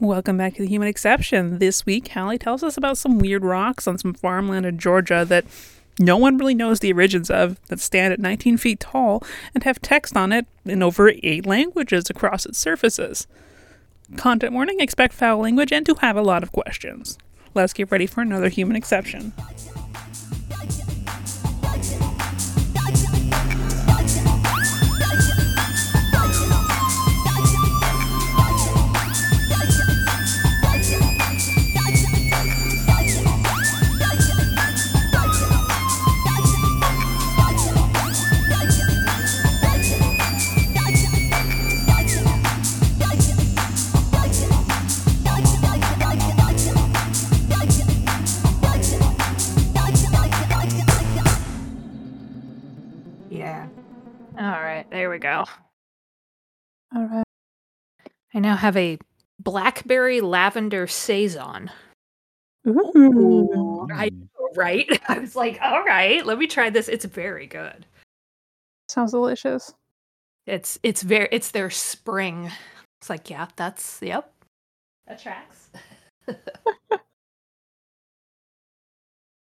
Welcome 0.00 0.36
back 0.36 0.54
to 0.54 0.62
the 0.62 0.68
Human 0.68 0.88
Exception. 0.88 1.60
This 1.60 1.86
week, 1.86 2.06
Halli 2.06 2.40
tells 2.40 2.64
us 2.64 2.76
about 2.76 2.98
some 2.98 3.20
weird 3.20 3.44
rocks 3.44 3.86
on 3.86 3.96
some 3.96 4.12
farmland 4.12 4.66
in 4.66 4.76
Georgia 4.76 5.24
that 5.24 5.44
no 6.00 6.16
one 6.16 6.36
really 6.36 6.54
knows 6.54 6.80
the 6.80 6.92
origins 6.92 7.30
of, 7.30 7.60
that 7.68 7.78
stand 7.78 8.12
at 8.12 8.18
19 8.18 8.56
feet 8.56 8.80
tall 8.80 9.22
and 9.54 9.62
have 9.62 9.80
text 9.80 10.16
on 10.16 10.32
it 10.32 10.46
in 10.64 10.82
over 10.82 11.12
eight 11.22 11.46
languages 11.46 12.10
across 12.10 12.44
its 12.44 12.58
surfaces. 12.58 13.28
Content 14.16 14.52
warning 14.52 14.80
expect 14.80 15.14
foul 15.14 15.38
language 15.38 15.72
and 15.72 15.86
to 15.86 15.94
have 16.00 16.16
a 16.16 16.22
lot 16.22 16.42
of 16.42 16.50
questions. 16.50 17.16
Let's 17.54 17.72
get 17.72 17.92
ready 17.92 18.06
for 18.06 18.20
another 18.20 18.48
Human 18.48 18.74
Exception. 18.74 19.32
Right, 54.84 54.90
there 54.90 55.10
we 55.10 55.18
go. 55.18 55.44
All 56.94 57.06
right. 57.06 57.24
I 58.34 58.38
now 58.38 58.56
have 58.56 58.76
a 58.76 58.98
blackberry 59.40 60.20
lavender 60.20 60.86
saison. 60.86 61.70
Ooh. 62.66 63.86
I 63.92 64.10
right? 64.56 64.88
I 65.08 65.18
was 65.18 65.36
like, 65.36 65.58
all 65.62 65.82
right, 65.84 66.24
let 66.24 66.38
me 66.38 66.46
try 66.46 66.70
this. 66.70 66.88
It's 66.88 67.04
very 67.04 67.46
good. 67.46 67.86
Sounds 68.88 69.10
delicious. 69.12 69.74
It's 70.46 70.78
it's 70.82 71.02
very 71.02 71.28
it's 71.32 71.50
their 71.50 71.70
spring. 71.70 72.50
It's 73.00 73.10
like, 73.10 73.30
yeah, 73.30 73.48
that's 73.56 74.00
yep. 74.02 74.30
That 75.06 75.22
tracks. 75.22 75.70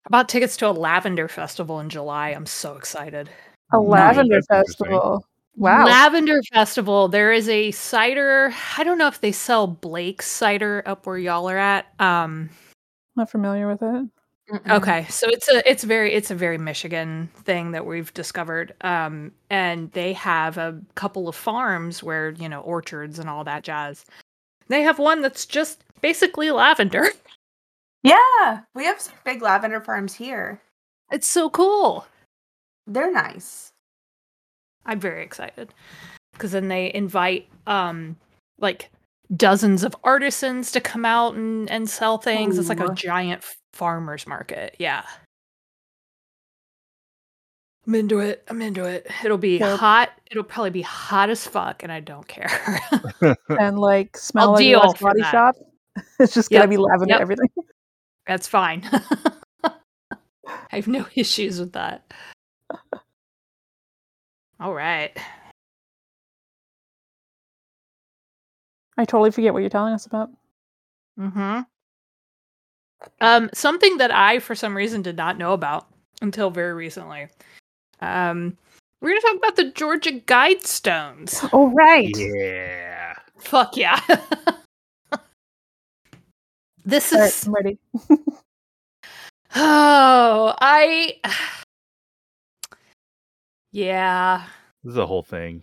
About 0.06 0.28
tickets 0.28 0.56
to 0.58 0.68
a 0.68 0.70
lavender 0.70 1.26
festival 1.28 1.80
in 1.80 1.88
July. 1.88 2.30
I'm 2.30 2.46
so 2.46 2.76
excited. 2.76 3.28
A 3.72 3.78
lavender 3.78 4.36
that's 4.36 4.46
festival. 4.46 5.24
Wow. 5.56 5.86
Lavender 5.86 6.42
Festival. 6.52 7.08
There 7.08 7.32
is 7.32 7.48
a 7.48 7.70
cider. 7.70 8.52
I 8.76 8.84
don't 8.84 8.98
know 8.98 9.06
if 9.06 9.22
they 9.22 9.32
sell 9.32 9.66
Blake's 9.66 10.26
cider 10.26 10.82
up 10.84 11.06
where 11.06 11.16
y'all 11.16 11.48
are 11.48 11.56
at. 11.56 11.86
Um 11.98 12.50
Not 13.16 13.30
familiar 13.30 13.66
with 13.66 13.82
it. 13.82 14.08
Okay, 14.70 15.06
so 15.08 15.26
it's 15.28 15.48
a 15.48 15.68
it's 15.68 15.82
very 15.82 16.12
it's 16.12 16.30
a 16.30 16.34
very 16.34 16.58
Michigan 16.58 17.28
thing 17.42 17.72
that 17.72 17.84
we've 17.84 18.14
discovered, 18.14 18.74
um, 18.82 19.32
and 19.50 19.90
they 19.90 20.12
have 20.12 20.56
a 20.56 20.80
couple 20.94 21.28
of 21.28 21.34
farms 21.34 22.00
where 22.00 22.30
you 22.30 22.48
know 22.48 22.60
orchards 22.60 23.18
and 23.18 23.28
all 23.28 23.42
that 23.42 23.64
jazz. 23.64 24.04
They 24.68 24.82
have 24.82 25.00
one 25.00 25.20
that's 25.20 25.46
just 25.46 25.82
basically 26.00 26.50
lavender. 26.50 27.08
Yeah. 28.02 28.60
We 28.72 28.84
have 28.84 29.00
some 29.00 29.14
big 29.24 29.42
lavender 29.42 29.80
farms 29.80 30.14
here. 30.14 30.62
It's 31.10 31.26
so 31.26 31.50
cool. 31.50 32.06
They're 32.86 33.12
nice. 33.12 33.72
I'm 34.84 35.00
very 35.00 35.24
excited 35.24 35.74
because 36.32 36.52
then 36.52 36.68
they 36.68 36.92
invite 36.94 37.48
um 37.66 38.16
like 38.58 38.90
dozens 39.34 39.82
of 39.82 39.96
artisans 40.04 40.70
to 40.72 40.80
come 40.80 41.04
out 41.04 41.34
and 41.34 41.68
and 41.70 41.88
sell 41.90 42.18
things. 42.18 42.58
It's 42.58 42.68
like 42.68 42.80
a 42.80 42.94
giant 42.94 43.42
farmers 43.72 44.26
market. 44.26 44.76
Yeah. 44.78 45.02
I'm 47.86 47.94
into 47.94 48.18
it. 48.18 48.42
I'm 48.48 48.60
into 48.62 48.84
it. 48.84 49.06
It'll 49.24 49.38
be 49.38 49.58
Yep. 49.58 49.78
hot. 49.78 50.10
It'll 50.30 50.42
probably 50.42 50.70
be 50.70 50.82
hot 50.82 51.30
as 51.30 51.46
fuck, 51.46 51.84
and 51.84 51.92
I 51.92 52.00
don't 52.00 52.26
care. 52.26 52.50
And 53.60 53.78
like 53.78 54.16
smell 54.16 54.48
I'll 54.48 54.52
like 54.54 54.58
deal 54.64 54.82
a 54.82 54.94
body 54.94 55.20
that. 55.22 55.30
shop. 55.30 55.56
It's 56.20 56.34
just 56.34 56.50
gonna 56.50 56.68
be 56.68 56.76
lavender 56.76 57.14
yep. 57.14 57.20
everything. 57.20 57.48
That's 58.26 58.48
fine. 58.48 58.82
I 59.62 60.76
have 60.76 60.88
no 60.88 61.06
issues 61.14 61.58
with 61.60 61.72
that. 61.72 62.12
All 64.60 64.74
right. 64.74 65.16
I 68.96 69.04
totally 69.04 69.30
forget 69.30 69.52
what 69.52 69.60
you're 69.60 69.68
telling 69.68 69.92
us 69.92 70.06
about. 70.06 70.30
Mm-hmm. 71.18 71.60
Um, 73.20 73.50
something 73.52 73.98
that 73.98 74.10
I, 74.10 74.38
for 74.38 74.54
some 74.54 74.76
reason, 74.76 75.02
did 75.02 75.16
not 75.16 75.36
know 75.36 75.52
about 75.52 75.86
until 76.22 76.50
very 76.50 76.72
recently. 76.72 77.28
Um, 78.00 78.56
we're 79.00 79.10
gonna 79.10 79.20
talk 79.20 79.36
about 79.36 79.56
the 79.56 79.70
Georgia 79.72 80.12
Guidestones. 80.12 81.48
Oh 81.52 81.68
right. 81.68 82.16
Yeah. 82.16 83.14
Fuck 83.38 83.76
yeah! 83.76 84.00
this 86.84 87.12
All 87.12 87.20
right, 87.20 87.28
is 87.28 87.46
I'm 87.46 87.52
ready. 87.52 87.78
oh, 89.54 90.54
I 90.60 91.20
yeah. 93.76 94.44
This 94.82 94.92
is 94.92 94.98
a 94.98 95.06
whole 95.06 95.22
thing. 95.22 95.62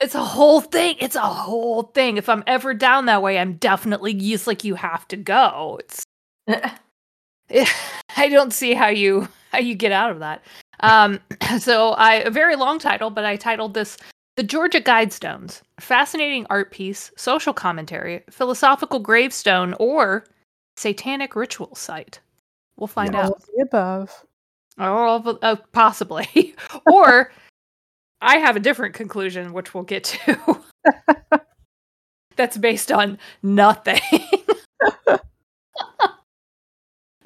It's 0.00 0.14
a 0.14 0.22
whole 0.24 0.60
thing. 0.60 0.96
It's 1.00 1.16
a 1.16 1.20
whole 1.20 1.82
thing. 1.82 2.16
If 2.18 2.28
I'm 2.28 2.44
ever 2.46 2.72
down 2.72 3.06
that 3.06 3.20
way, 3.22 3.38
I'm 3.38 3.54
definitely 3.54 4.14
just 4.14 4.46
like 4.46 4.62
you 4.62 4.76
have 4.76 5.08
to 5.08 5.16
go. 5.16 5.80
It's 5.82 6.02
I 8.16 8.28
don't 8.28 8.52
see 8.52 8.74
how 8.74 8.88
you 8.88 9.26
how 9.52 9.58
you 9.58 9.74
get 9.74 9.92
out 9.92 10.10
of 10.10 10.20
that. 10.20 10.42
Um, 10.80 11.18
so 11.58 11.90
I 11.92 12.14
a 12.16 12.30
very 12.30 12.56
long 12.56 12.78
title, 12.78 13.10
but 13.10 13.24
I 13.24 13.36
titled 13.36 13.74
this 13.74 13.96
"The 14.36 14.42
Georgia 14.44 14.80
Guidestones: 14.80 15.62
Fascinating 15.80 16.46
Art 16.50 16.70
Piece, 16.70 17.10
Social 17.16 17.52
Commentary, 17.52 18.22
Philosophical 18.30 19.00
Gravestone, 19.00 19.74
or 19.80 20.26
Satanic 20.76 21.34
Ritual 21.34 21.74
Site." 21.74 22.20
We'll 22.76 22.86
find 22.86 23.14
Yeah. 23.14 23.22
All 23.22 23.26
out. 23.26 23.32
of 23.32 23.46
the 23.56 23.62
above. 23.62 24.24
Or 24.78 24.86
all 24.86 25.16
of- 25.16 25.38
uh, 25.42 25.56
possibly, 25.72 26.54
or 26.86 27.32
I 28.20 28.38
have 28.38 28.56
a 28.56 28.60
different 28.60 28.94
conclusion, 28.94 29.52
which 29.52 29.74
we'll 29.74 29.84
get 29.84 30.04
to. 30.04 30.60
That's 32.36 32.56
based 32.56 32.90
on 32.92 33.18
nothing. 33.42 34.00
all 35.08 35.18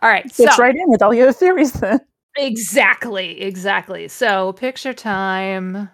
right, 0.02 0.30
so 0.32 0.44
Fits 0.44 0.58
right 0.58 0.74
in 0.74 0.90
with 0.90 1.02
all 1.02 1.14
your 1.14 1.32
theories 1.32 1.72
then. 1.72 2.00
Exactly, 2.36 3.40
exactly. 3.42 4.08
So, 4.08 4.52
picture 4.54 4.94
time. 4.94 5.90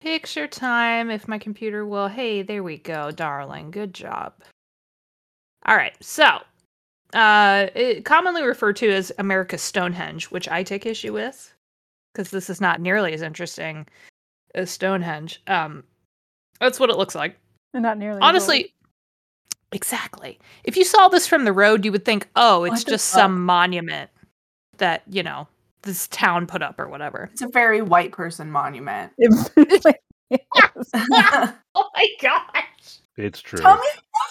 Picture 0.00 0.46
time 0.46 1.10
if 1.10 1.26
my 1.28 1.38
computer 1.38 1.84
will. 1.86 2.08
Hey, 2.08 2.42
there 2.42 2.62
we 2.62 2.78
go, 2.78 3.10
darling. 3.10 3.70
Good 3.70 3.94
job. 3.94 4.34
All 5.66 5.76
right. 5.76 5.94
So, 6.00 6.40
uh 7.14 7.68
it, 7.74 8.04
commonly 8.04 8.42
referred 8.42 8.76
to 8.76 8.90
as 8.90 9.12
America's 9.18 9.62
Stonehenge, 9.62 10.26
which 10.26 10.48
I 10.48 10.62
take 10.62 10.86
issue 10.86 11.12
with 11.12 11.54
because 12.18 12.30
this 12.32 12.50
is 12.50 12.60
not 12.60 12.80
nearly 12.80 13.14
as 13.14 13.22
interesting 13.22 13.86
as 14.54 14.70
Stonehenge. 14.70 15.40
Um 15.46 15.84
that's 16.60 16.80
what 16.80 16.90
it 16.90 16.96
looks 16.96 17.14
like. 17.14 17.38
And 17.72 17.84
not 17.84 17.96
nearly. 17.98 18.16
as 18.18 18.22
old. 18.22 18.28
Honestly, 18.28 18.74
exactly. 19.70 20.40
If 20.64 20.76
you 20.76 20.82
saw 20.84 21.06
this 21.06 21.28
from 21.28 21.44
the 21.44 21.52
road, 21.52 21.84
you 21.84 21.92
would 21.92 22.04
think, 22.04 22.26
"Oh, 22.34 22.64
it's 22.64 22.72
What 22.80 22.84
the 22.86 22.90
just 22.92 23.12
fuck? 23.12 23.20
some 23.20 23.44
monument 23.44 24.10
that 24.78 25.02
you 25.08 25.22
know 25.22 25.46
this 25.82 26.08
town 26.08 26.48
put 26.48 26.60
up 26.62 26.80
or 26.80 26.88
whatever." 26.88 27.28
It's 27.32 27.42
a 27.42 27.48
very 27.48 27.80
white 27.82 28.10
person 28.10 28.50
monument. 28.50 29.12
It 29.18 29.30
really 29.56 29.94
is. 30.30 30.90
Oh 31.74 31.88
my 31.94 32.06
gosh! 32.20 32.98
It's 33.16 33.40
true. 33.40 33.60
Tell 33.60 33.76
me 33.76 33.88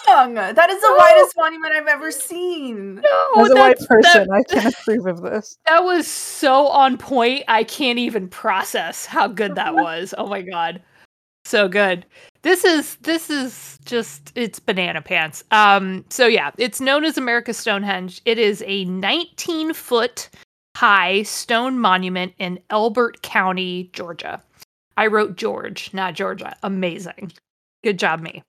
wrong. 0.08 0.34
That 0.34 0.70
is 0.70 0.80
the 0.80 0.88
No. 0.88 0.96
whitest 0.96 1.34
monument 1.36 1.72
I've 1.74 1.86
ever 1.86 2.10
seen. 2.10 2.96
No, 2.96 3.42
As 3.42 3.50
a 3.50 3.54
white 3.56 3.78
person, 3.80 4.28
that, 4.28 4.30
I 4.30 4.42
can 4.52 4.66
approve 4.72 5.06
of 5.06 5.22
this. 5.22 5.56
that 5.66 5.84
was 5.84 6.06
so 6.06 6.68
on 6.68 6.96
point. 6.98 7.44
I 7.48 7.64
can't 7.64 7.98
even 7.98 8.28
process 8.28 9.06
how 9.06 9.28
good 9.28 9.54
that 9.56 9.74
was. 9.74 10.14
Oh 10.16 10.26
my 10.26 10.42
god, 10.42 10.82
so 11.44 11.68
good. 11.68 12.04
This 12.42 12.64
is 12.64 12.96
this 12.96 13.30
is 13.30 13.78
just 13.84 14.32
it's 14.34 14.58
banana 14.60 15.02
pants. 15.02 15.42
Um, 15.50 16.04
so 16.08 16.26
yeah, 16.26 16.50
it's 16.58 16.80
known 16.80 17.04
as 17.04 17.18
America's 17.18 17.56
Stonehenge. 17.58 18.20
It 18.24 18.38
is 18.38 18.62
a 18.66 18.84
19 18.84 19.74
foot 19.74 20.28
high 20.76 21.22
stone 21.24 21.78
monument 21.78 22.32
in 22.38 22.60
Elbert 22.70 23.22
County, 23.22 23.90
Georgia. 23.92 24.40
I 24.96 25.08
wrote 25.08 25.36
George, 25.36 25.90
not 25.92 26.14
Georgia. 26.14 26.56
Amazing. 26.62 27.32
Good 27.84 27.98
job, 27.98 28.20
me. 28.20 28.42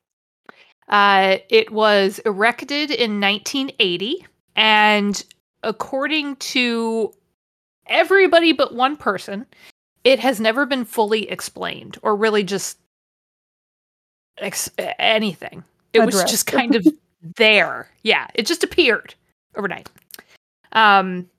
Uh, 0.90 1.38
it 1.50 1.72
was 1.72 2.20
erected 2.20 2.90
in 2.90 3.22
1980, 3.22 4.26
and 4.56 5.24
according 5.64 6.36
to 6.38 7.14
everybody 7.86 8.54
but 8.54 8.74
one 8.74 8.98
person, 8.98 9.46
it 10.04 10.20
has 10.20 10.40
never 10.40 10.66
been 10.66 10.86
fully 10.86 11.30
explained 11.30 11.98
or 12.02 12.16
really 12.16 12.44
just 12.44 12.78
ex- 14.40 14.72
anything. 14.98 15.64
It 15.94 16.06
was 16.06 16.24
just 16.24 16.48
kind 16.48 16.76
of 16.76 16.88
there. 17.36 17.90
Yeah, 18.04 18.28
it 18.34 18.46
just 18.46 18.64
appeared 18.64 19.14
overnight. 19.56 19.90
Um, 20.72 21.30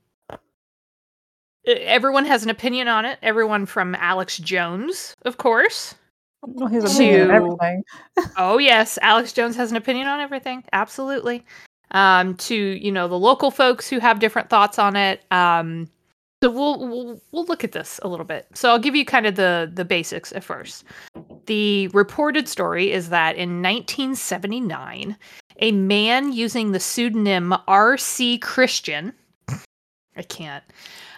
everyone 1.65 2.25
has 2.25 2.43
an 2.43 2.49
opinion 2.49 2.87
on 2.87 3.05
it. 3.05 3.19
Everyone 3.21 3.65
from 3.65 3.95
Alex 3.95 4.37
Jones, 4.37 5.15
of 5.23 5.37
course. 5.37 5.95
Well, 6.43 6.67
his 6.67 6.83
To- 6.83 6.89
opinion 7.03 7.31
everything. 7.31 7.83
Oh 8.37 8.57
yes, 8.57 8.97
Alex 9.01 9.33
Jones 9.33 9.55
has 9.55 9.71
an 9.71 9.77
opinion 9.77 10.07
on 10.07 10.19
everything. 10.19 10.63
Absolutely. 10.73 11.45
Um, 11.91 12.35
to 12.37 12.55
you 12.55 12.91
know 12.91 13.07
the 13.07 13.19
local 13.19 13.51
folks 13.51 13.89
who 13.89 13.99
have 13.99 14.19
different 14.19 14.49
thoughts 14.49 14.79
on 14.79 14.95
it. 14.95 15.23
Um, 15.31 15.89
so 16.43 16.49
we'll, 16.49 16.79
we'll 16.79 17.21
we'll 17.31 17.45
look 17.45 17.63
at 17.63 17.73
this 17.73 17.99
a 18.01 18.07
little 18.07 18.25
bit. 18.25 18.47
So 18.55 18.69
I'll 18.69 18.79
give 18.79 18.95
you 18.95 19.05
kind 19.05 19.27
of 19.27 19.35
the 19.35 19.69
the 19.71 19.85
basics 19.85 20.31
at 20.33 20.43
first. 20.43 20.83
The 21.45 21.87
reported 21.89 22.47
story 22.47 22.91
is 22.91 23.09
that 23.09 23.35
in 23.35 23.61
1979, 23.61 25.15
a 25.59 25.71
man 25.71 26.33
using 26.33 26.71
the 26.71 26.79
pseudonym 26.79 27.53
R.C. 27.67 28.39
Christian, 28.39 29.13
I 30.15 30.23
can't, 30.23 30.63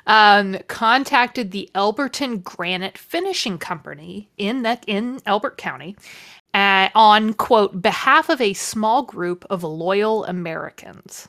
um, 0.07 0.57
contacted 0.67 1.51
the 1.51 1.69
Elberton 1.75 2.43
Granite 2.43 2.97
Finishing 2.97 3.57
Company 3.57 4.29
in 4.37 4.63
that 4.63 4.83
in 4.87 5.19
Elbert 5.25 5.57
County 5.57 5.95
uh, 6.53 6.89
on 6.95 7.33
quote 7.33 7.81
behalf 7.81 8.29
of 8.29 8.39
a 8.41 8.53
small 8.53 9.03
group 9.03 9.45
of 9.49 9.63
loyal 9.63 10.25
Americans 10.25 11.27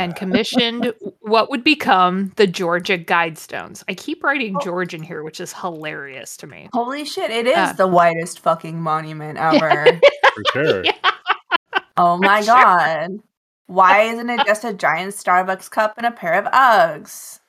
and 0.00 0.16
commissioned 0.16 0.94
what 1.20 1.50
would 1.50 1.62
become 1.62 2.32
the 2.36 2.46
Georgia 2.46 2.96
Guidestones. 2.96 3.84
I 3.88 3.92
keep 3.94 4.24
writing 4.24 4.56
George 4.64 4.94
in 4.94 5.02
here, 5.02 5.22
which 5.22 5.40
is 5.40 5.52
hilarious 5.52 6.38
to 6.38 6.46
me. 6.46 6.70
Holy 6.72 7.04
shit, 7.04 7.30
it 7.30 7.46
is 7.46 7.56
Uh. 7.56 7.72
the 7.74 7.86
whitest 7.86 8.40
fucking 8.40 8.80
monument 8.80 9.36
ever. 9.40 10.00
For 10.34 10.42
sure. 10.54 10.84
Yeah. 10.84 10.92
oh 11.98 12.16
my 12.16 12.40
Sure. 12.40 12.54
god. 12.54 13.10
Why 13.66 14.04
isn't 14.04 14.30
it 14.30 14.46
just 14.46 14.64
a 14.64 14.72
giant 14.72 15.12
Starbucks 15.12 15.70
cup 15.70 15.92
and 15.98 16.06
a 16.06 16.10
pair 16.12 16.32
of 16.34 16.46
Uggs? 16.46 17.40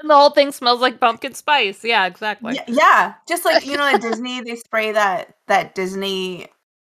And 0.00 0.08
the 0.08 0.14
whole 0.14 0.30
thing 0.30 0.52
smells 0.52 0.80
like 0.80 1.00
pumpkin 1.00 1.34
spice. 1.34 1.84
Yeah, 1.84 2.06
exactly. 2.06 2.54
Yeah, 2.54 2.64
yeah, 2.68 3.14
just 3.28 3.44
like 3.44 3.66
you 3.66 3.76
know 3.76 3.84
at 3.86 4.00
Disney 4.02 4.40
they 4.42 4.56
spray 4.56 4.92
that 4.92 5.34
that 5.48 5.74
Disney 5.74 6.46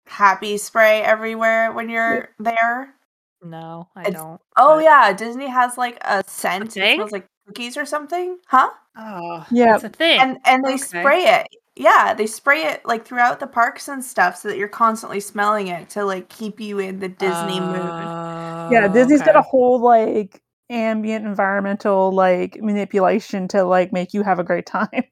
happy 0.06 0.56
spray 0.58 1.02
everywhere 1.02 1.72
when 1.72 1.88
you're 1.88 2.28
there. 2.38 2.94
No, 3.42 3.88
I 3.96 4.00
It's- 4.02 4.14
don't. 4.14 4.40
Oh 4.56 4.76
but- 4.76 4.84
yeah, 4.84 5.12
Disney 5.12 5.46
has 5.48 5.78
like 5.78 5.98
a 6.02 6.22
scent. 6.26 6.76
It 6.76 6.94
smells 6.96 7.12
like 7.12 7.26
cookies 7.46 7.76
or 7.76 7.86
something, 7.86 8.38
huh? 8.46 8.70
Oh, 8.96 9.46
Yeah. 9.50 9.76
it's 9.76 9.84
a 9.84 9.88
thing. 9.88 10.20
And 10.20 10.38
and 10.44 10.64
they 10.64 10.74
Okay. 10.74 10.78
spray 10.78 11.22
it. 11.24 11.46
Yeah, 11.76 12.12
they 12.12 12.26
spray 12.26 12.64
it 12.64 12.84
like 12.84 13.06
throughout 13.06 13.38
the 13.38 13.46
parks 13.46 13.86
and 13.88 14.04
stuff 14.04 14.36
so 14.36 14.48
that 14.48 14.58
you're 14.58 14.66
constantly 14.66 15.20
smelling 15.20 15.68
it 15.68 15.88
to 15.90 16.04
like 16.04 16.28
keep 16.28 16.58
you 16.60 16.80
in 16.80 16.98
the 16.98 17.08
Disney 17.08 17.60
mood. 17.60 17.78
Oh, 17.80 18.68
yeah, 18.72 18.86
Oh, 18.90 18.92
Disney's 18.92 19.22
got 19.22 19.36
a 19.36 19.42
whole 19.42 19.78
like 19.80 20.42
ambient 20.70 21.26
environmental 21.26 22.12
like 22.12 22.60
manipulation 22.60 23.48
to 23.48 23.64
like 23.64 23.92
make 23.92 24.14
you 24.14 24.22
have 24.22 24.38
a 24.38 24.44
great 24.44 24.66
time. 24.66 24.88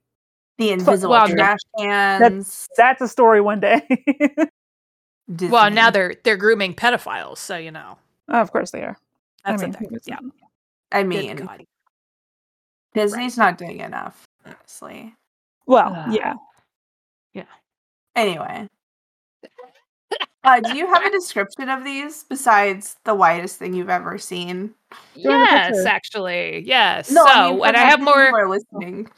The 0.58 0.70
invisible 0.70 1.10
well, 1.10 1.28
trash 1.28 1.58
cans. 1.78 2.66
That's 2.78 3.02
a 3.02 3.08
story 3.08 3.42
one 3.42 3.60
day. 3.60 3.86
Well, 5.28 5.70
now 5.70 5.90
they're 5.90 6.14
they're 6.22 6.36
grooming 6.36 6.74
pedophiles, 6.74 7.38
so 7.38 7.56
you 7.56 7.72
know 7.72 7.98
Oh, 8.28 8.40
of 8.40 8.52
course 8.52 8.70
they 8.70 8.82
are. 8.82 8.96
that's 9.44 9.62
I 9.62 9.66
mean, 9.66 9.74
a 9.74 9.78
thing. 9.78 9.98
Yeah. 10.06 10.18
I 10.92 11.02
mean, 11.04 11.36
God. 11.36 11.64
Disney's 12.94 13.36
not 13.36 13.58
doing 13.58 13.80
enough, 13.80 14.24
honestly. 14.44 15.14
Well, 15.66 16.06
yeah, 16.10 16.34
yeah. 17.34 17.44
Anyway. 18.14 18.68
Uh, 20.46 20.60
do 20.60 20.76
you 20.76 20.86
have 20.86 21.04
a 21.04 21.10
description 21.10 21.68
of 21.68 21.82
these 21.82 22.22
besides 22.22 22.96
the 23.04 23.14
whitest 23.14 23.58
thing 23.58 23.74
you've 23.74 23.90
ever 23.90 24.16
seen? 24.16 24.72
Show 24.92 24.98
me 25.16 25.22
the 25.24 25.28
Yes, 25.28 25.84
actually, 25.84 26.62
yes. 26.64 27.10
No, 27.10 27.24
so, 27.26 27.30
I 27.32 27.50
mean, 27.50 27.64
and 27.64 27.76
I 27.76 27.80
have 27.80 28.00
more. 28.00 28.14
are 28.14 28.48
listening. 28.48 29.10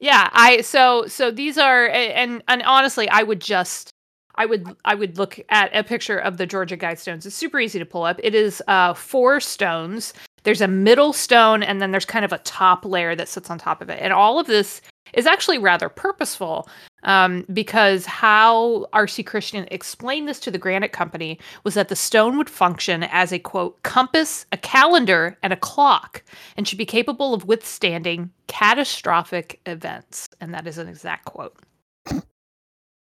Yeah, 0.00 0.28
I 0.32 0.60
so 0.60 1.06
so 1.06 1.30
these 1.30 1.56
are 1.56 1.88
and 1.88 2.42
and 2.48 2.62
honestly, 2.64 3.08
I 3.08 3.22
would 3.22 3.40
just 3.40 3.88
I 4.34 4.44
would 4.44 4.76
I 4.84 4.94
would 4.94 5.16
look 5.16 5.40
at 5.48 5.74
a 5.74 5.82
picture 5.82 6.18
of 6.18 6.36
the 6.36 6.44
Georgia 6.44 6.76
Guidestones. 6.76 7.24
It's 7.24 7.34
super 7.34 7.58
easy 7.58 7.78
to 7.78 7.86
pull 7.86 8.02
up. 8.02 8.20
It 8.22 8.34
is 8.34 8.62
uh 8.68 8.92
four 8.92 9.40
stones. 9.40 10.12
There's 10.42 10.60
a 10.60 10.68
middle 10.68 11.14
stone 11.14 11.62
and 11.62 11.80
then 11.80 11.90
there's 11.90 12.04
kind 12.04 12.26
of 12.26 12.34
a 12.34 12.38
top 12.38 12.84
layer 12.84 13.16
that 13.16 13.28
sits 13.28 13.48
on 13.48 13.56
top 13.56 13.80
of 13.80 13.88
it. 13.88 13.98
And 14.02 14.12
all 14.12 14.38
of 14.38 14.46
this 14.46 14.82
is 15.14 15.26
actually 15.26 15.58
rather 15.58 15.88
purposeful 15.88 16.68
um, 17.02 17.44
because 17.52 18.04
how 18.04 18.86
R.C. 18.92 19.22
Christian 19.22 19.66
explained 19.70 20.28
this 20.28 20.40
to 20.40 20.50
the 20.50 20.58
granite 20.58 20.92
company 20.92 21.38
was 21.64 21.74
that 21.74 21.88
the 21.88 21.96
stone 21.96 22.36
would 22.36 22.50
function 22.50 23.04
as 23.04 23.32
a 23.32 23.38
quote 23.38 23.82
compass, 23.82 24.46
a 24.52 24.56
calendar, 24.56 25.38
and 25.42 25.52
a 25.52 25.56
clock, 25.56 26.22
and 26.56 26.66
should 26.66 26.78
be 26.78 26.86
capable 26.86 27.32
of 27.32 27.46
withstanding 27.46 28.30
catastrophic 28.48 29.60
events. 29.66 30.28
And 30.40 30.52
that 30.52 30.66
is 30.66 30.78
an 30.78 30.88
exact 30.88 31.26
quote. 31.26 31.56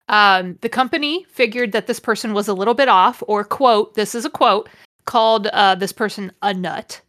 Um, 0.08 0.60
the 0.62 0.70
company 0.70 1.26
figured 1.30 1.72
that 1.72 1.88
this 1.88 2.00
person 2.00 2.34
was 2.34 2.48
a 2.48 2.54
little 2.54 2.76
bit 2.76 2.90
off, 2.90 3.24
or 3.28 3.44
quote, 3.44 3.96
this 3.96 4.14
is 4.14 4.26
a 4.26 4.30
quote, 4.30 4.70
called 5.06 5.48
uh, 5.48 5.76
this 5.76 5.92
person 5.92 6.32
a 6.42 6.54
nut, 6.54 7.02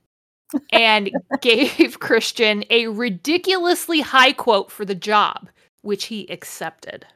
and 0.72 1.10
gave 1.40 1.98
Christian 2.00 2.64
a 2.70 2.86
ridiculously 2.88 4.00
high 4.00 4.32
quote 4.32 4.70
for 4.70 4.84
the 4.84 4.94
job, 4.94 5.48
which 5.82 6.06
he 6.06 6.28
accepted 6.30 7.06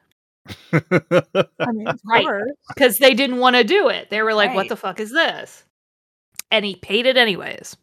I 0.73 1.73
mean, 1.73 1.87
Right. 2.05 2.27
because 2.75 2.99
they 2.99 3.15
didn't 3.15 3.38
want 3.38 3.56
to 3.56 3.65
do 3.65 3.88
it. 3.88 4.11
They 4.11 4.23
were 4.23 4.35
like, 4.35 4.55
"What 4.55 4.69
the 4.69 4.77
fuck 4.77 4.99
is 5.00 5.12
this?" 5.12 5.65
And 6.50 6.65
he 6.65 6.77
paid 6.77 7.06
it 7.06 7.17
anyways. 7.17 7.77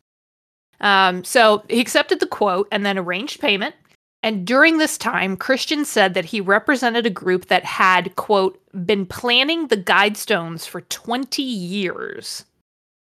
Um, 0.82 1.24
so 1.24 1.64
he 1.70 1.80
accepted 1.80 2.20
the 2.20 2.28
quote 2.28 2.68
and 2.72 2.86
then 2.86 2.98
arranged 2.98 3.40
payment. 3.40 3.76
And 4.24 4.46
during 4.46 4.78
this 4.80 4.98
time, 4.98 5.38
Christian 5.38 5.86
said 5.86 6.14
that 6.16 6.26
he 6.26 6.42
represented 6.42 7.06
a 7.06 7.10
group 7.12 7.46
that 7.48 7.64
had 7.64 8.16
quote 8.16 8.60
been 8.86 9.06
planning 9.06 9.68
the 9.68 9.78
guidestones 9.78 10.68
for 10.68 10.82
twenty 10.82 11.44
years, 11.44 12.44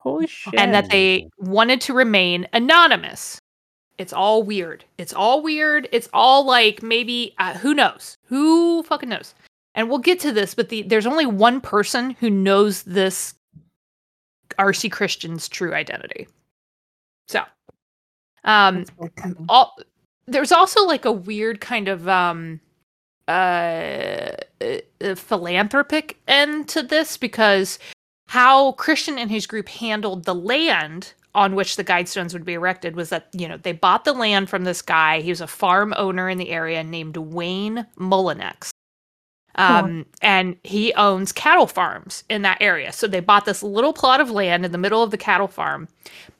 Holy 0.03 0.27
shit. 0.27 0.53
and 0.57 0.73
that 0.73 0.89
they 0.89 1.29
wanted 1.37 1.79
to 1.81 1.93
remain 1.93 2.45
anonymous. 2.51 3.39
It's 3.97 4.11
all 4.11 4.43
weird. 4.43 4.83
It's 4.97 5.13
all 5.13 5.41
weird. 5.41 5.87
It's 5.93 6.09
all 6.13 6.45
like 6.45 6.83
maybe 6.83 7.33
uh, 7.39 7.53
who 7.53 7.73
knows? 7.73 8.17
Who 8.25 8.83
fucking 8.83 9.07
knows? 9.07 9.33
And 9.75 9.89
we'll 9.89 9.99
get 9.99 10.19
to 10.19 10.33
this, 10.33 10.53
but 10.53 10.69
the, 10.69 10.81
there's 10.83 11.07
only 11.07 11.25
one 11.25 11.61
person 11.61 12.11
who 12.19 12.29
knows 12.29 12.83
this 12.83 13.33
RC 14.59 14.91
Christian's 14.91 15.47
true 15.47 15.73
identity. 15.73 16.27
So, 17.27 17.43
um, 18.43 18.85
all 19.47 19.75
there's 20.27 20.51
also 20.51 20.85
like 20.85 21.05
a 21.05 21.11
weird 21.11 21.61
kind 21.61 21.87
of 21.87 22.07
um 22.09 22.59
uh, 23.27 24.31
uh 24.61 25.15
philanthropic 25.15 26.19
end 26.27 26.67
to 26.69 26.83
this 26.83 27.15
because 27.15 27.79
how 28.27 28.73
Christian 28.73 29.17
and 29.17 29.29
his 29.29 29.45
group 29.45 29.69
handled 29.69 30.25
the 30.25 30.35
land 30.35 31.13
on 31.35 31.55
which 31.55 31.75
the 31.75 31.83
guidestones 31.83 32.33
would 32.33 32.45
be 32.45 32.53
erected 32.53 32.95
was 32.95 33.09
that 33.09 33.27
you 33.33 33.47
know 33.47 33.57
they 33.57 33.71
bought 33.71 34.05
the 34.05 34.13
land 34.13 34.49
from 34.49 34.63
this 34.63 34.81
guy. 34.81 35.21
He 35.21 35.29
was 35.29 35.41
a 35.41 35.47
farm 35.47 35.93
owner 35.97 36.29
in 36.29 36.37
the 36.37 36.49
area 36.49 36.83
named 36.83 37.17
Wayne 37.17 37.87
Mullenix. 37.97 38.69
Um, 39.55 40.07
and 40.23 40.57
he 40.63 40.93
owns 40.95 41.31
cattle 41.31 41.67
farms 41.67 42.23
in 42.27 42.41
that 42.41 42.57
area. 42.59 42.91
So 42.91 43.07
they 43.07 43.19
bought 43.19 43.45
this 43.45 43.61
little 43.61 43.93
plot 43.93 44.19
of 44.19 44.31
land 44.31 44.65
in 44.65 44.71
the 44.71 44.79
middle 44.79 45.03
of 45.03 45.11
the 45.11 45.17
cattle 45.17 45.47
farm. 45.47 45.87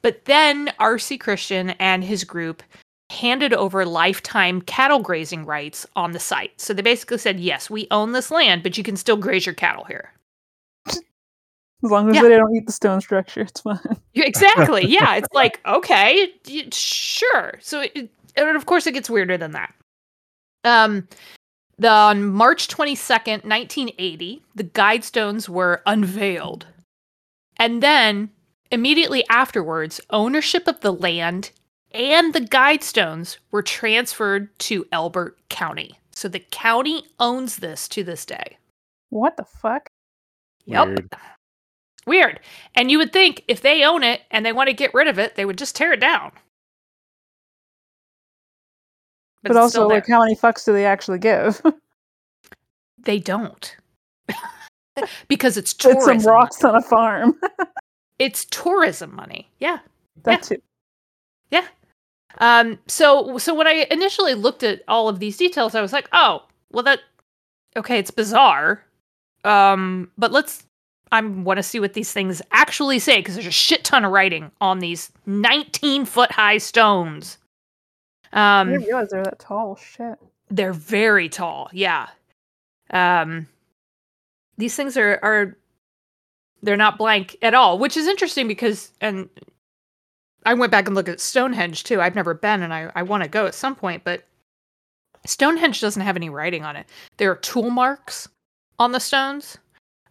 But 0.02 0.24
then 0.24 0.72
RC 0.80 1.20
Christian 1.20 1.70
and 1.70 2.02
his 2.02 2.24
group 2.24 2.60
handed 3.10 3.52
over 3.52 3.86
lifetime 3.86 4.60
cattle 4.62 4.98
grazing 4.98 5.46
rights 5.46 5.86
on 5.94 6.10
the 6.10 6.18
site. 6.18 6.60
So 6.60 6.74
they 6.74 6.82
basically 6.82 7.18
said 7.18 7.38
yes 7.38 7.70
we 7.70 7.86
own 7.92 8.12
this 8.12 8.32
land 8.32 8.64
but 8.64 8.76
you 8.76 8.82
can 8.82 8.96
still 8.96 9.16
graze 9.16 9.46
your 9.46 9.54
cattle 9.54 9.84
here 9.84 10.10
as 11.84 11.90
long 11.90 12.08
as 12.08 12.16
yeah. 12.16 12.22
they 12.22 12.30
don't 12.30 12.54
eat 12.56 12.66
the 12.66 12.72
stone 12.72 13.00
structure, 13.00 13.42
it's 13.42 13.60
fine. 13.60 13.78
Yeah, 14.14 14.24
Exactly. 14.26 14.86
Yeah. 14.88 15.16
It's 15.16 15.28
like, 15.32 15.60
okay, 15.66 16.32
sure. 16.72 17.54
So, 17.60 17.80
it, 17.80 18.10
and 18.36 18.56
of 18.56 18.66
course, 18.66 18.86
it 18.86 18.92
gets 18.92 19.10
weirder 19.10 19.36
than 19.36 19.52
that. 19.52 19.74
Um, 20.64 21.06
the, 21.78 21.90
on 21.90 22.24
March 22.26 22.68
22nd, 22.68 23.44
1980, 23.44 24.42
the 24.54 24.64
Guidestones 24.64 25.48
were 25.48 25.82
unveiled. 25.86 26.66
And 27.56 27.82
then, 27.82 28.30
immediately 28.70 29.24
afterwards, 29.28 30.00
ownership 30.10 30.66
of 30.66 30.80
the 30.80 30.92
land 30.92 31.50
and 31.92 32.34
the 32.34 32.40
Guidestones 32.40 33.38
were 33.50 33.62
transferred 33.62 34.56
to 34.60 34.86
Elbert 34.90 35.38
County. 35.48 35.98
So 36.10 36.28
the 36.28 36.44
county 36.50 37.04
owns 37.20 37.56
this 37.56 37.88
to 37.88 38.02
this 38.02 38.24
day. 38.24 38.58
What 39.10 39.36
the 39.36 39.44
fuck? 39.44 39.88
Yep. 40.66 40.86
Weird. 40.86 41.16
Weird. 42.06 42.40
And 42.74 42.90
you 42.90 42.98
would 42.98 43.12
think 43.12 43.44
if 43.48 43.62
they 43.62 43.84
own 43.84 44.02
it 44.02 44.22
and 44.30 44.44
they 44.44 44.52
want 44.52 44.68
to 44.68 44.74
get 44.74 44.94
rid 44.94 45.08
of 45.08 45.18
it, 45.18 45.36
they 45.36 45.44
would 45.44 45.58
just 45.58 45.76
tear 45.76 45.92
it 45.92 46.00
down. 46.00 46.32
But, 49.42 49.52
it's 49.52 49.58
also, 49.58 49.86
like, 49.88 50.08
how 50.08 50.20
many 50.20 50.34
fucks 50.34 50.64
do 50.64 50.72
they 50.72 50.86
actually 50.86 51.18
give? 51.18 51.60
they 53.04 53.18
don't. 53.18 53.76
because 55.28 55.56
it's 55.56 55.74
It's 55.84 56.04
some 56.04 56.18
rocks 56.20 56.64
on 56.64 56.74
a 56.76 56.82
farm. 56.82 57.38
It's 58.20 58.44
tourism 58.44 59.12
money. 59.14 59.50
Yeah. 59.58 59.78
that 60.22 60.44
too. 60.44 60.62
Yeah. 61.50 61.66
Um, 62.38 62.78
so 62.86 63.38
so 63.38 63.52
when 63.54 63.66
I 63.66 63.88
initially 63.90 64.34
looked 64.34 64.62
at 64.62 64.82
all 64.86 65.08
of 65.08 65.18
these 65.18 65.36
details, 65.36 65.74
I 65.74 65.80
was 65.80 65.92
like, 65.92 66.08
oh, 66.12 66.44
well 66.70 66.84
that 66.84 67.00
okay, 67.76 67.98
it's 67.98 68.12
bizarre. 68.12 68.84
Um, 69.42 70.12
but 70.16 70.30
let's 70.30 70.64
I 71.14 71.20
want 71.20 71.58
to 71.58 71.62
see 71.62 71.78
what 71.80 71.92
these 71.94 72.12
things 72.12 72.42
actually 72.50 72.98
say 72.98 73.18
because 73.20 73.34
there's 73.34 73.46
a 73.46 73.50
shit 73.52 73.84
ton 73.84 74.04
of 74.04 74.10
writing 74.12 74.50
on 74.60 74.80
these 74.80 75.12
19 75.26 76.04
foot 76.04 76.32
high 76.32 76.58
stones. 76.58 77.38
I 78.32 78.60
Um, 78.62 78.70
didn't 78.72 78.86
realize 78.86 79.10
they're 79.10 79.22
that 79.22 79.38
tall. 79.38 79.76
Shit. 79.76 80.18
they're 80.50 80.72
very 80.72 81.28
tall. 81.28 81.70
Yeah. 81.72 82.08
Um, 82.90 83.46
these 84.58 84.74
things 84.76 84.96
are 84.96 85.18
are 85.22 85.56
they're 86.62 86.76
not 86.76 86.98
blank 86.98 87.36
at 87.42 87.54
all, 87.54 87.78
which 87.78 87.96
is 87.96 88.06
interesting 88.08 88.48
because 88.48 88.90
and 89.00 89.28
I 90.44 90.54
went 90.54 90.72
back 90.72 90.86
and 90.86 90.94
looked 90.94 91.08
at 91.08 91.20
Stonehenge 91.20 91.84
too. 91.84 92.00
I've 92.00 92.14
never 92.16 92.34
been, 92.34 92.62
and 92.62 92.74
I 92.74 92.90
I 92.94 93.02
want 93.04 93.22
to 93.22 93.28
go 93.28 93.46
at 93.46 93.54
some 93.54 93.74
point, 93.76 94.02
but 94.04 94.24
Stonehenge 95.26 95.80
doesn't 95.80 96.02
have 96.02 96.16
any 96.16 96.28
writing 96.28 96.64
on 96.64 96.74
it. 96.76 96.86
There 97.18 97.30
are 97.30 97.36
tool 97.36 97.70
marks 97.70 98.28
on 98.78 98.90
the 98.92 99.00
stones 99.00 99.58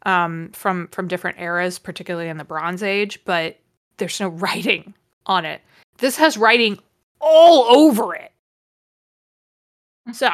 um, 0.04 0.50
from 0.54 0.88
from 0.90 1.08
different 1.08 1.40
eras, 1.40 1.80
particularly 1.80 2.30
in 2.30 2.38
the 2.38 2.44
Bronze 2.44 2.84
Age, 2.84 3.20
but 3.26 3.58
there's 3.98 4.20
no 4.20 4.28
writing 4.44 4.94
on 5.26 5.46
it. 5.46 5.62
This 5.98 6.18
has 6.18 6.38
writing 6.38 6.80
all 7.20 7.64
over 7.76 8.14
it. 8.16 8.32
So, 10.12 10.30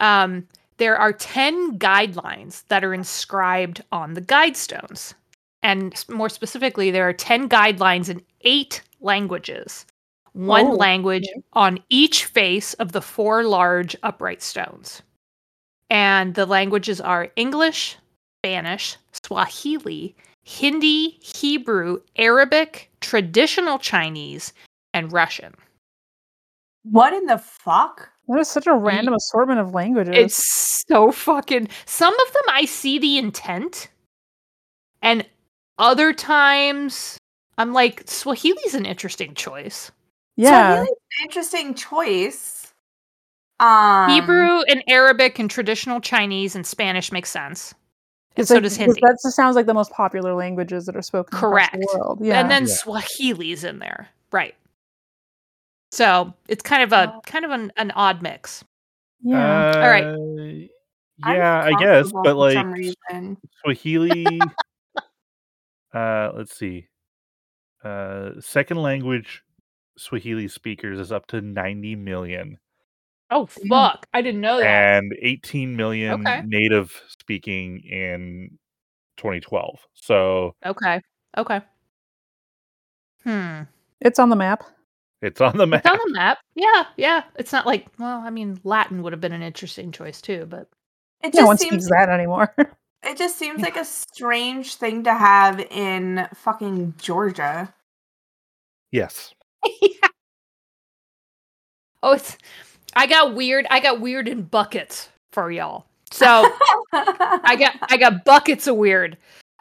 um, 0.00 0.48
there 0.78 0.96
are 0.96 1.12
10 1.12 1.78
guidelines 1.78 2.66
that 2.68 2.84
are 2.84 2.94
inscribed 2.94 3.82
on 3.92 4.14
the 4.14 4.20
guide 4.20 4.56
stones. 4.56 5.14
And 5.62 6.04
more 6.08 6.28
specifically, 6.28 6.90
there 6.90 7.08
are 7.08 7.12
10 7.12 7.48
guidelines 7.48 8.08
in 8.08 8.22
eight 8.42 8.82
languages, 9.00 9.86
one 10.32 10.66
Oh, 10.66 10.72
language 10.72 11.28
on 11.52 11.80
each 11.88 12.24
face 12.24 12.74
of 12.74 12.92
the 12.92 13.02
four 13.02 13.42
large 13.42 13.96
upright 14.02 14.42
stones. 14.42 15.02
And 15.90 16.34
the 16.34 16.46
languages 16.46 17.00
are 17.00 17.32
English, 17.34 17.96
Spanish, 18.44 18.96
Swahili, 19.24 20.14
Hindi, 20.44 21.18
Hebrew, 21.20 22.00
Arabic, 22.16 22.90
traditional 23.00 23.78
Chinese, 23.78 24.52
and 24.94 25.12
Russian. 25.12 25.54
What 26.84 27.12
in 27.12 27.26
the 27.26 27.38
fuck? 27.38 28.08
That 28.28 28.38
is 28.40 28.48
such 28.48 28.66
a 28.66 28.74
random 28.74 29.14
assortment 29.14 29.60
of 29.60 29.74
languages. 29.74 30.14
It's 30.16 30.84
so 30.86 31.10
fucking. 31.10 31.68
Some 31.86 32.18
of 32.18 32.32
them 32.32 32.42
I 32.50 32.64
see 32.64 32.98
the 32.98 33.18
intent, 33.18 33.88
and 35.02 35.26
other 35.78 36.12
times 36.12 37.18
I'm 37.58 37.72
like, 37.72 38.08
Swahili's 38.08 38.74
an 38.74 38.86
interesting 38.86 39.34
choice. 39.34 39.90
yeah. 40.36 40.76
Swahili's 40.76 40.90
an 40.90 41.24
interesting 41.24 41.74
choice. 41.74 42.72
Um, 43.60 44.10
Hebrew 44.10 44.60
and 44.68 44.84
Arabic 44.86 45.40
and 45.40 45.50
traditional 45.50 46.00
Chinese 46.00 46.54
and 46.54 46.64
Spanish 46.64 47.10
makes 47.10 47.30
sense. 47.30 47.74
And 48.38 48.42
It's 48.42 48.48
so 48.50 48.54
like- 48.54 48.62
does 48.62 48.78
because 48.78 48.94
Hindi. 48.94 49.00
That 49.02 49.18
just 49.24 49.34
sounds 49.34 49.56
like 49.56 49.66
the 49.66 49.74
most 49.74 49.90
popular 49.90 50.32
languages 50.32 50.86
that 50.86 50.94
are 50.94 51.02
spoken 51.02 51.36
across 51.36 51.50
Correct. 51.50 51.72
the 51.72 51.98
world. 51.98 52.20
Yeah. 52.22 52.40
And 52.40 52.48
then 52.48 52.62
Yeah. 52.66 52.74
Swahili's 52.74 53.64
in 53.64 53.80
there, 53.80 54.08
right? 54.30 54.54
So 55.90 56.32
it's 56.46 56.62
kind 56.62 56.82
of 56.84 56.92
a 56.92 57.18
kind 57.26 57.44
of 57.44 57.50
an, 57.50 57.72
an 57.76 57.90
odd 57.92 58.22
mix. 58.22 58.64
yeah. 59.22 59.72
All 59.74 59.88
right. 59.90 60.04
Uh, 60.04 60.68
I'm 61.24 61.36
Yeah, 61.36 61.62
I 61.64 61.72
guess, 61.80 62.12
but 62.12 62.36
like. 62.36 62.56
Swahili. 63.64 64.40
uh, 65.94 66.30
let's 66.36 66.56
see. 66.56 66.86
Uh, 67.82 68.32
second 68.40 68.76
language 68.76 69.42
Swahili 69.96 70.46
speakers 70.46 71.00
is 71.00 71.10
up 71.10 71.26
to 71.28 71.40
90 71.40 71.96
million, 71.96 72.58
Oh 73.30 73.46
fuck! 73.46 74.06
I 74.14 74.22
didn't 74.22 74.40
know 74.40 74.58
that. 74.58 74.66
and 74.66 75.12
18 75.20 75.76
million 75.76 76.20
Okay. 76.26 76.42
native 76.46 76.98
speaking 77.08 77.80
in 77.80 78.58
2012. 79.18 79.78
So 79.94 80.54
Okay. 80.64 81.00
Okay. 81.36 81.60
Hmm. 83.24 83.62
it's 84.00 84.18
on 84.18 84.28
the 84.30 84.36
map. 84.36 84.64
it's 85.20 85.40
on 85.40 85.56
the 85.58 85.66
map. 85.66 85.82
It's 85.84 85.90
on 85.92 85.98
the 86.06 86.12
map. 86.14 86.38
Yeah, 86.54 86.84
yeah. 86.96 87.24
It's 87.36 87.52
not 87.52 87.66
like 87.66 87.86
well, 87.98 88.20
I 88.20 88.30
mean, 88.30 88.60
Latin 88.64 89.02
would 89.02 89.12
have 89.12 89.20
been 89.20 89.32
an 89.32 89.42
interesting 89.42 89.92
choice 89.92 90.20
too, 90.22 90.46
but 90.48 90.68
It 91.22 91.34
No 91.34 91.46
one 91.46 91.56
just 91.56 91.68
seems 91.68 91.88
that 91.88 92.08
anymore. 92.08 92.54
it 93.02 93.18
just 93.18 93.36
seems 93.36 93.60
like 93.60 93.76
a 93.76 93.84
strange 93.84 94.76
thing 94.76 95.04
to 95.04 95.12
have 95.12 95.60
in 95.60 96.26
fucking 96.34 96.94
Georgia. 96.98 97.74
Yes. 98.90 99.34
yeah. 99.82 100.08
oh, 102.02 102.12
it's. 102.14 102.38
I 102.96 103.06
got 103.06 103.34
weird. 103.34 103.66
I 103.70 103.80
got 103.80 104.00
weird 104.00 104.28
in 104.28 104.42
buckets 104.42 105.08
for 105.32 105.50
y'all. 105.50 105.86
So 106.10 106.50
I 106.92 107.56
got 107.58 107.76
I 107.90 107.96
got 107.96 108.24
buckets 108.24 108.66
of 108.66 108.76
weird. 108.76 109.16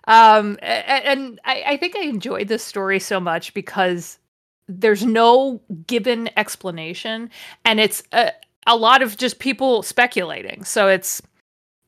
Um, 0.07 0.57
a- 0.61 0.65
a- 0.65 1.05
and 1.05 1.39
I, 1.43 1.63
I 1.67 1.77
think 1.77 1.95
I 1.97 2.03
enjoyed 2.03 2.47
this 2.47 2.63
story 2.63 2.99
so 2.99 3.19
much 3.19 3.53
because 3.53 4.17
there's 4.69 5.05
no 5.05 5.61
given 5.87 6.29
explanation, 6.37 7.29
and 7.65 7.79
it's 7.79 8.03
a, 8.13 8.31
a 8.65 8.75
lot 8.77 9.01
of 9.01 9.17
just 9.17 9.39
people 9.39 9.83
speculating. 9.83 10.63
So 10.63 10.87
it's 10.87 11.21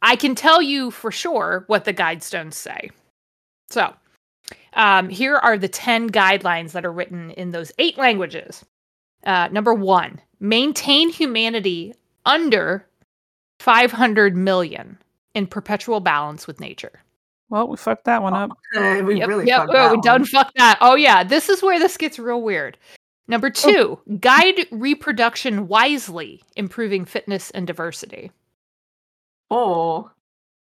I 0.01 0.17
can 0.17 0.35
tell 0.35 0.61
you 0.61 0.91
for 0.91 1.11
sure 1.11 1.63
what 1.67 1.85
the 1.85 1.93
guidestones 1.93 2.53
say. 2.53 2.89
So 3.69 3.93
um, 4.73 5.07
here 5.07 5.37
are 5.37 5.57
the 5.57 5.69
ten 5.69 6.09
guidelines 6.09 6.73
that 6.73 6.85
are 6.85 6.91
written 6.91 7.31
in 7.31 7.51
those 7.51 7.71
eight 7.79 7.97
languages. 7.97 8.65
Uh, 9.23 9.47
number 9.51 9.73
one, 9.73 10.19
maintain 10.39 11.09
humanity 11.09 11.93
under 12.25 12.85
500 13.59 14.35
million 14.35 14.97
in 15.33 15.47
perpetual 15.47 15.99
balance 15.99 16.47
with 16.47 16.59
nature. 16.59 17.01
well, 17.49 17.67
we 17.67 17.77
fucked 17.77 18.05
that 18.05 18.21
one 18.21 18.33
up. 18.33 18.51
Uh, 18.75 19.01
we 19.03 19.19
Yep, 19.19 19.27
really 19.27 19.47
yep. 19.47 19.61
fucked 19.61 19.71
Oh, 19.71 19.73
that 19.73 19.91
we 19.91 20.01
done 20.01 20.21
one. 20.21 20.25
fucked 20.27 20.57
that. 20.57 20.77
Oh 20.81 20.95
yeah, 20.95 21.23
this 21.23 21.49
is 21.49 21.61
where 21.63 21.79
this 21.79 21.97
gets 21.97 22.19
real 22.19 22.41
weird. 22.41 22.77
Number 23.27 23.49
two, 23.49 23.99
guide 24.19 24.65
reproduction 24.71 25.67
wisely, 25.67 26.43
improving 26.55 27.05
fitness 27.05 27.51
and 27.51 27.67
diversity. 27.67 28.31
Oh, 29.51 30.11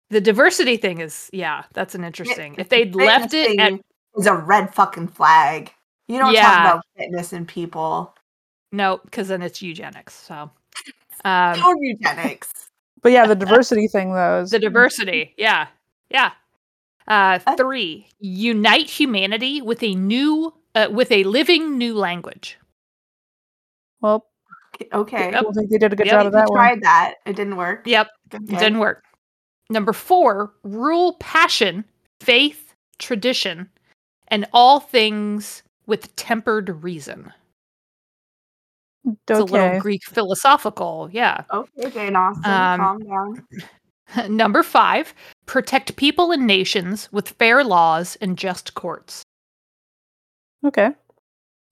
The 0.09 0.21
diversity 0.21 0.77
thing 0.77 0.99
is, 0.99 1.29
yeah, 1.31 1.63
that's 1.73 1.95
an 1.95 2.03
interesting. 2.03 2.55
If 2.57 2.69
they'd 2.69 2.93
left 2.95 3.33
it 3.33 3.57
at 3.59 3.69
thing 3.71 3.81
is 4.17 4.27
a 4.27 4.35
red 4.35 4.73
fucking 4.73 5.07
flag. 5.09 5.71
You 6.07 6.17
don't 6.19 6.33
Yeah. 6.33 6.41
talk 6.43 6.59
about 6.73 6.85
fitness 6.97 7.31
and 7.33 7.47
people. 7.47 8.13
No, 8.71 8.99
because 9.03 9.27
then 9.27 9.41
it's 9.41 9.61
eugenics. 9.61 10.13
So, 10.13 10.49
um, 11.25 11.59
No 11.59 11.73
eugenics. 11.79 12.51
But 13.01 13.11
yeah, 13.11 13.25
the 13.27 13.35
diversity 13.35 13.87
thing 13.87 14.13
though 14.13 14.41
is 14.41 14.51
the 14.51 14.59
diversity, 14.59 15.33
yeah, 15.37 15.67
yeah. 16.09 16.31
Uh, 17.07 17.39
Uh, 17.47 17.55
three, 17.55 18.07
unite 18.19 18.89
humanity 18.89 19.61
with 19.61 19.81
a 19.83 19.95
new, 19.95 20.53
uh, 20.75 20.87
with 20.91 21.11
a 21.11 21.23
living 21.23 21.77
new 21.77 21.95
language. 21.95 22.57
Well, 24.01 24.27
Okay. 24.93 25.27
I 25.27 25.31
don't 25.31 25.53
think 25.53 25.69
they 25.69 25.77
did 25.77 25.93
a 25.93 25.95
good 25.95 26.05
Yep. 26.07 26.13
job 26.13 26.25
of 26.27 26.33
We 26.33 26.39
that 26.39 26.49
one. 26.49 26.57
tried 26.57 26.81
that. 26.81 27.15
It 27.25 27.35
didn't 27.35 27.55
work. 27.57 27.85
Yep, 27.85 28.07
Good, 28.29 28.43
It 28.49 28.59
didn't 28.59 28.79
work. 28.79 29.03
Number 29.69 29.93
four, 29.93 30.53
rule 30.63 31.13
passion, 31.19 31.85
faith, 32.21 32.73
tradition, 32.97 33.69
and 34.29 34.45
all 34.53 34.79
things 34.79 35.63
with 35.85 36.15
tempered 36.15 36.83
reason. 36.83 37.31
It's 39.05 39.39
a 39.39 39.43
little 39.43 39.79
Greek 39.79 40.03
philosophical, 40.03 41.09
yeah. 41.11 41.43
Okay, 41.51 41.89
Jane 41.89 42.15
Austen, 42.15 42.45
Um, 42.45 42.79
calm 42.79 42.99
down. 42.99 43.47
Number 44.35 44.61
five, 44.61 45.13
protect 45.45 45.95
people 45.95 46.31
and 46.31 46.45
nations 46.45 47.09
with 47.11 47.29
fair 47.29 47.63
laws 47.63 48.17
and 48.21 48.37
just 48.37 48.73
courts. 48.73 49.23
Okay. 50.65 50.91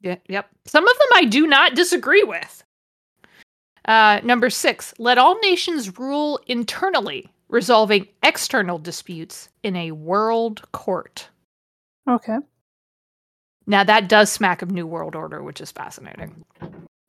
Yeah, 0.01 0.15
yep. 0.27 0.49
Some 0.65 0.87
of 0.87 0.97
them 0.97 1.07
I 1.15 1.25
do 1.25 1.45
not 1.45 1.75
disagree 1.75 2.23
with. 2.23 2.63
Uh, 3.85 4.21
number 4.23 4.49
six, 4.49 4.93
let 4.99 5.17
all 5.17 5.39
nations 5.39 5.97
rule 5.97 6.39
internally, 6.47 7.27
resolving 7.49 8.07
external 8.23 8.77
disputes 8.77 9.49
in 9.63 9.75
a 9.75 9.91
world 9.91 10.61
court. 10.71 11.27
Okay. 12.09 12.37
Now 13.67 13.83
that 13.83 14.07
does 14.07 14.31
smack 14.31 14.61
of 14.61 14.71
New 14.71 14.87
World 14.87 15.15
Order, 15.15 15.43
which 15.43 15.59
is 15.59 15.71
fascinating. 15.71 16.45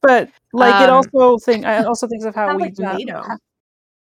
But 0.02 0.30
like 0.52 0.82
it 0.82 0.88
Um, 0.88 0.96
also 0.96 1.38
think 1.38 1.64
I 1.66 1.84
also 1.84 2.06
thinks 2.06 2.24
of 2.24 2.34
how 2.34 2.48
Sounds 2.48 2.78
we 2.78 2.84
like 2.84 2.98
NATO. 2.98 3.22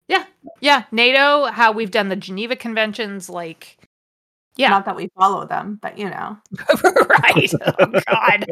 Yeah, 0.08 0.24
Yeah. 0.60 0.84
NATO, 0.92 1.46
how 1.46 1.72
we've 1.72 1.90
done 1.90 2.08
the 2.08 2.16
Geneva 2.16 2.56
Conventions, 2.56 3.28
like, 3.30 3.78
yeah, 4.56 4.68
Not 4.68 4.84
that 4.84 4.96
we 4.96 5.08
follow 5.18 5.46
them, 5.46 5.78
but 5.82 5.98
you 5.98 6.08
know. 6.10 6.36
right. 7.08 7.52
Oh, 7.80 8.00
God. 8.06 8.46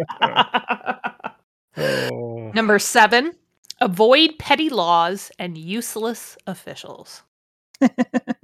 Oh. 1.76 2.50
Number 2.54 2.78
seven, 2.78 3.32
avoid 3.80 4.38
petty 4.38 4.68
laws 4.68 5.30
and 5.38 5.56
useless 5.56 6.36
officials. 6.46 7.22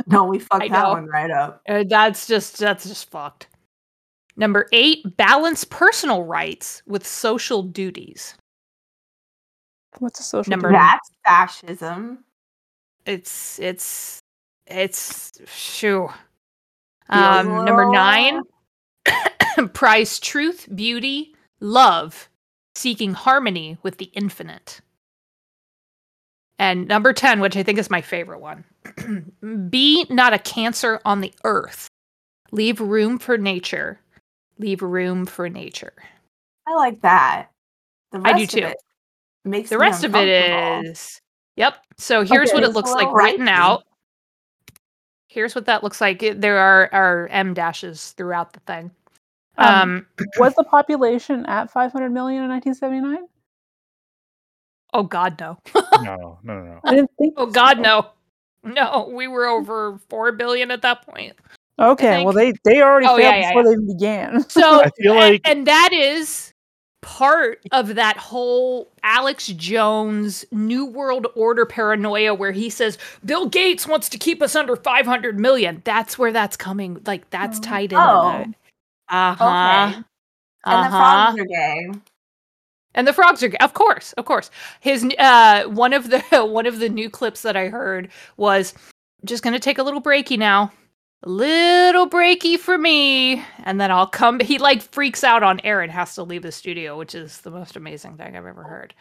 No, 0.07 0.25
we 0.25 0.39
fucked 0.39 0.65
I 0.65 0.69
that 0.69 0.83
know. 0.83 0.91
one 0.91 1.07
right 1.07 1.31
up. 1.31 1.63
Uh, 1.69 1.85
that's 1.89 2.27
just 2.27 2.59
that's 2.59 2.87
just 2.87 3.11
fucked. 3.11 3.49
Number 4.37 4.67
eight, 4.73 5.17
balance 5.17 5.65
personal 5.65 6.23
rights 6.25 6.83
with 6.87 7.07
social 7.07 7.63
duties. 7.63 8.35
What's 9.99 10.21
a 10.21 10.23
social 10.23 10.51
Number? 10.51 10.71
That's 10.71 11.11
fascism. 11.25 12.25
It's 13.07 13.59
it's 13.59 14.21
it's 14.67 15.41
shoo. 15.47 16.09
Feels 16.09 16.17
a 17.11 17.39
Um, 17.41 17.65
number 17.65 17.91
nine, 17.91 18.43
prize 19.73 20.21
truth, 20.21 20.69
beauty, 20.75 21.35
love, 21.61 22.29
seeking 22.75 23.15
harmony 23.15 23.79
with 23.83 23.97
the 23.97 24.11
infinite. 24.13 24.81
And 26.59 26.87
number 26.89 27.13
10, 27.13 27.41
which 27.41 27.57
I 27.57 27.63
think 27.63 27.79
is 27.79 27.89
my 27.89 28.03
favorite 28.03 28.41
one 28.41 28.65
be 29.71 30.05
not 30.11 30.35
a 30.35 30.39
cancer 30.39 31.01
on 31.05 31.21
the 31.21 31.33
earth. 31.45 31.89
Leave 32.51 32.81
room 32.81 33.19
for 33.19 33.39
nature. 33.39 34.01
Leave 34.59 34.83
room 34.83 35.25
for 35.25 35.49
nature. 35.49 35.95
I 36.67 36.75
like 36.75 37.01
that. 37.03 37.49
The 38.13 38.21
I 38.25 38.33
do 38.33 38.41
rest 38.41 38.55
of 38.55 38.61
too. 38.61 38.67
it 38.67 38.77
makes 39.51 39.71
The 39.71 39.77
me 39.77 39.81
rest 39.83 40.05
of 40.05 40.15
it 40.15 40.29
is. 40.29 41.21
Yep. 41.57 41.77
So 41.99 42.25
here's 42.25 42.51
Okay. 42.51 42.57
what 42.61 42.65
it 42.65 42.73
looks 42.73 42.91
like 42.91 43.07
little 43.07 43.15
written 43.15 43.47
rightly. 43.47 43.53
out. 43.53 43.85
Here's 45.29 45.55
what 45.55 45.67
that 45.67 45.83
looks 45.85 46.01
like. 46.01 46.21
There 46.41 46.59
are, 46.59 46.89
are 46.93 47.27
em 47.29 47.53
dashes 47.55 48.13
throughout 48.13 48.53
the 48.53 48.61
thing. 48.61 48.91
Um, 49.59 50.07
Um, 50.19 50.27
Was 50.39 50.55
the 50.55 50.65
population 50.65 51.45
at 51.47 51.71
500 51.71 52.11
million 52.11 52.45
in 52.45 52.51
1979? 52.51 53.27
oh 54.95 55.03
God, 55.03 55.39
no. 55.41 55.59
No, 56.03 56.39
no, 56.45 56.61
no, 56.61 56.63
no. 56.65 56.81
I 56.85 56.95
didn't 56.95 57.11
think. 57.19 57.35
Oh 57.37 57.47
God, 57.47 57.77
so. 57.79 57.83
no. 57.83 58.07
No, 58.65 59.11
we 59.13 59.27
were 59.29 59.47
over 59.47 59.99
four 60.09 60.31
billion 60.33 60.71
at 60.71 60.83
that 60.83 61.03
point. 61.07 61.35
Okay, 61.81 62.25
well 62.25 62.33
they 62.33 62.53
they 62.65 62.81
already 62.83 63.07
Oh, 63.07 63.17
failed 63.17 63.21
yeah, 63.35 63.41
yeah, 63.41 63.49
before 63.51 63.65
they 63.65 63.71
even 63.73 63.87
began. 63.87 64.45
So 64.49 64.83
I 64.83 64.91
feel 64.97 65.13
a- 65.13 65.19
like- 65.19 65.41
and 65.45 65.67
that 65.67 65.91
is 65.93 66.53
part 67.09 67.59
of 67.73 67.95
that 67.95 68.19
whole 68.19 68.93
Alex 69.03 69.47
Jones 69.49 70.45
New 70.53 70.85
World 70.85 71.27
Order 71.35 71.65
paranoia 71.65 72.35
where 72.35 72.53
he 72.53 72.69
says 72.69 72.99
Bill 73.25 73.49
Gates 73.49 73.87
wants 73.87 74.11
to 74.11 74.19
keep 74.19 74.43
us 74.43 74.55
under 74.55 74.77
500 74.77 75.39
million. 75.39 75.81
That's 75.87 76.19
where 76.19 76.33
that's 76.33 76.55
coming. 76.57 77.01
Like 77.07 77.29
that's 77.31 77.59
Oh. 77.59 77.63
tied 77.63 77.93
into 77.95 77.97
Oh. 78.05 78.23
that. 78.23 78.49
Uh-huh. 79.09 79.45
Okay. 79.91 79.95
And 79.97 80.05
the 80.85 80.89
Uh-huh. 80.89 80.99
frogs 81.33 81.41
are 81.41 81.45
gay. 81.47 81.89
And 82.95 83.09
the 83.09 83.13
frogs 83.15 83.43
are 83.43 83.53
of 83.61 83.73
course, 83.73 84.13
of 84.15 84.27
course. 84.27 84.51
His 84.81 85.03
uh 85.19 85.65
one 85.65 85.95
of 85.95 86.11
the 86.11 86.21
one 86.45 86.67
of 86.67 86.79
the 86.79 86.91
new 86.91 87.09
clips 87.09 87.41
that 87.41 87.57
I 87.57 87.69
heard 87.69 88.11
was 88.37 88.75
just 89.25 89.43
going 89.43 89.55
to 89.55 89.61
take 89.61 89.79
a 89.79 89.83
little 89.83 90.03
breaky 90.03 90.39
now. 90.39 90.71
A 91.25 91.29
little 91.29 92.09
breaky 92.09 92.57
for 92.59 92.79
me 92.79 93.43
and 93.65 93.81
then 93.81 93.91
I'll 93.91 94.07
come 94.07 94.39
he 94.39 94.59
like 94.59 94.83
freaks 94.83 95.25
out 95.25 95.43
on 95.43 95.61
air 95.65 95.81
and 95.81 95.91
has 95.91 96.15
to 96.15 96.23
leave 96.23 96.43
the 96.43 96.53
studio, 96.53 96.97
which 96.97 97.15
is 97.15 97.41
the 97.41 97.51
most 97.51 97.75
amazing 97.77 98.17
thing 98.17 98.37
I've 98.37 98.47
ever 98.47 98.63
heard. 98.63 98.95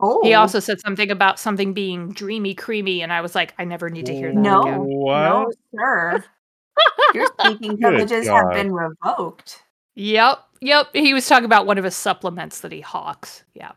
Oh, 0.00 0.22
He 0.22 0.34
also 0.34 0.60
said 0.60 0.80
something 0.80 1.10
about 1.10 1.40
something 1.40 1.72
being 1.74 2.12
dreamy 2.12 2.54
creamy 2.54 3.02
and 3.02 3.12
I 3.12 3.20
was 3.20 3.34
like 3.34 3.54
I 3.58 3.64
never 3.64 3.90
need 3.90 4.06
to 4.06 4.14
hear 4.14 4.32
that 4.32 4.40
No. 4.40 4.62
again. 4.62 4.80
What? 4.84 5.20
no, 5.20 5.52
sir. 5.74 6.24
Your 7.14 7.26
speaking 7.40 7.76
privileges 7.76 8.28
have 8.28 8.52
been 8.52 8.72
revoked. 8.72 9.62
Yep. 9.96 10.38
Yep, 10.60 10.86
he 10.92 11.12
was 11.14 11.26
talking 11.26 11.44
about 11.44 11.66
one 11.66 11.78
of 11.78 11.84
his 11.84 11.96
supplements 11.96 12.60
that 12.60 12.70
he 12.70 12.80
hawks. 12.80 13.42
Yeah. 13.54 13.72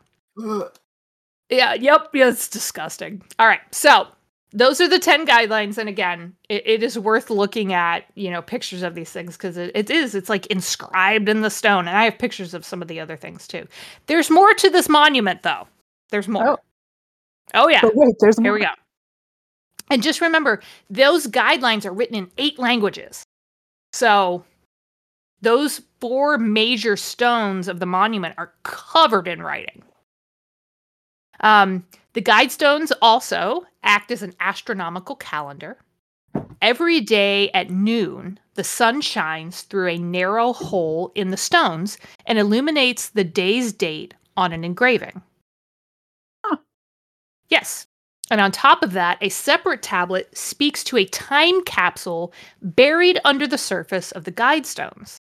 Yeah, 1.48 1.74
yep, 1.74 2.08
yeah, 2.14 2.28
it's 2.28 2.48
disgusting. 2.48 3.22
All 3.40 3.46
right, 3.46 3.60
so 3.72 4.06
those 4.52 4.80
are 4.80 4.88
the 4.88 4.98
10 4.98 5.26
guidelines. 5.26 5.78
And 5.78 5.88
again, 5.88 6.34
it, 6.48 6.62
it 6.66 6.82
is 6.82 6.98
worth 6.98 7.30
looking 7.30 7.72
at, 7.72 8.04
you 8.14 8.30
know, 8.30 8.42
pictures 8.42 8.82
of 8.82 8.94
these 8.94 9.10
things 9.10 9.36
because 9.36 9.56
it, 9.56 9.72
it 9.74 9.90
is, 9.90 10.14
it's 10.14 10.28
like 10.28 10.46
inscribed 10.46 11.28
in 11.28 11.40
the 11.40 11.50
stone. 11.50 11.88
And 11.88 11.96
I 11.96 12.04
have 12.04 12.18
pictures 12.18 12.54
of 12.54 12.64
some 12.64 12.82
of 12.82 12.88
the 12.88 13.00
other 13.00 13.16
things 13.16 13.48
too. 13.48 13.66
There's 14.06 14.30
more 14.30 14.52
to 14.54 14.70
this 14.70 14.88
monument, 14.88 15.42
though. 15.42 15.66
There's 16.10 16.28
more. 16.28 16.50
Oh. 16.50 16.58
Oh, 17.54 17.68
yeah. 17.68 17.80
But 17.82 17.92
wait, 17.94 18.14
there's 18.20 18.36
Here 18.38 18.44
more. 18.44 18.54
we 18.54 18.60
go. 18.60 18.72
And 19.90 20.02
just 20.02 20.20
remember, 20.20 20.60
those 20.88 21.26
guidelines 21.26 21.84
are 21.84 21.92
written 21.92 22.16
in 22.16 22.30
eight 22.38 22.58
languages. 22.58 23.24
So 23.92 24.44
those 25.42 25.82
four 26.00 26.38
major 26.38 26.96
stones 26.96 27.68
of 27.68 27.80
the 27.80 27.86
monument 27.86 28.34
are 28.38 28.52
covered 28.62 29.28
in 29.28 29.42
writing. 29.42 29.82
Um, 31.40 31.84
the 32.14 32.20
guide 32.20 32.52
stones 32.52 32.92
also 33.00 33.64
act 33.82 34.10
as 34.10 34.22
an 34.22 34.34
astronomical 34.40 35.16
calendar. 35.16 35.78
Every 36.60 37.00
day 37.00 37.50
at 37.50 37.70
noon, 37.70 38.38
the 38.54 38.64
sun 38.64 39.00
shines 39.00 39.62
through 39.62 39.88
a 39.88 39.98
narrow 39.98 40.52
hole 40.52 41.10
in 41.14 41.30
the 41.30 41.36
stones 41.36 41.98
and 42.26 42.38
illuminates 42.38 43.08
the 43.08 43.24
day's 43.24 43.72
date 43.72 44.14
on 44.36 44.52
an 44.52 44.62
engraving. 44.62 45.22
Huh. 46.44 46.58
Yes. 47.48 47.86
And 48.30 48.40
on 48.40 48.52
top 48.52 48.82
of 48.82 48.92
that, 48.92 49.18
a 49.20 49.28
separate 49.28 49.82
tablet 49.82 50.36
speaks 50.36 50.84
to 50.84 50.96
a 50.96 51.04
time 51.04 51.62
capsule 51.64 52.32
buried 52.62 53.20
under 53.24 53.46
the 53.46 53.58
surface 53.58 54.12
of 54.12 54.24
the 54.24 54.30
guide 54.30 54.64
stones. 54.64 55.18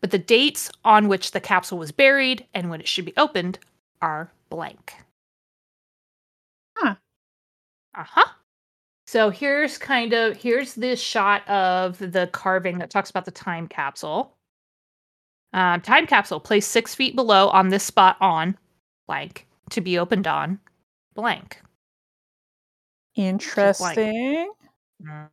But 0.00 0.10
the 0.10 0.18
dates 0.18 0.70
on 0.84 1.08
which 1.08 1.30
the 1.30 1.40
capsule 1.40 1.78
was 1.78 1.92
buried 1.92 2.46
and 2.54 2.70
when 2.70 2.80
it 2.80 2.88
should 2.88 3.04
be 3.04 3.16
opened 3.16 3.58
are 4.02 4.32
blank. 4.48 4.94
Huh. 6.80 6.96
Uh 7.94 8.04
huh. 8.04 8.26
So 9.06 9.30
here's 9.30 9.78
kind 9.78 10.12
of 10.14 10.36
here's 10.36 10.74
this 10.74 11.00
shot 11.00 11.48
of 11.48 11.98
the 11.98 12.28
carving 12.32 12.78
that 12.78 12.90
talks 12.90 13.10
about 13.10 13.24
the 13.26 13.30
time 13.32 13.68
capsule. 13.68 14.36
Um, 15.52 15.80
time 15.80 16.06
capsule 16.06 16.40
placed 16.40 16.70
six 16.70 16.94
feet 16.94 17.14
below 17.16 17.48
on 17.48 17.68
this 17.68 17.84
spot 17.84 18.16
on 18.20 18.56
blank 19.06 19.46
to 19.70 19.80
be 19.80 19.98
opened 19.98 20.26
on 20.26 20.60
blank. 21.14 21.62
Interesting. 23.14 24.52
Mhm. 25.02 25.30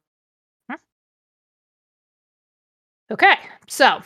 Okay, 3.12 3.36
so 3.67 4.01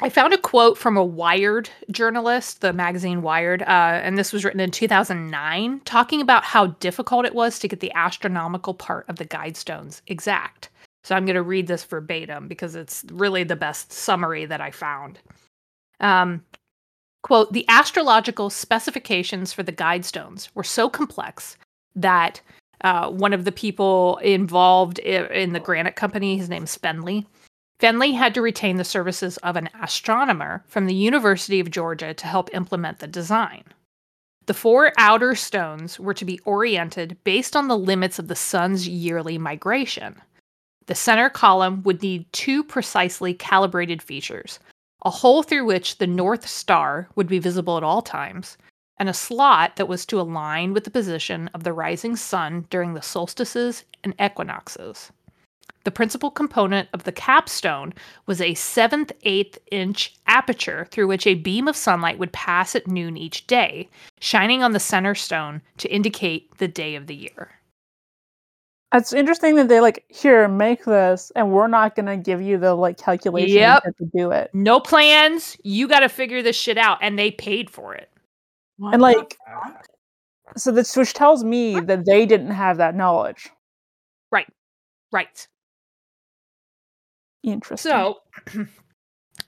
I 0.00 0.08
found 0.08 0.32
a 0.32 0.38
quote 0.38 0.78
from 0.78 0.96
a 0.96 1.04
Wired 1.04 1.70
journalist, 1.90 2.60
the 2.60 2.72
magazine 2.72 3.20
Wired, 3.20 3.62
uh, 3.62 4.00
and 4.02 4.16
this 4.16 4.32
was 4.32 4.44
written 4.44 4.60
in 4.60 4.70
2009, 4.70 5.80
talking 5.84 6.20
about 6.20 6.44
how 6.44 6.68
difficult 6.68 7.26
it 7.26 7.34
was 7.34 7.58
to 7.58 7.68
get 7.68 7.80
the 7.80 7.92
astronomical 7.94 8.74
part 8.74 9.08
of 9.08 9.16
the 9.16 9.24
guide 9.24 9.56
stones 9.56 10.02
exact. 10.06 10.70
So 11.02 11.16
I'm 11.16 11.24
going 11.24 11.34
to 11.34 11.42
read 11.42 11.66
this 11.66 11.84
verbatim 11.84 12.46
because 12.46 12.76
it's 12.76 13.04
really 13.10 13.42
the 13.42 13.56
best 13.56 13.92
summary 13.92 14.46
that 14.46 14.60
I 14.60 14.70
found. 14.70 15.18
Um, 15.98 16.44
quote 17.22 17.52
The 17.52 17.66
astrological 17.68 18.50
specifications 18.50 19.52
for 19.52 19.64
the 19.64 19.72
guide 19.72 20.04
stones 20.04 20.48
were 20.54 20.64
so 20.64 20.88
complex 20.88 21.56
that 21.96 22.40
uh, 22.82 23.10
one 23.10 23.32
of 23.32 23.44
the 23.44 23.52
people 23.52 24.18
involved 24.18 25.00
in 25.00 25.54
the 25.54 25.60
granite 25.60 25.96
company, 25.96 26.36
his 26.36 26.48
name's 26.48 26.78
Fendley. 26.78 27.26
Fendley 27.80 28.14
had 28.14 28.34
to 28.34 28.42
retain 28.42 28.76
the 28.76 28.84
services 28.84 29.36
of 29.38 29.54
an 29.56 29.68
astronomer 29.80 30.64
from 30.66 30.86
the 30.86 30.94
University 30.94 31.60
of 31.60 31.70
Georgia 31.70 32.12
to 32.12 32.26
help 32.26 32.52
implement 32.52 32.98
the 32.98 33.06
design. 33.06 33.64
The 34.46 34.54
four 34.54 34.92
outer 34.98 35.34
stones 35.34 36.00
were 36.00 36.14
to 36.14 36.24
be 36.24 36.40
oriented 36.40 37.18
based 37.22 37.54
on 37.54 37.68
the 37.68 37.78
limits 37.78 38.18
of 38.18 38.28
the 38.28 38.34
sun's 38.34 38.88
yearly 38.88 39.38
migration. 39.38 40.20
The 40.86 40.94
center 40.94 41.28
column 41.28 41.82
would 41.82 42.02
need 42.02 42.32
two 42.32 42.64
precisely 42.64 43.34
calibrated 43.34 44.02
features 44.02 44.58
a 45.02 45.10
hole 45.10 45.44
through 45.44 45.64
which 45.64 45.98
the 45.98 46.06
North 46.08 46.48
Star 46.48 47.08
would 47.14 47.28
be 47.28 47.38
visible 47.38 47.76
at 47.76 47.84
all 47.84 48.02
times, 48.02 48.58
and 48.98 49.08
a 49.08 49.14
slot 49.14 49.76
that 49.76 49.86
was 49.86 50.04
to 50.06 50.20
align 50.20 50.72
with 50.72 50.82
the 50.82 50.90
position 50.90 51.48
of 51.54 51.62
the 51.62 51.72
rising 51.72 52.16
sun 52.16 52.66
during 52.68 52.94
the 52.94 53.02
solstices 53.02 53.84
and 54.02 54.12
equinoxes. 54.20 55.12
The 55.88 55.92
principal 55.92 56.30
component 56.30 56.90
of 56.92 57.04
the 57.04 57.12
capstone 57.12 57.94
was 58.26 58.42
a 58.42 58.52
seventh 58.52 59.10
eighth 59.22 59.56
inch 59.70 60.14
aperture 60.26 60.86
through 60.90 61.06
which 61.06 61.26
a 61.26 61.32
beam 61.32 61.66
of 61.66 61.76
sunlight 61.76 62.18
would 62.18 62.30
pass 62.30 62.76
at 62.76 62.86
noon 62.86 63.16
each 63.16 63.46
day, 63.46 63.88
shining 64.20 64.62
on 64.62 64.72
the 64.72 64.80
center 64.80 65.14
stone 65.14 65.62
to 65.78 65.88
indicate 65.88 66.58
the 66.58 66.68
day 66.68 66.94
of 66.94 67.06
the 67.06 67.14
year. 67.14 67.52
It's 68.92 69.14
interesting 69.14 69.54
that 69.54 69.68
they 69.68 69.80
like 69.80 70.04
here 70.08 70.46
make 70.46 70.84
this, 70.84 71.32
and 71.34 71.52
we're 71.52 71.68
not 71.68 71.96
gonna 71.96 72.18
give 72.18 72.42
you 72.42 72.58
the 72.58 72.74
like 72.74 72.98
calculation 72.98 73.48
you 73.54 73.60
Yep. 73.60 73.84
to 73.84 74.10
do 74.14 74.30
it. 74.30 74.50
No 74.52 74.80
plans, 74.80 75.56
you 75.62 75.88
got 75.88 76.00
to 76.00 76.10
figure 76.10 76.42
this 76.42 76.54
shit 76.54 76.76
out, 76.76 76.98
and 77.00 77.18
they 77.18 77.30
paid 77.30 77.70
for 77.70 77.94
it. 77.94 78.10
What 78.76 78.92
And, 78.92 79.00
like, 79.00 79.38
fuck? 79.46 79.86
So 80.54 80.70
this 80.70 80.94
which 80.94 81.14
tells 81.14 81.44
me 81.44 81.80
that 81.80 82.04
they 82.04 82.26
didn't 82.26 82.50
have 82.50 82.76
that 82.76 82.94
knowledge. 82.94 83.48
Right. 84.30 84.52
Right. 85.10 85.48
Interesting. 87.42 87.90
So, 87.90 88.18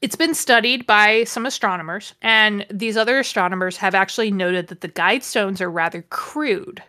it's 0.02 0.16
been 0.16 0.34
studied 0.34 0.86
by 0.86 1.24
some 1.24 1.46
astronomers, 1.46 2.14
and 2.22 2.66
these 2.70 2.96
other 2.96 3.18
astronomers 3.18 3.76
have 3.78 3.94
actually 3.94 4.30
noted 4.30 4.68
that 4.68 4.80
the 4.80 4.88
guide 4.88 5.22
stones 5.24 5.60
are 5.60 5.70
rather 5.70 6.02
crude. 6.10 6.82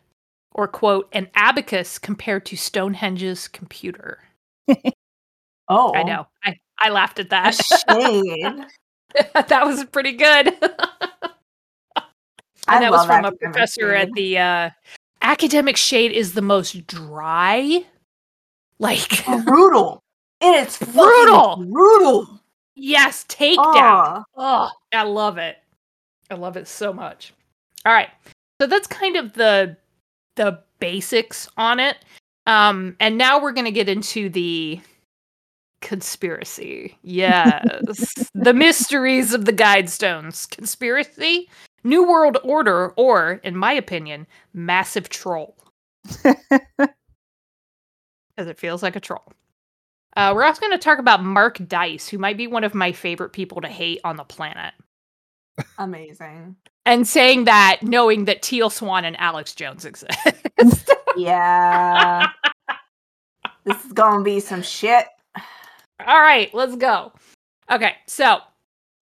or 0.53 0.67
quote, 0.67 1.07
an 1.13 1.29
abacus 1.35 1.97
compared 1.97 2.45
to 2.47 2.55
Stonehenge's 2.57 3.47
computer. 3.47 4.19
Oh, 5.69 5.93
I 5.95 6.03
know. 6.03 6.27
I, 6.43 6.55
I 6.79 6.89
laughed 6.89 7.17
at 7.19 7.29
that. 7.29 7.51
shade. 7.55 8.65
that 9.33 9.65
was 9.65 9.85
pretty 9.85 10.11
good. 10.11 10.47
and 10.61 10.75
I 12.67 12.79
that 12.79 12.91
was 12.91 13.05
from 13.05 13.23
a 13.23 13.29
academic 13.29 13.39
professor 13.53 13.93
at 13.93 14.11
the 14.13 14.37
uh, 14.37 14.69
academic 15.21 15.77
shade 15.77 16.11
is 16.11 16.33
the 16.33 16.41
most 16.41 16.85
dry. 16.87 17.85
Like 18.79 19.25
brutal. 19.45 20.03
It 20.41 20.67
is 20.67 20.77
Brutal. 20.77 21.63
Brutal. 21.69 22.39
yes, 22.75 23.25
takedown. 23.25 24.23
Oh, 24.35 24.69
I 24.93 25.03
love 25.03 25.37
it. 25.37 25.57
I 26.31 26.35
love 26.35 26.57
it 26.57 26.67
so 26.67 26.91
much. 26.91 27.33
All 27.85 27.93
right. 27.93 28.09
So 28.59 28.67
that's 28.67 28.87
kind 28.87 29.15
of 29.17 29.33
the 29.33 29.77
the 30.35 30.59
basics 30.79 31.47
on 31.57 31.79
it. 31.79 31.97
Um 32.47 32.95
and 32.99 33.17
now 33.17 33.39
we're 33.41 33.51
going 33.51 33.65
to 33.65 33.71
get 33.71 33.89
into 33.89 34.29
the 34.29 34.79
conspiracy. 35.81 36.97
Yes. 37.03 38.29
the 38.33 38.53
mysteries 38.53 39.33
of 39.33 39.45
the 39.45 39.53
Guidestones. 39.53 40.49
Conspiracy, 40.49 41.49
New 41.83 42.07
World 42.07 42.37
Order 42.43 42.89
or 42.95 43.41
in 43.43 43.55
my 43.55 43.73
opinion, 43.73 44.25
massive 44.53 45.09
troll. 45.09 45.55
Cuz 46.23 46.37
it 48.37 48.57
feels 48.57 48.81
like 48.81 48.95
a 48.95 48.99
troll. 48.99 49.33
Uh, 50.15 50.33
we're 50.35 50.43
also 50.43 50.59
going 50.61 50.71
to 50.73 50.77
talk 50.77 50.99
about 50.99 51.23
Mark 51.23 51.57
Dice, 51.67 52.07
who 52.09 52.17
might 52.17 52.37
be 52.37 52.47
one 52.47 52.63
of 52.63 52.73
my 52.73 52.91
favorite 52.91 53.29
people 53.31 53.61
to 53.61 53.67
hate 53.69 54.01
on 54.03 54.17
the 54.17 54.23
planet. 54.23 54.73
amazing. 55.77 56.55
and 56.85 57.07
saying 57.07 57.45
that 57.45 57.79
knowing 57.81 58.25
that 58.25 58.41
Teal 58.41 58.69
Swan 58.69 59.05
and 59.05 59.19
Alex 59.19 59.53
Jones 59.55 59.85
exist. 59.85 60.17
Yeah. 61.17 62.27
this 63.65 63.83
is 63.85 63.91
gonna 63.91 64.23
be 64.23 64.39
some 64.39 64.61
shit. 64.61 65.07
All 66.07 66.21
right, 66.21 66.53
let's 66.53 66.77
go. 66.77 67.11
Okay, 67.69 67.95
so 68.07 68.39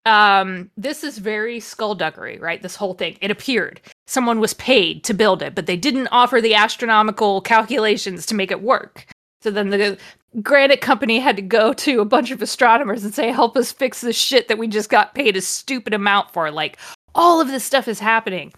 um 0.05 0.71
this 0.75 1.03
is 1.03 1.19
very 1.19 1.59
skullduggery, 1.59 2.39
right? 2.39 2.61
This 2.61 2.75
whole 2.75 2.95
thing. 2.95 3.17
It 3.21 3.29
appeared 3.29 3.79
someone 4.07 4.39
was 4.39 4.55
paid 4.55 5.03
to 5.03 5.13
build 5.13 5.43
it, 5.43 5.53
but 5.53 5.67
they 5.67 5.77
didn't 5.77 6.07
offer 6.11 6.41
the 6.41 6.55
astronomical 6.55 7.41
calculations 7.41 8.25
to 8.25 8.33
make 8.35 8.49
it 8.49 8.63
work. 8.63 9.05
So 9.41 9.51
then 9.51 9.69
the 9.69 9.97
granite 10.41 10.81
company 10.81 11.19
had 11.19 11.35
to 11.35 11.41
go 11.41 11.73
to 11.73 12.01
a 12.01 12.05
bunch 12.05 12.31
of 12.31 12.41
astronomers 12.41 13.03
and 13.03 13.13
say, 13.13 13.31
"Help 13.31 13.57
us 13.57 13.71
fix 13.71 14.01
this 14.01 14.15
shit 14.15 14.47
that 14.47 14.57
we 14.57 14.67
just 14.67 14.89
got 14.89 15.15
paid 15.15 15.35
a 15.35 15.41
stupid 15.41 15.93
amount 15.93 16.31
for." 16.31 16.51
Like 16.51 16.77
all 17.15 17.41
of 17.41 17.47
this 17.47 17.63
stuff 17.63 17.87
is 17.87 17.99
happening. 17.99 18.53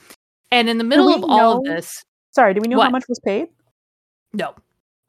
And 0.51 0.69
in 0.69 0.77
the 0.77 0.84
middle 0.84 1.07
we 1.07 1.13
of 1.15 1.23
all 1.23 1.57
of 1.60 1.63
this, 1.63 2.03
Sorry, 2.34 2.53
do 2.53 2.60
we 2.62 2.67
know 2.67 2.79
how 2.79 2.89
much 2.89 3.05
was 3.07 3.19
paid? 3.19 3.47
no, 4.34 4.53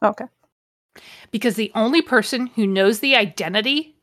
Okay. 0.03 0.25
because 1.31 1.57
the 1.57 1.73
only 1.75 2.03
person 2.03 2.47
who 2.49 2.67
knows 2.67 3.01
the 3.01 3.17
identity 3.17 3.95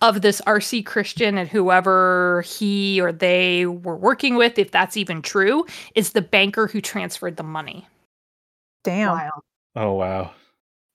of 0.00 0.22
this 0.22 0.40
RC 0.46 0.84
Christian 0.86 1.36
and 1.36 1.48
whoever 1.48 2.42
he 2.46 3.00
or 3.00 3.10
they 3.12 3.66
were 3.66 3.96
working 3.96 4.36
with, 4.36 4.58
if 4.58 4.70
that's 4.70 4.96
even 4.96 5.20
true, 5.22 5.66
is 5.94 6.12
the 6.12 6.22
banker 6.22 6.66
who 6.68 6.80
transferred 6.80 7.36
the 7.36 7.42
money. 7.42 7.86
Damn. 8.84 9.10
Wild. 9.12 9.42
Oh 9.76 9.92
wow. 9.94 10.30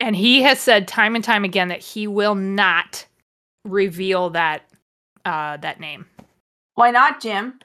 And 0.04 0.18
he 0.18 0.42
has 0.42 0.60
said 0.60 0.86
time 0.86 1.16
and 1.16 1.24
time 1.24 1.46
again 1.46 1.70
that 1.70 1.80
he 1.80 2.08
will 2.08 2.36
not 2.36 3.06
reveal 3.64 4.32
that 4.32 4.64
uh 5.24 5.56
that 5.58 5.80
name. 5.80 6.06
Why 6.76 6.92
not, 6.92 7.22
Jim? 7.22 7.58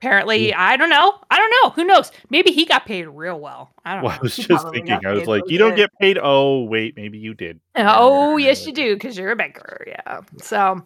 Apparently, 0.00 0.54
I 0.54 0.76
don't 0.76 0.88
know. 0.88 1.18
I 1.30 1.36
don't 1.36 1.50
know. 1.50 1.70
Who 1.70 1.84
knows? 1.84 2.12
Maybe 2.30 2.52
he 2.52 2.64
got 2.64 2.86
paid 2.86 3.08
real 3.08 3.40
well. 3.40 3.70
I 3.84 3.94
don't 3.94 4.04
Well, 4.04 4.16
I 4.16 4.22
was 4.22 4.36
He 4.36 4.44
just 4.44 4.70
thinking. 4.70 5.04
I 5.04 5.12
was 5.14 5.26
like, 5.26 5.42
really 5.42 5.52
you 5.52 5.58
don't 5.58 5.74
get 5.74 5.90
paid. 6.00 6.16
Oh 6.22 6.62
wait, 6.62 6.96
maybe 6.96 7.18
you 7.18 7.34
did. 7.34 7.58
Oh, 7.74 8.36
yes, 8.36 8.64
you 8.66 8.72
do, 8.72 8.94
because 8.94 9.18
you're 9.18 9.32
a 9.32 9.36
banker. 9.36 9.84
Yeah. 9.88 10.20
So, 10.40 10.80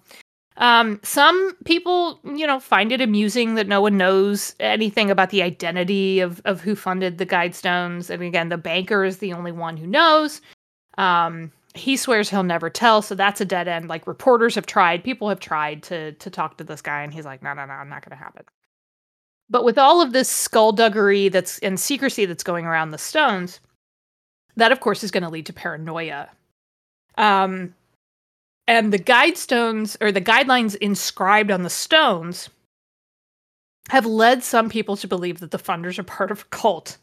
um, 0.56 1.00
some 1.02 1.54
people, 1.64 2.20
you 2.24 2.46
know, 2.46 2.60
find 2.60 2.92
it 2.92 3.00
amusing 3.00 3.54
that 3.56 3.66
no 3.66 3.80
one 3.80 3.96
knows 3.96 4.54
anything 4.60 5.10
about 5.10 5.30
the 5.30 5.42
identity 5.42 6.20
of 6.20 6.40
of 6.44 6.60
who 6.60 6.76
funded 6.76 7.18
the 7.18 7.26
Guidestones. 7.26 8.08
And 8.08 8.22
again, 8.22 8.50
the 8.50 8.56
banker 8.58 9.04
is 9.04 9.18
the 9.18 9.32
only 9.32 9.52
one 9.52 9.76
who 9.76 9.86
knows. 9.86 10.40
Um, 10.96 11.50
he 11.74 11.96
swears 11.96 12.30
he'll 12.30 12.44
never 12.44 12.70
tell, 12.70 13.02
so 13.02 13.16
that's 13.16 13.40
a 13.40 13.44
dead 13.44 13.66
end. 13.66 13.88
Like 13.88 14.06
reporters 14.06 14.54
have 14.54 14.66
tried, 14.66 15.02
people 15.02 15.28
have 15.28 15.40
tried 15.40 15.82
to 15.84 16.12
to 16.12 16.30
talk 16.30 16.56
to 16.58 16.64
this 16.64 16.82
guy, 16.82 17.02
and 17.02 17.12
he's 17.12 17.24
like, 17.24 17.42
no, 17.42 17.52
no, 17.52 17.64
no, 17.66 17.72
I'm 17.72 17.88
not 17.88 18.04
going 18.04 18.16
to 18.16 18.24
happen. 18.24 18.44
But 19.50 19.64
with 19.64 19.76
all 19.76 20.00
of 20.00 20.12
this 20.12 20.28
skullduggery 20.28 21.28
that's 21.28 21.58
and 21.60 21.78
secrecy 21.80 22.26
that's 22.26 22.44
going 22.44 22.64
around 22.64 22.92
the 22.92 22.98
stones, 22.98 23.60
that 24.56 24.72
of 24.72 24.80
course 24.80 25.02
is 25.02 25.10
going 25.10 25.24
to 25.24 25.28
lead 25.28 25.46
to 25.46 25.52
paranoia 25.52 26.28
um, 27.18 27.74
and 28.66 28.92
the 28.92 28.98
guide 28.98 29.36
stones 29.36 29.96
or 30.00 30.10
the 30.12 30.20
guidelines 30.20 30.74
inscribed 30.76 31.50
on 31.50 31.62
the 31.62 31.70
stones 31.70 32.48
have 33.90 34.06
led 34.06 34.42
some 34.42 34.68
people 34.70 34.96
to 34.96 35.06
believe 35.08 35.40
that 35.40 35.50
the 35.50 35.58
funders 35.58 35.98
are 35.98 36.02
part 36.04 36.30
of 36.30 36.40
a 36.42 36.44
cult. 36.56 36.96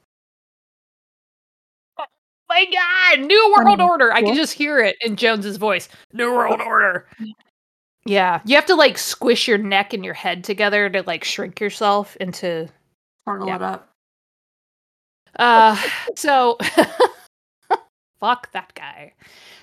Oh 2.00 2.06
my 2.50 2.65
God, 2.65 3.26
New 3.26 3.54
World 3.58 3.80
Um, 3.80 3.89
Order! 3.89 4.12
I 4.12 4.21
can 4.21 4.36
just 4.36 4.54
hear 4.54 4.80
it 4.80 4.97
in 5.02 5.15
Jones's 5.15 5.58
voice. 5.58 5.89
New 6.13 6.32
World 6.34 6.60
Order. 6.62 7.08
Yeah, 8.06 8.41
you 8.45 8.56
have 8.56 8.65
to 8.65 8.76
like 8.76 8.97
squish 8.97 9.47
your 9.47 9.60
neck 9.60 9.93
and 9.93 10.04
your 10.04 10.15
head 10.15 10.43
together 10.43 10.89
to 10.89 11.04
like 11.04 11.24
shrink 11.24 11.60
yourself 11.60 12.15
into 12.17 12.67
Turtle 13.28 13.47
Yeah. 13.47 13.56
it 13.58 13.62
up. 13.62 13.89
uh, 15.38 15.82
so 16.15 16.58
fuck 18.22 18.50
that 18.54 18.74
guy. 18.76 19.12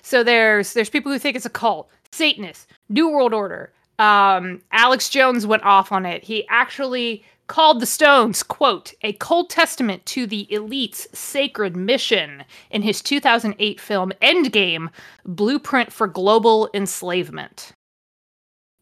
So 0.03 0.23
there's 0.23 0.73
there's 0.73 0.89
people 0.91 1.11
who 1.11 1.17
think 1.17 1.35
it's 1.35 1.47
a 1.47 1.49
cult, 1.49 1.89
Satanists, 2.11 2.67
New 2.89 3.09
World 3.09 3.33
Order. 3.33 3.73
Um, 3.97 4.61
Alex 4.71 5.09
Jones 5.09 5.47
went 5.47 5.63
off 5.63 5.91
on 5.91 6.05
it. 6.05 6.23
He 6.23 6.47
actually 6.49 7.23
called 7.47 7.79
the 7.79 7.85
Stones, 7.87 8.43
quote, 8.43 8.93
a 9.01 9.13
cold 9.13 9.49
testament 9.49 10.05
to 10.05 10.27
the 10.27 10.47
elite's 10.53 11.07
sacred 11.17 11.75
mission 11.75 12.43
in 12.69 12.83
his 12.83 13.01
2008 13.01 13.79
film 13.81 14.11
Endgame, 14.21 14.89
Blueprint 15.25 15.91
for 15.91 16.05
Global 16.07 16.69
Enslavement. 16.75 17.71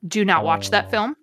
Do 0.07 0.25
not 0.25 0.43
watch 0.43 0.69
that 0.71 0.87
Oh. 0.87 0.89
film. 0.89 1.15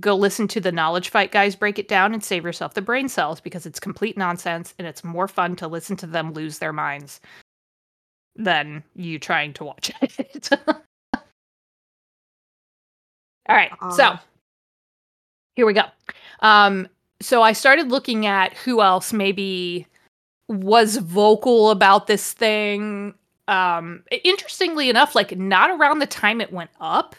Go 0.00 0.14
listen 0.16 0.48
to 0.48 0.60
the 0.60 0.72
Knowledge 0.72 1.10
Fight 1.10 1.32
guys 1.32 1.54
break 1.54 1.78
it 1.78 1.86
down 1.88 2.14
and 2.14 2.24
save 2.24 2.44
yourself 2.44 2.72
the 2.72 2.80
brain 2.80 3.08
cells 3.10 3.40
because 3.40 3.66
it's 3.66 3.78
complete 3.80 4.16
nonsense 4.16 4.72
and 4.78 4.86
it's 4.86 5.04
more 5.04 5.28
fun 5.28 5.54
to 5.56 5.68
listen 5.68 5.96
to 5.96 6.06
them 6.06 6.32
lose 6.32 6.58
their 6.58 6.72
minds 6.72 7.20
than 8.36 8.82
you 8.94 9.18
trying 9.18 9.52
to 9.54 9.64
watch 9.64 9.90
it. 10.02 10.50
All 13.48 13.56
right. 13.56 13.72
So 13.90 14.04
Uh, 14.04 14.18
here 15.54 15.66
we 15.66 15.72
go. 15.74 15.84
Um, 16.40 16.88
so 17.20 17.42
I 17.42 17.52
started 17.52 17.88
looking 17.90 18.26
at 18.26 18.54
who 18.54 18.80
else 18.82 19.12
maybe 19.12 19.86
was 20.48 20.96
vocal 20.96 21.70
about 21.70 22.06
this 22.06 22.32
thing. 22.32 23.14
Um, 23.48 24.04
interestingly 24.24 24.88
enough, 24.88 25.14
like 25.14 25.36
not 25.36 25.70
around 25.70 25.98
the 25.98 26.06
time 26.06 26.40
it 26.40 26.52
went 26.52 26.70
up. 26.80 27.14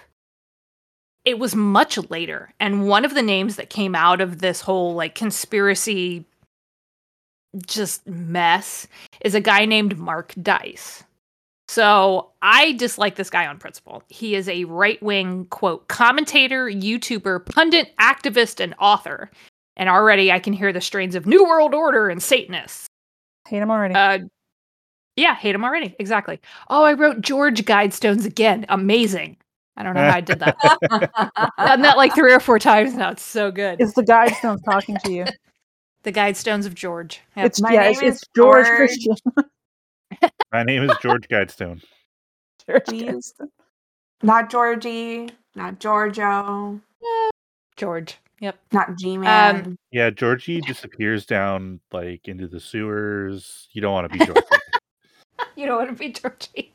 It 1.26 1.40
was 1.40 1.56
much 1.56 1.98
later. 2.10 2.54
And 2.60 2.88
one 2.88 3.06
of 3.06 3.14
the 3.14 3.22
names 3.22 3.56
that 3.56 3.70
came 3.70 3.96
out 3.96 4.20
of 4.20 4.40
this 4.40 4.62
whole 4.62 4.94
like 4.94 5.16
conspiracy 5.16 6.26
just 7.66 8.08
mess 8.08 8.88
is 9.22 9.36
a 9.36 9.42
guy 9.42 9.66
named 9.66 9.98
Mark 9.98 10.34
Dice. 10.42 11.04
So 11.68 12.30
I 12.42 12.74
dislike 12.74 13.16
this 13.16 13.30
guy 13.30 13.48
on 13.48 13.58
principle. 13.58 14.04
He 14.10 14.36
is 14.36 14.48
a 14.50 14.66
right 14.66 15.02
wing, 15.02 15.46
quote, 15.46 15.88
commentator, 15.88 16.68
YouTuber, 16.68 17.46
pundit, 17.48 17.96
activist, 17.98 18.60
and 18.60 18.76
author. 18.80 19.32
And 19.76 19.90
already 19.90 20.32
I 20.32 20.40
can 20.40 20.54
hear 20.54 20.72
the 20.72 20.82
strains 20.82 21.16
of 21.16 21.26
New 21.26 21.44
World 21.44 21.74
Order 21.74 22.10
and 22.10 22.22
Satanists. 22.22 22.88
Hate 23.48 23.62
him 23.62 23.72
already. 23.72 23.96
Uh, 23.96 24.20
yeah, 25.16 25.36
hate 25.36 25.56
him 25.56 25.64
already. 25.64 25.96
Exactly. 26.00 26.40
Oh, 26.70 26.84
I 26.84 26.94
wrote 26.94 27.22
George 27.22 27.66
Guidestones 27.66 28.26
again. 28.26 28.66
Amazing. 28.70 29.38
I 29.76 29.84
don't 29.84 29.96
know 29.96 30.02
how 30.02 30.18
I 30.18 30.22
did 30.22 30.40
that. 30.40 30.58
Done 31.58 31.82
that 31.82 31.98
like 31.98 32.14
three 32.14 32.34
or 32.34 32.40
four 32.40 32.60
times 32.60 32.94
now. 32.94 33.10
It's 33.10 33.24
so 33.24 33.52
good. 33.52 33.82
it's 33.82 33.94
the 33.94 34.04
Guidestones 34.04 34.64
talking 34.64 34.98
to 35.06 35.12
you. 35.12 35.26
the 36.04 36.12
Guidestones 36.12 36.66
of 36.66 36.76
George. 36.76 37.22
Yep. 37.36 37.46
It's 37.46 37.62
My 37.62 37.72
yeah, 37.74 37.82
name 37.82 37.92
it's, 37.92 38.02
it's 38.02 38.22
is 38.24 38.30
George 38.36 38.66
George. 38.66 38.78
Christian. 38.78 39.16
My 40.52 40.64
name 40.64 40.84
is 40.84 40.96
George 41.02 41.28
Guidestone. 41.28 41.82
George 42.70 42.86
Guidestone. 42.86 43.50
not 44.22 44.50
Georgie, 44.50 45.30
not 45.56 45.80
Giorgio, 45.80 46.80
George. 47.76 48.18
Yep. 48.40 48.60
not 48.74 48.98
G 48.98 49.18
Man. 49.18 49.66
Um, 49.66 49.78
yeah, 49.92 50.10
Georgie 50.10 50.60
disappears 50.60 51.26
down 51.26 51.80
like 51.94 52.28
into 52.28 52.48
the 52.48 52.60
sewers. 52.60 53.70
You 53.72 53.82
don't 53.82 53.94
want 53.94 54.12
to 54.12 54.18
be 54.18 54.26
Georgie. 54.26 54.42
You 55.56 55.66
don't 55.66 55.78
want 55.78 55.90
to 55.90 55.96
be 55.96 56.12
Georgie. 56.12 56.74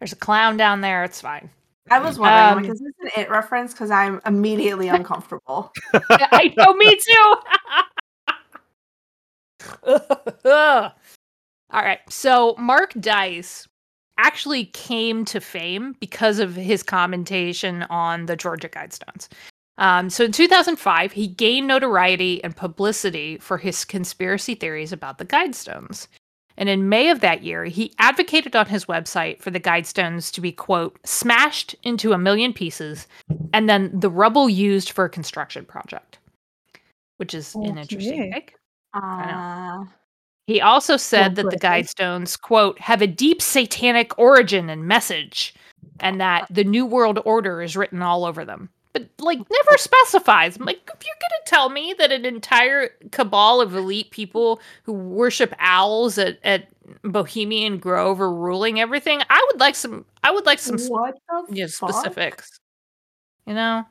There's 0.00 0.12
a 0.12 0.16
clown 0.16 0.56
down 0.56 0.80
there. 0.80 1.04
It's 1.04 1.20
fine. 1.20 1.50
I 1.88 1.98
was 1.98 2.18
wondering, 2.18 2.44
Um, 2.44 2.62
like, 2.62 2.72
is 2.72 2.80
this 2.80 2.92
an 3.00 3.10
it 3.16 3.30
reference? 3.30 3.72
Because 3.72 3.90
I'm 3.90 4.20
immediately 4.26 4.88
uncomfortable. 4.88 5.72
I 6.10 6.52
know, 6.56 6.74
me 6.74 6.96
too. 6.96 7.36
All 11.72 11.82
right. 11.82 12.00
So 12.08 12.54
Mark 12.58 12.92
Dice 12.94 13.68
actually 14.18 14.66
came 14.66 15.24
to 15.24 15.40
fame 15.40 15.96
because 16.00 16.38
of 16.38 16.54
his 16.54 16.82
commentation 16.82 17.84
on 17.84 18.26
the 18.26 18.36
Georgia 18.36 18.68
Guidestones. 18.68 19.28
Um, 19.78 20.10
so 20.10 20.24
in 20.24 20.32
2005, 20.32 21.12
he 21.12 21.26
gained 21.26 21.66
notoriety 21.66 22.44
and 22.44 22.54
publicity 22.54 23.38
for 23.38 23.56
his 23.56 23.84
conspiracy 23.86 24.54
theories 24.54 24.92
about 24.92 25.16
the 25.16 25.24
Guidestones. 25.24 26.06
And 26.60 26.68
in 26.68 26.90
May 26.90 27.08
of 27.08 27.20
that 27.20 27.42
year, 27.42 27.64
he 27.64 27.94
advocated 27.98 28.54
on 28.54 28.66
his 28.66 28.84
website 28.84 29.40
for 29.40 29.50
the 29.50 29.58
Guidestones 29.58 30.30
to 30.34 30.42
be, 30.42 30.52
quote, 30.52 30.98
smashed 31.04 31.74
into 31.84 32.12
a 32.12 32.18
million 32.18 32.52
pieces 32.52 33.08
and 33.54 33.66
then 33.66 33.98
the 33.98 34.10
rubble 34.10 34.50
used 34.50 34.90
for 34.90 35.06
a 35.06 35.10
construction 35.10 35.64
project, 35.64 36.18
which 37.16 37.32
is 37.32 37.54
an 37.54 37.78
interesting 37.78 38.20
Okay. 38.20 38.30
take. 38.30 38.54
Uh, 38.92 39.84
He 40.46 40.60
also 40.60 40.98
said 40.98 41.34
that 41.36 41.48
the 41.48 41.56
Progressive. 41.56 41.96
Guidestones, 41.96 42.40
quote, 42.40 42.78
have 42.78 43.00
a 43.00 43.06
deep 43.06 43.40
satanic 43.40 44.18
origin 44.18 44.68
and 44.68 44.84
message, 44.86 45.54
and 46.00 46.20
that 46.20 46.46
the 46.50 46.64
New 46.64 46.84
World 46.84 47.20
Order 47.24 47.62
is 47.62 47.76
written 47.76 48.02
all 48.02 48.24
over 48.24 48.44
them. 48.44 48.68
But, 48.92 49.08
like, 49.20 49.38
never 49.38 49.78
specifies. 49.78 50.56
I'm 50.56 50.66
like, 50.66 50.78
if 50.78 51.06
you're 51.06 51.14
going 51.20 51.44
to 51.44 51.50
tell 51.50 51.68
me 51.68 51.94
that 51.98 52.10
an 52.10 52.24
entire 52.24 52.88
cabal 53.12 53.60
of 53.60 53.74
elite 53.74 54.10
people 54.10 54.60
who 54.82 54.92
worship 54.92 55.54
owls 55.60 56.18
at, 56.18 56.38
at 56.42 56.68
Bohemian 57.02 57.78
Grove 57.78 58.20
are 58.20 58.32
ruling 58.32 58.80
everything, 58.80 59.22
I 59.30 59.46
would 59.50 59.60
like 59.60 59.76
some, 59.76 60.04
I 60.24 60.32
would 60.32 60.44
like 60.44 60.58
some 60.58 60.78
what 60.88 61.14
the 61.28 61.54
yeah, 61.54 61.66
fuck? 61.66 61.92
specifics. 61.92 62.58
You 63.46 63.54
know? 63.54 63.84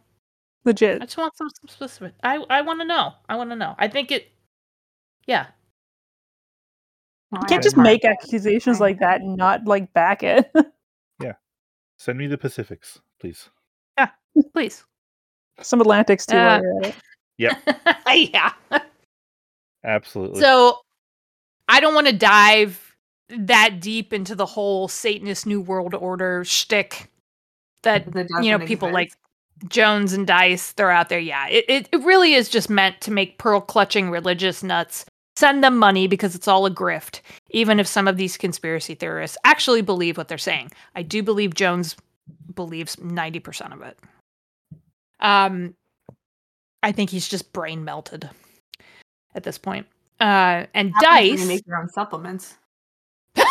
Legit. 0.65 1.01
I 1.01 1.05
just 1.05 1.17
want 1.17 1.38
some, 1.38 1.49
some 1.49 1.69
specific. 1.69 2.13
I, 2.23 2.35
I 2.49 2.62
want 2.62 2.81
to 2.81 2.85
know. 2.85 3.13
I 3.29 3.38
want 3.38 3.51
to 3.51 3.55
know. 3.55 3.75
I 3.77 3.88
think 3.88 4.12
it, 4.12 4.29
yeah. 5.27 5.47
You 7.31 7.39
can't 7.47 7.63
just 7.63 7.77
make 7.77 8.03
accusations 8.03 8.79
like 8.79 8.99
that 8.99 9.21
and 9.21 9.38
not 9.38 9.65
like 9.65 9.93
back 9.93 10.23
it. 10.23 10.51
Yeah. 11.21 11.33
Send 11.97 12.17
me 12.17 12.27
the 12.27 12.38
Pacifics, 12.38 13.01
please. 13.19 13.49
Yeah, 13.97 14.09
please. 14.53 14.85
Some 15.62 15.82
Atlantics 15.82 16.26
too. 16.26 16.38
Uh, 16.38 16.60
while 16.60 16.63
you're 16.63 16.86
at 16.86 16.95
it. 18.08 18.32
yeah. 18.72 18.82
Absolutely. 19.84 20.41
So 20.41 20.80
I 21.67 21.80
don't 21.80 21.93
want 21.93 22.08
to 22.08 22.13
dive 22.13 22.95
that 23.30 23.80
deep 23.80 24.12
into 24.13 24.36
the 24.36 24.45
whole 24.45 24.88
Satanist 24.88 25.45
New 25.45 25.62
World 25.62 25.93
Order 25.93 26.43
shtick 26.43 27.10
that 27.84 28.12
That 28.12 28.28
you 28.41 28.52
know 28.52 28.65
people 28.65 28.89
exist. 28.89 28.93
like 28.93 29.69
Jones 29.69 30.13
and 30.13 30.26
Dice 30.26 30.72
throw 30.72 30.93
out 30.93 31.10
there. 31.10 31.19
Yeah, 31.19 31.48
it, 31.48 31.65
it 31.67 31.89
it 31.91 32.04
really 32.04 32.34
is 32.34 32.50
just 32.50 32.69
meant 32.69 33.00
to 33.02 33.12
make 33.12 33.38
pearl 33.38 33.62
clutching 33.62 34.10
religious 34.10 34.63
nuts 34.63 35.06
send 35.38 35.63
them 35.63 35.78
money 35.78 36.06
because 36.06 36.36
it's 36.36 36.50
all 36.50 36.65
a 36.65 36.72
grift. 36.72 37.22
Even 37.52 37.80
if 37.80 37.88
some 37.88 38.08
of 38.08 38.17
these 38.17 38.36
conspiracy 38.36 38.93
theorists 38.93 39.38
actually 39.45 39.82
believe 39.82 40.17
what 40.17 40.28
they're 40.28 40.38
saying, 40.38 40.72
I 40.95 41.02
do 41.02 41.24
believe 41.24 41.54
Jones 41.54 41.95
believes 42.56 43.00
ninety 43.00 43.39
percent 43.39 43.74
of 43.74 43.82
it. 43.82 43.98
Um, 45.19 45.75
I 46.82 46.91
think 46.91 47.10
he's 47.10 47.27
just 47.27 47.51
brain 47.53 47.84
melted 47.84 48.29
at 49.36 49.43
this 49.43 49.58
point. 49.58 49.88
Uh, 50.19 50.65
and 50.73 50.91
Happens 50.95 51.29
you 51.32 51.38
Dice. 51.38 51.47
make 51.47 51.67
your 51.67 51.77
own 51.77 51.89
supplements. 51.89 52.55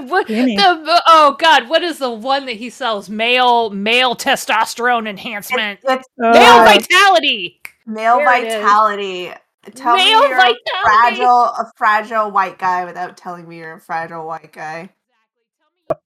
What, 0.00 0.26
the, 0.26 1.02
oh 1.06 1.36
God! 1.38 1.68
What 1.68 1.82
is 1.82 1.98
the 1.98 2.10
one 2.10 2.46
that 2.46 2.56
he 2.56 2.70
sells? 2.70 3.10
Male 3.10 3.68
male 3.70 4.16
testosterone 4.16 5.06
enhancement, 5.06 5.80
It's, 5.84 5.92
it's 5.92 6.08
Oh, 6.18 6.32
male 6.32 6.64
vitality, 6.64 7.60
male 7.86 8.16
There 8.16 8.24
vitality. 8.24 9.32
Tell 9.74 9.96
male 9.96 10.20
me 10.22 10.28
you're 10.28 10.36
vitality. 10.36 10.60
a 10.66 10.82
fragile, 10.82 11.44
a 11.44 11.72
fragile 11.76 12.30
white 12.30 12.58
guy 12.58 12.86
without 12.86 13.18
telling 13.18 13.46
me 13.46 13.58
you're 13.58 13.74
a 13.74 13.80
fragile 13.80 14.26
white 14.26 14.52
guy. 14.52 14.88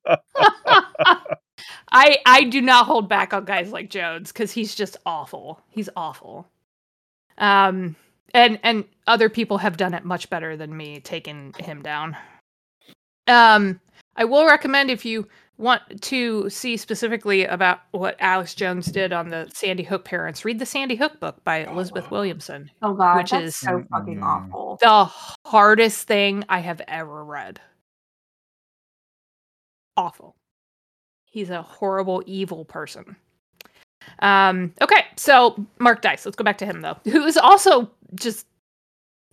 I 1.92 2.18
I 2.26 2.44
do 2.44 2.60
not 2.60 2.86
hold 2.86 3.08
back 3.08 3.32
on 3.32 3.44
guys 3.44 3.72
like 3.72 3.90
Jones 3.90 4.32
because 4.32 4.52
he's 4.52 4.74
just 4.74 4.96
awful. 5.06 5.60
He's 5.68 5.88
awful. 5.96 6.46
Um, 7.38 7.96
and 8.34 8.58
and 8.62 8.84
other 9.06 9.28
people 9.28 9.58
have 9.58 9.76
done 9.76 9.94
it 9.94 10.04
much 10.04 10.28
better 10.30 10.56
than 10.56 10.76
me, 10.76 11.00
taking 11.00 11.54
him 11.58 11.82
down. 11.82 12.16
Um, 13.26 13.80
I 14.16 14.24
will 14.24 14.46
recommend 14.46 14.90
if 14.90 15.04
you 15.04 15.26
want 15.58 15.80
to 16.02 16.50
see 16.50 16.76
specifically 16.76 17.44
about 17.46 17.80
what 17.92 18.14
Alex 18.20 18.54
Jones 18.54 18.86
did 18.86 19.12
on 19.14 19.30
the 19.30 19.48
Sandy 19.54 19.82
Hook 19.82 20.04
parents, 20.04 20.44
read 20.44 20.58
the 20.58 20.66
Sandy 20.66 20.96
Hook 20.96 21.18
book 21.18 21.42
by 21.44 21.64
Elizabeth 21.64 22.10
Williamson. 22.10 22.70
Oh 22.82 22.92
god, 22.92 23.16
Which 23.16 23.30
that's 23.30 23.44
is- 23.46 23.56
so 23.56 23.82
fucking 23.90 24.18
Mm. 24.20 24.22
awful. 24.22 24.78
The 24.82 25.04
hardest 25.48 26.06
thing 26.06 26.44
I 26.50 26.58
have 26.60 26.82
ever 26.86 27.24
read. 27.24 27.60
Awful. 29.96 30.35
He's 31.36 31.50
a 31.50 31.60
horrible, 31.60 32.22
evil 32.24 32.64
person. 32.64 33.14
Um, 34.20 34.72
okay, 34.80 35.04
so 35.16 35.66
Mark 35.78 36.00
Dice, 36.00 36.24
let's 36.24 36.34
go 36.34 36.44
back 36.44 36.56
to 36.56 36.64
him 36.64 36.80
though, 36.80 36.96
who 37.04 37.26
is 37.26 37.36
also 37.36 37.90
just 38.14 38.46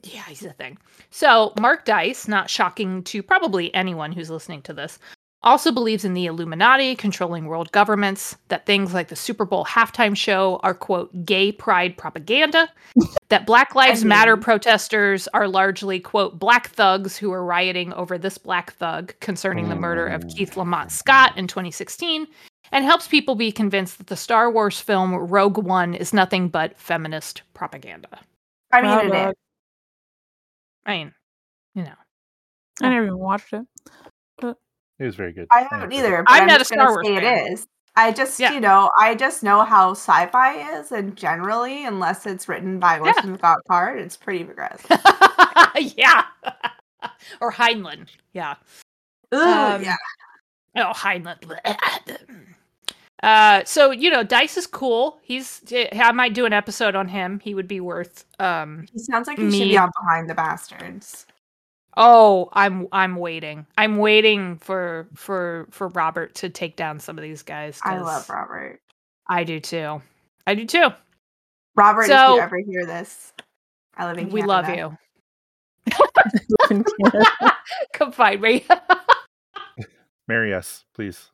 yeah, 0.04 0.26
he's 0.28 0.44
a 0.44 0.52
thing. 0.52 0.78
So 1.12 1.54
Mark 1.62 1.86
Dice, 1.86 2.28
not 2.28 2.50
shocking 2.50 3.04
to 3.04 3.24
probably 3.24 3.74
anyone 3.74 4.12
who's 4.12 4.30
listening 4.30 4.64
to 4.64 4.74
this, 4.74 5.00
also 5.44 5.72
believes 5.72 6.06
in 6.06 6.14
the 6.14 6.26
Illuminati 6.26 6.96
controlling 6.96 7.46
world 7.46 7.72
governments, 7.72 8.36
that 8.48 8.66
things 8.66 8.94
like 8.94 9.10
the 9.10 9.16
Super 9.16 9.46
Bowl 9.46 9.66
halftime 9.66 10.16
show 10.16 10.60
are 10.64 10.74
quote 10.74 11.26
gay 11.26 11.52
pride 11.52 11.98
propaganda, 11.98 12.70
that 13.30 13.46
Black 13.46 13.76
Lives 13.76 14.06
Matter 14.06 14.36
mean- 14.36 14.44
protesters 14.44 15.28
are 15.30 15.48
largely 15.48 16.00
quote 16.00 16.40
black 16.40 16.70
thugs 16.70 17.18
who 17.18 17.32
are 17.32 17.44
rioting 17.44 17.94
over 17.94 18.18
this 18.18 18.38
black 18.38 18.74
thug 18.74 19.14
concerning 19.20 19.70
the 19.70 19.76
murder 19.76 20.08
of 20.08 20.28
Keith 20.28 20.54
oh. 20.56 20.62
Lamont 20.62 20.92
Scott 20.92 21.38
in 21.38 21.48
2016, 21.48 22.28
and 22.72 22.86
helps 22.86 23.08
people 23.08 23.36
be 23.36 23.52
convinced 23.52 23.98
that 23.98 24.08
the 24.08 24.16
Star 24.16 24.50
Wars 24.52 24.80
film 24.80 25.14
Rogue 25.14 25.58
One 25.58 25.94
is 25.94 26.14
nothing 26.14 26.50
but 26.50 26.80
feminist 26.80 27.44
propaganda. 27.54 28.20
I 28.72 28.82
mean, 28.82 28.92
Wow, 28.92 29.00
it 29.00 29.10
dog. 29.10 29.30
is. 29.30 29.36
I 30.86 30.98
mean, 30.98 31.14
you 31.76 31.84
know. 31.84 31.94
I 32.82 32.90
never 32.90 33.06
even 33.06 33.20
watched 33.20 33.54
it. 33.54 33.66
It 35.00 35.06
was 35.06 35.16
very 35.16 35.34
good. 35.34 35.48
I 35.52 35.68
haven't 35.70 35.92
it's 35.92 36.00
either. 36.00 36.18
I'm 36.20 36.26
I'm, 36.28 36.48
not 36.48 36.56
a 36.58 36.60
just 36.60 36.74
Star 36.74 36.90
Wars 36.92 37.08
fan. 37.08 37.24
it 37.24 37.52
is. 37.52 37.68
I 37.96 38.12
just, 38.12 38.40
Yeah. 38.40 38.54
you 38.54 38.60
know, 38.60 38.90
I 39.00 39.14
just 39.16 39.44
know 39.44 39.64
how 39.64 39.92
sci-fi 39.92 40.78
is, 40.80 40.92
and 40.92 41.16
generally, 41.16 41.86
unless 41.86 42.26
it's 42.26 42.48
written 42.50 42.80
by 42.80 42.96
Yeah. 42.96 43.14
Orson 43.16 43.38
Scott 43.38 43.60
Card, 43.68 44.00
it's 44.00 44.18
pretty 44.18 44.44
progressive. 44.44 44.90
yeah. 45.98 46.24
or 47.42 47.52
Heinlein. 47.52 48.08
Yeah. 48.34 48.56
Ooh, 49.34 49.38
Um, 49.38 49.84
yeah. 49.84 49.96
Oh, 50.76 50.92
Heinlein. 50.96 51.38
Uh, 53.22 53.64
so 53.64 53.92
you 53.92 54.10
know, 54.10 54.22
Dice 54.22 54.58
is 54.58 54.68
cool. 54.68 55.18
He's. 55.24 55.62
I 55.94 56.12
might 56.12 56.34
do 56.34 56.46
an 56.46 56.52
episode 56.52 56.94
on 56.94 57.08
him. 57.08 57.40
He 57.40 57.56
would 57.56 57.70
be 57.70 57.80
worth. 57.80 58.26
Um. 58.38 58.86
He 58.92 59.00
sounds 59.00 59.30
like 59.30 59.38
he 59.40 59.50
should 59.50 59.64
be 59.70 59.78
on 59.78 59.90
Behind 60.02 60.30
the 60.30 60.34
Bastards. 60.36 61.26
Oh, 61.98 62.50
I'm. 62.54 62.88
I'm 62.92 63.18
waiting. 63.18 63.68
I'm 63.78 63.98
waiting 63.98 64.58
for 64.58 65.08
for 65.16 65.68
for 65.72 65.90
Robert 65.90 66.36
to 66.36 66.50
take 66.50 66.76
down 66.76 67.00
some 67.00 67.18
of 67.18 67.24
these 67.24 67.44
guys. 67.44 67.80
I 67.84 68.00
love 68.00 68.30
Robert. 68.30 68.80
I 69.28 69.44
do 69.44 69.60
too. 69.60 70.02
I 70.48 70.56
do 70.56 70.66
too. 70.66 70.90
Robert, 71.76 72.12
if 72.12 72.28
you 72.28 72.40
ever 72.40 72.58
hear 72.60 72.86
this, 72.86 73.34
I 73.98 74.08
live 74.08 74.18
in 74.20 74.32
We 74.32 74.44
love 74.44 74.70
you. 74.70 74.98
Come 77.94 78.12
find 78.14 78.42
me. 78.42 78.66
Marry 80.30 80.54
us, 80.54 80.86
please. 80.96 81.32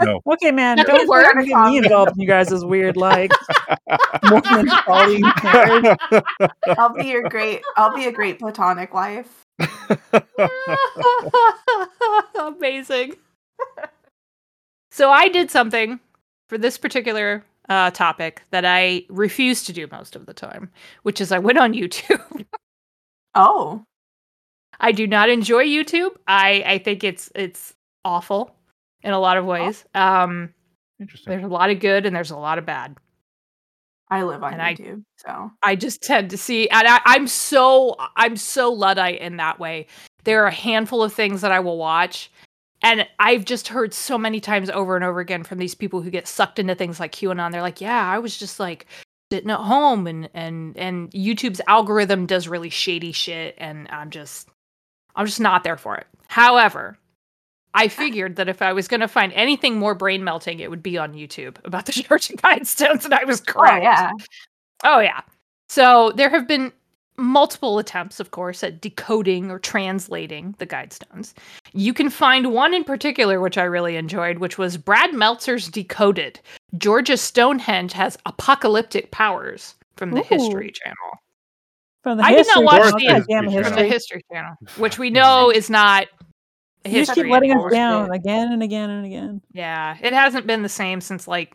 No. 0.00 0.20
Okay, 0.32 0.50
man, 0.52 0.76
That 0.76 0.86
don't 0.86 1.00
could 1.00 1.08
work. 1.08 1.24
don't 1.34 1.44
get 1.44 1.70
me 1.70 1.78
involved 1.78 2.12
in 2.12 2.20
you 2.20 2.26
guys' 2.26 2.64
weird 2.64 2.96
like 2.96 3.30
Mormon 4.24 4.68
calling 4.68 5.22
marriage. 5.42 5.98
I'll 6.76 6.94
be 6.94 7.06
your 7.06 7.28
great. 7.28 7.62
I'll 7.76 7.94
be 7.94 8.06
a 8.06 8.12
great 8.12 8.38
platonic 8.38 8.94
wife. 8.94 9.44
Amazing. 12.38 13.14
so 14.90 15.10
I 15.10 15.28
did 15.28 15.50
something 15.50 16.00
for 16.48 16.58
this 16.58 16.78
particular 16.78 17.44
uh, 17.68 17.90
topic 17.90 18.42
that 18.50 18.64
I 18.64 19.04
refuse 19.08 19.64
to 19.64 19.72
do 19.72 19.86
most 19.90 20.16
of 20.16 20.26
the 20.26 20.34
time, 20.34 20.70
which 21.02 21.20
is 21.20 21.32
I 21.32 21.38
went 21.38 21.58
on 21.58 21.72
YouTube. 21.74 22.44
Oh, 23.34 23.84
I 24.80 24.92
do 24.92 25.06
not 25.06 25.28
enjoy 25.28 25.66
YouTube. 25.66 26.10
I 26.26 26.62
I 26.66 26.78
think 26.78 27.04
it's 27.04 27.30
it's 27.34 27.74
awful 28.04 28.54
in 29.02 29.12
a 29.12 29.18
lot 29.18 29.36
of 29.36 29.44
ways. 29.44 29.84
Um, 29.94 30.52
Interesting. 31.00 31.30
there's 31.30 31.44
a 31.44 31.48
lot 31.48 31.70
of 31.70 31.80
good 31.80 32.06
and 32.06 32.14
there's 32.14 32.30
a 32.30 32.36
lot 32.36 32.58
of 32.58 32.66
bad. 32.66 32.96
I 34.10 34.22
live 34.22 34.42
on 34.42 34.54
And 34.54 34.62
I- 34.62 34.74
YouTube, 34.74 35.04
so 35.16 35.50
I 35.62 35.76
just 35.76 36.02
tend 36.02 36.30
to 36.30 36.38
see, 36.38 36.68
and 36.70 36.88
I, 36.88 37.00
I'm 37.04 37.26
so 37.28 37.94
I'm 38.16 38.36
so 38.36 38.72
luddite 38.72 39.20
in 39.20 39.36
that 39.36 39.58
way. 39.60 39.86
There 40.24 40.42
are 40.42 40.46
a 40.48 40.52
handful 40.54 41.02
of 41.02 41.12
things 41.12 41.42
that 41.42 41.52
I 41.52 41.60
will 41.60 41.76
watch, 41.76 42.30
and 42.82 43.06
I've 43.18 43.44
just 43.44 43.68
heard 43.68 43.92
so 43.92 44.16
many 44.16 44.40
times 44.40 44.70
over 44.70 44.96
and 44.96 45.04
over 45.04 45.20
again 45.20 45.44
from 45.44 45.58
these 45.58 45.74
people 45.74 46.00
who 46.00 46.08
get 46.10 46.26
sucked 46.26 46.58
into 46.58 46.74
things 46.74 46.98
like 46.98 47.12
QAnon. 47.12 47.52
They're 47.52 47.60
like, 47.60 47.82
"Yeah, 47.82 48.02
I 48.10 48.18
was 48.18 48.36
just 48.38 48.58
like 48.58 48.86
sitting 49.30 49.50
at 49.50 49.58
home 49.60 50.06
and 50.06 50.30
and 50.32 50.74
and 50.78 51.10
YouTube's 51.10 51.60
algorithm 51.66 52.24
does 52.24 52.48
really 52.48 52.70
shady 52.70 53.12
shit 53.12 53.54
and 53.58 53.86
I'm 53.90 54.08
just 54.08 54.48
I'm 55.16 55.26
just 55.26 55.38
not 55.40 55.64
there 55.64 55.76
for 55.76 55.96
it. 55.96 56.06
However, 56.28 56.96
I 57.74 57.88
figured 57.88 58.36
that 58.36 58.48
if 58.48 58.62
I 58.62 58.72
was 58.72 58.88
going 58.88 59.00
to 59.00 59.08
find 59.08 59.32
anything 59.34 59.78
more 59.78 59.94
brain 59.94 60.24
melting, 60.24 60.60
it 60.60 60.70
would 60.70 60.82
be 60.82 60.96
on 60.98 61.12
YouTube 61.14 61.56
about 61.64 61.86
the 61.86 61.92
Georgia 62.02 62.34
Guidestones, 62.36 63.04
and 63.04 63.14
I 63.14 63.24
was 63.24 63.40
Oh 63.48 63.52
correct. 63.52 63.84
yeah. 63.84 64.10
Oh, 64.84 65.00
yeah. 65.00 65.20
So 65.68 66.12
there 66.16 66.30
have 66.30 66.48
been 66.48 66.72
multiple 67.16 67.78
attempts, 67.78 68.20
of 68.20 68.30
course, 68.30 68.62
at 68.62 68.80
decoding 68.80 69.50
or 69.50 69.58
translating 69.58 70.54
the 70.58 70.66
Guidestones. 70.66 71.34
You 71.72 71.92
can 71.92 72.10
find 72.10 72.52
one 72.52 72.72
in 72.72 72.84
particular, 72.84 73.40
which 73.40 73.58
I 73.58 73.64
really 73.64 73.96
enjoyed, 73.96 74.38
which 74.38 74.56
was 74.56 74.76
Brad 74.76 75.12
Meltzer's 75.12 75.68
Decoded. 75.68 76.40
Georgia 76.78 77.16
Stonehenge 77.16 77.92
has 77.92 78.16
apocalyptic 78.24 79.10
powers 79.10 79.74
from 79.96 80.12
the 80.12 80.20
Ooh. 80.20 80.24
History 80.24 80.70
Channel. 80.70 80.96
From 82.04 82.18
the 82.18 82.24
I 82.24 82.32
did 82.32 82.46
not 82.46 82.62
watch 82.64 82.82
the- 82.94 83.06
God 83.08 83.24
damn 83.28 83.48
it, 83.48 83.52
From 83.52 83.64
From 83.64 83.74
the 83.74 83.82
history. 83.84 83.88
History 83.88 84.24
Channel, 84.32 84.54
which 84.76 84.98
we 84.98 85.10
know 85.10 85.50
is 85.50 85.68
not. 85.68 86.06
A 86.84 86.88
You 86.90 87.04
just 87.04 87.14
keep 87.14 87.26
letting 87.26 87.50
us 87.50 87.54
anymore. 87.56 87.70
down 87.70 88.10
again 88.12 88.52
and 88.52 88.62
again 88.62 88.90
and 88.90 89.06
again 89.06 89.42
Yeah, 89.52 89.96
it 90.00 90.12
hasn't 90.12 90.46
been 90.46 90.62
the 90.62 90.68
same 90.68 91.00
since 91.00 91.26
like 91.28 91.54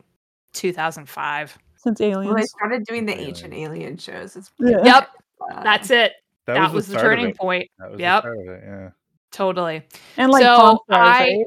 2005. 0.53 1.57
since 1.75 1.99
Well, 1.99 2.09
they 2.09 2.13
aliens. 2.13 2.49
started 2.51 2.85
doing 2.85 3.05
the 3.05 3.13
Aliens. 3.13 3.37
ancient 3.39 3.53
alien 3.53 3.97
shows. 3.97 4.35
It's 4.35 4.51
Yeah. 4.59 4.83
Yep, 4.83 5.09
uh, 5.51 5.63
that's 5.63 5.89
it. 5.91 6.13
That, 6.45 6.71
was, 6.73 6.87
the, 6.87 6.93
start 6.93 7.05
turning 7.17 7.33
point. 7.33 7.69
That 7.79 7.91
was 7.91 7.99
Yep. 7.99 8.23
the 8.23 8.29
start 8.29 8.39
of 8.39 8.47
it, 8.47 8.63
yeah. 8.65 8.89
Totally. 9.31 9.83
And 10.17 10.31
like 10.31 10.43
So, 10.43 10.57
Pawn 10.57 10.77
Stars, 10.89 11.07
I- 11.07 11.19
right? 11.23 11.45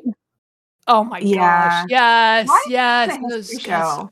Oh 0.88 1.04
my 1.04 1.18
Yeah. 1.18 1.82
gosh. 1.82 1.86
Yes. 1.88 2.48
Why 2.48 2.64
yes. 2.68 3.18
Those 3.30 3.50
guys 3.52 3.60
show. 3.62 4.10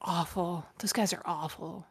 awful. 0.00 0.64
Those 0.78 0.92
guys 0.92 1.12
are 1.12 1.22
awful. 1.24 1.86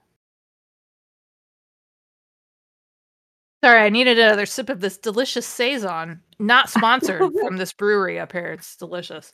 Sorry, 3.63 3.81
I 3.81 3.89
needed 3.89 4.19
another 4.19 4.45
sip 4.45 4.69
of 4.69 4.81
this 4.81 4.97
delicious 4.97 5.45
saison. 5.45 6.21
Not 6.39 6.69
sponsored 6.69 7.33
from 7.41 7.57
this 7.57 7.73
brewery 7.73 8.19
up 8.19 8.31
here. 8.31 8.53
It's 8.53 8.75
delicious. 8.75 9.31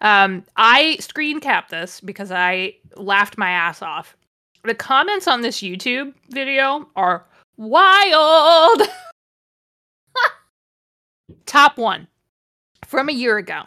Um, 0.00 0.44
I 0.56 0.96
screen 1.00 1.40
capped 1.40 1.70
this 1.70 2.00
because 2.00 2.30
I 2.30 2.76
laughed 2.96 3.36
my 3.36 3.50
ass 3.50 3.82
off. 3.82 4.16
The 4.64 4.74
comments 4.74 5.26
on 5.26 5.42
this 5.42 5.60
YouTube 5.60 6.14
video 6.30 6.88
are 6.94 7.26
wild. 7.56 8.82
Top 11.46 11.78
one 11.78 12.06
from 12.86 13.08
a 13.08 13.12
year 13.12 13.38
ago. 13.38 13.62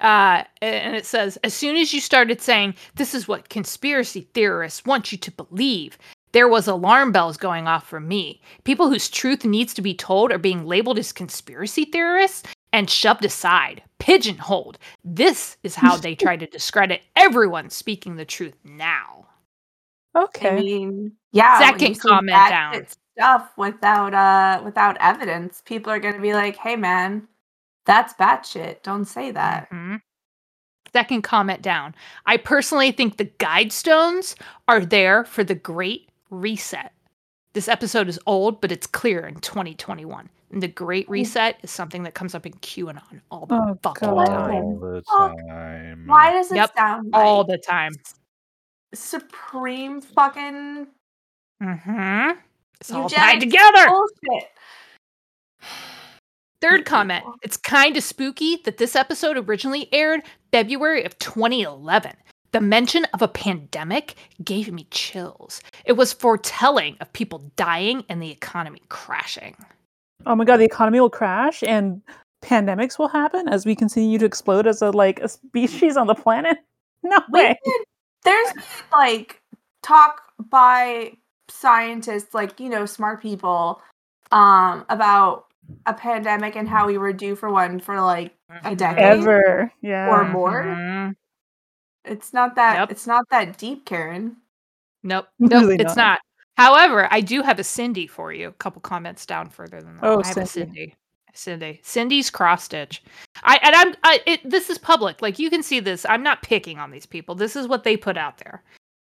Uh, 0.00 0.44
and 0.62 0.94
it 0.94 1.04
says, 1.04 1.38
as 1.42 1.54
soon 1.54 1.76
as 1.76 1.92
you 1.92 2.00
started 2.00 2.40
saying, 2.40 2.74
this 2.94 3.14
is 3.14 3.26
what 3.26 3.48
conspiracy 3.48 4.28
theorists 4.32 4.84
want 4.84 5.10
you 5.10 5.18
to 5.18 5.30
believe, 5.32 5.98
there 6.32 6.48
was 6.48 6.66
alarm 6.66 7.12
bells 7.12 7.36
going 7.36 7.66
off 7.66 7.86
for 7.86 8.00
me. 8.00 8.40
People 8.64 8.88
whose 8.88 9.08
truth 9.08 9.44
needs 9.44 9.72
to 9.74 9.82
be 9.82 9.94
told 9.94 10.30
are 10.32 10.38
being 10.38 10.66
labeled 10.66 10.98
as 10.98 11.12
conspiracy 11.12 11.84
theorists 11.86 12.42
and 12.72 12.90
shoved 12.90 13.24
aside, 13.24 13.82
pigeonholed. 13.98 14.78
This 15.04 15.56
is 15.62 15.74
how 15.74 15.96
they 15.96 16.14
try 16.14 16.36
to 16.36 16.46
discredit 16.46 17.02
everyone 17.16 17.70
speaking 17.70 18.16
the 18.16 18.24
truth 18.24 18.54
now. 18.64 19.26
Okay. 20.16 20.50
I 20.50 20.60
mean, 20.60 21.12
yeah. 21.32 21.58
when 21.60 21.68
Second 21.68 21.88
you 21.88 21.94
say 21.94 22.08
comment 22.08 22.28
bad 22.28 22.50
down. 22.50 22.74
shit 22.74 22.96
Stuff 23.18 23.50
without 23.56 24.14
uh 24.14 24.62
without 24.64 24.96
evidence, 25.00 25.60
people 25.64 25.92
are 25.92 25.98
gonna 25.98 26.20
be 26.20 26.34
like, 26.34 26.56
"Hey, 26.56 26.76
man, 26.76 27.26
that's 27.84 28.14
batshit. 28.14 28.82
Don't 28.84 29.06
say 29.06 29.32
that." 29.32 29.68
Mhm. 29.70 30.00
Second 30.92 31.22
comment 31.22 31.60
down. 31.60 31.96
I 32.26 32.36
personally 32.36 32.92
think 32.92 33.16
the 33.16 33.24
guidestones 33.24 34.36
are 34.68 34.84
there 34.84 35.24
for 35.24 35.42
the 35.42 35.56
great 35.56 36.08
reset. 36.30 36.92
This 37.54 37.68
episode 37.68 38.08
is 38.08 38.18
old, 38.26 38.60
but 38.60 38.70
it's 38.72 38.86
clear 38.86 39.26
in 39.26 39.36
2021. 39.36 40.28
And 40.50 40.62
the 40.62 40.68
great 40.68 41.08
reset 41.10 41.58
is 41.62 41.70
something 41.70 42.02
that 42.04 42.14
comes 42.14 42.34
up 42.34 42.46
in 42.46 42.52
QAnon 42.54 43.20
all 43.30 43.46
the 43.46 43.54
Oh, 43.54 43.78
fucking 43.82 44.08
God. 44.08 44.26
time. 44.26 44.54
All 44.64 44.78
the 44.78 45.02
Fuck. 45.06 45.36
time. 45.48 46.04
Why 46.06 46.32
does 46.32 46.50
it 46.52 46.56
Yep, 46.56 46.76
sound 46.76 47.10
like 47.12 47.22
All 47.24 47.44
the 47.44 47.58
time. 47.58 47.92
supreme 48.94 50.00
fucking 50.00 50.86
Mm-hmm. 51.62 52.38
It's 52.80 52.90
all 52.92 53.02
eugenics 53.02 53.14
tied 53.16 53.40
together. 53.40 53.86
bullshit? 53.88 54.48
Third 56.60 56.84
comment. 56.86 57.24
It's 57.42 57.56
kind 57.56 57.96
of 57.96 58.02
spooky 58.02 58.56
that 58.64 58.78
this 58.78 58.96
episode 58.96 59.36
originally 59.36 59.88
aired 59.92 60.22
February 60.52 61.04
of 61.04 61.18
2011. 61.18 62.12
The 62.52 62.60
mention 62.60 63.04
of 63.12 63.20
a 63.22 63.28
pandemic 63.28 64.14
gave 64.42 64.72
me 64.72 64.86
chills. 64.90 65.60
It 65.84 65.92
was 65.92 66.12
foretelling 66.12 66.96
of 67.00 67.12
people 67.12 67.50
dying 67.56 68.04
and 68.08 68.22
the 68.22 68.30
economy 68.30 68.80
crashing. 68.88 69.54
Oh 70.26 70.34
my 70.34 70.44
god, 70.44 70.56
the 70.58 70.64
economy 70.64 71.00
will 71.00 71.10
crash 71.10 71.62
and 71.62 72.00
pandemics 72.42 72.98
will 72.98 73.08
happen 73.08 73.48
as 73.48 73.66
we 73.66 73.74
continue 73.76 74.18
to 74.18 74.24
explode 74.24 74.66
as 74.66 74.80
a 74.80 74.90
like 74.90 75.20
a 75.20 75.28
species 75.28 75.96
on 75.96 76.06
the 76.06 76.14
planet. 76.14 76.58
No 77.02 77.18
We 77.30 77.40
way. 77.40 77.58
did- 77.64 77.86
There's 78.24 78.52
like 78.92 79.40
talk 79.82 80.22
by 80.38 81.12
scientists, 81.48 82.34
like 82.34 82.58
you 82.60 82.68
know, 82.68 82.86
smart 82.86 83.20
people, 83.22 83.80
um, 84.32 84.84
about 84.88 85.46
a 85.86 85.94
pandemic 85.94 86.56
and 86.56 86.68
how 86.68 86.86
we 86.86 86.98
were 86.98 87.12
due 87.12 87.36
for 87.36 87.50
one 87.50 87.78
for 87.78 88.00
like 88.00 88.34
a 88.64 88.74
decade 88.74 89.04
Ever. 89.04 89.72
Yeah. 89.82 90.08
or 90.08 90.24
more. 90.28 90.64
Mhm. 90.64 91.14
It's 92.08 92.32
not 92.32 92.54
that. 92.56 92.78
Yep. 92.78 92.90
It's 92.90 93.06
not 93.06 93.24
that 93.30 93.58
deep, 93.58 93.84
Karen. 93.84 94.36
Nope. 95.02 95.26
Nope. 95.38 95.52
Really 95.52 95.76
it's 95.76 95.96
not. 95.96 95.96
not. 95.96 96.20
However, 96.56 97.06
I 97.12 97.20
do 97.20 97.42
have 97.42 97.58
a 97.58 97.64
Cindy 97.64 98.06
for 98.06 98.32
you. 98.32 98.48
A 98.48 98.52
couple 98.52 98.80
comments 98.80 99.24
down 99.24 99.48
further 99.48 99.80
than 99.80 99.96
that. 99.96 100.04
Oh, 100.04 100.22
I 100.24 100.26
have 100.26 100.36
a 100.38 100.46
Cindy. 100.46 100.72
Cindy. 100.74 100.96
Cindy. 101.34 101.80
Cindy's 101.84 102.30
cross 102.30 102.64
stitch. 102.64 103.02
I 103.42 103.60
and 103.62 103.76
I'm. 103.76 103.94
I, 104.02 104.20
it, 104.26 104.48
this 104.48 104.68
is 104.68 104.78
public. 104.78 105.22
Like 105.22 105.38
you 105.38 105.50
can 105.50 105.62
see 105.62 105.80
this. 105.80 106.04
I'm 106.08 106.22
not 106.22 106.42
picking 106.42 106.78
on 106.78 106.90
these 106.90 107.06
people. 107.06 107.34
This 107.34 107.54
is 107.54 107.68
what 107.68 107.84
they 107.84 107.96
put 107.96 108.16
out 108.16 108.38
there. 108.38 108.62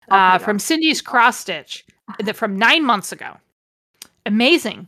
Uh, 0.09 0.37
from. 0.37 0.59
Cindy's 0.59 1.01
cross 1.01 1.37
stitch, 1.37 1.85
that 2.19 2.35
from 2.35 2.57
nine 2.57 2.85
months 2.85 3.11
ago. 3.11 3.37
Amazing. 4.25 4.87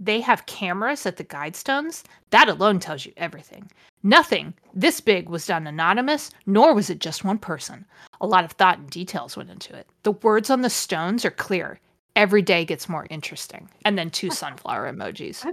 They 0.00 0.20
have 0.22 0.46
cameras 0.46 1.04
at 1.04 1.18
the 1.18 1.24
guidestones. 1.24 2.02
That 2.30 2.48
alone 2.48 2.80
tells 2.80 3.04
you 3.04 3.12
everything. 3.18 3.70
Nothing 4.02 4.54
this 4.72 4.98
big 5.00 5.28
was 5.28 5.46
done 5.46 5.66
anonymous, 5.66 6.30
nor 6.46 6.74
was 6.74 6.88
it 6.88 7.00
just 7.00 7.22
one 7.22 7.38
person. 7.38 7.84
A 8.22 8.26
lot 8.26 8.44
of 8.44 8.52
thought 8.52 8.78
and 8.78 8.88
details 8.88 9.36
went 9.36 9.50
into 9.50 9.74
it. 9.76 9.86
The 10.04 10.12
words 10.12 10.48
on 10.48 10.62
the 10.62 10.70
stones 10.70 11.24
are 11.26 11.30
clear. 11.30 11.78
Every 12.16 12.40
day 12.40 12.64
gets 12.64 12.88
more 12.88 13.06
interesting. 13.10 13.68
And 13.84 13.98
then 13.98 14.08
two 14.10 14.30
sunflower 14.30 14.90
emojis. 14.90 15.44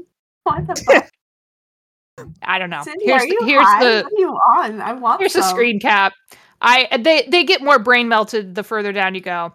What 0.44 0.66
the 0.66 0.76
fuck? 0.86 1.10
I 2.42 2.58
don't 2.58 2.70
know. 2.70 2.82
Cindy, 2.84 3.06
here's 3.06 3.26
you 3.26 3.38
here's 3.46 3.66
high? 3.66 3.84
the 3.84 4.04
What 4.04 4.14
are 4.14 4.20
you 4.20 4.30
on? 4.30 4.82
I 4.82 4.94
want 4.94 5.20
here's 5.20 5.34
the 5.34 5.44
some. 5.44 5.50
screen 5.52 5.80
cap. 5.80 6.14
I 6.62 6.88
they 7.00 7.28
they 7.30 7.44
get 7.44 7.62
more 7.62 7.78
brain 7.80 8.08
melted 8.08 8.56
the 8.56 8.64
further 8.64 8.92
down 8.92 9.14
you 9.14 9.22
go. 9.22 9.54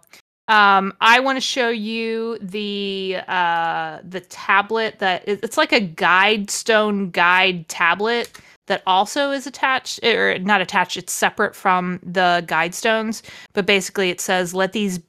Um, 0.53 0.93
I 1.01 1.19
want 1.19 1.37
to 1.37 1.41
show 1.41 1.69
you 1.69 2.37
the 2.39 3.17
uh 3.27 3.97
the 4.07 4.19
tablet 4.19 4.99
that 4.99 5.23
it's 5.25 5.57
like 5.57 5.71
a 5.71 5.79
guide 5.79 6.51
stone 6.51 7.09
guide 7.09 7.67
tablet 7.69 8.39
that 8.67 8.83
also 8.85 9.31
is 9.31 9.47
attached 9.47 10.03
or 10.05 10.37
not 10.37 10.61
attached. 10.61 10.95
It's 10.95 11.11
separate 11.11 11.55
from 11.55 11.99
the 12.03 12.43
guide 12.45 12.75
stones, 12.75 13.23
but 13.53 13.65
basically 13.65 14.11
it 14.11 14.21
says 14.21 14.53
let 14.53 14.73
these 14.73 14.99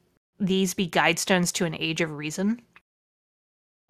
these 0.40 0.72
be 0.72 0.86
guide 0.86 1.18
stones 1.18 1.52
to 1.52 1.66
an 1.66 1.74
age 1.78 2.00
of 2.00 2.10
reason. 2.12 2.58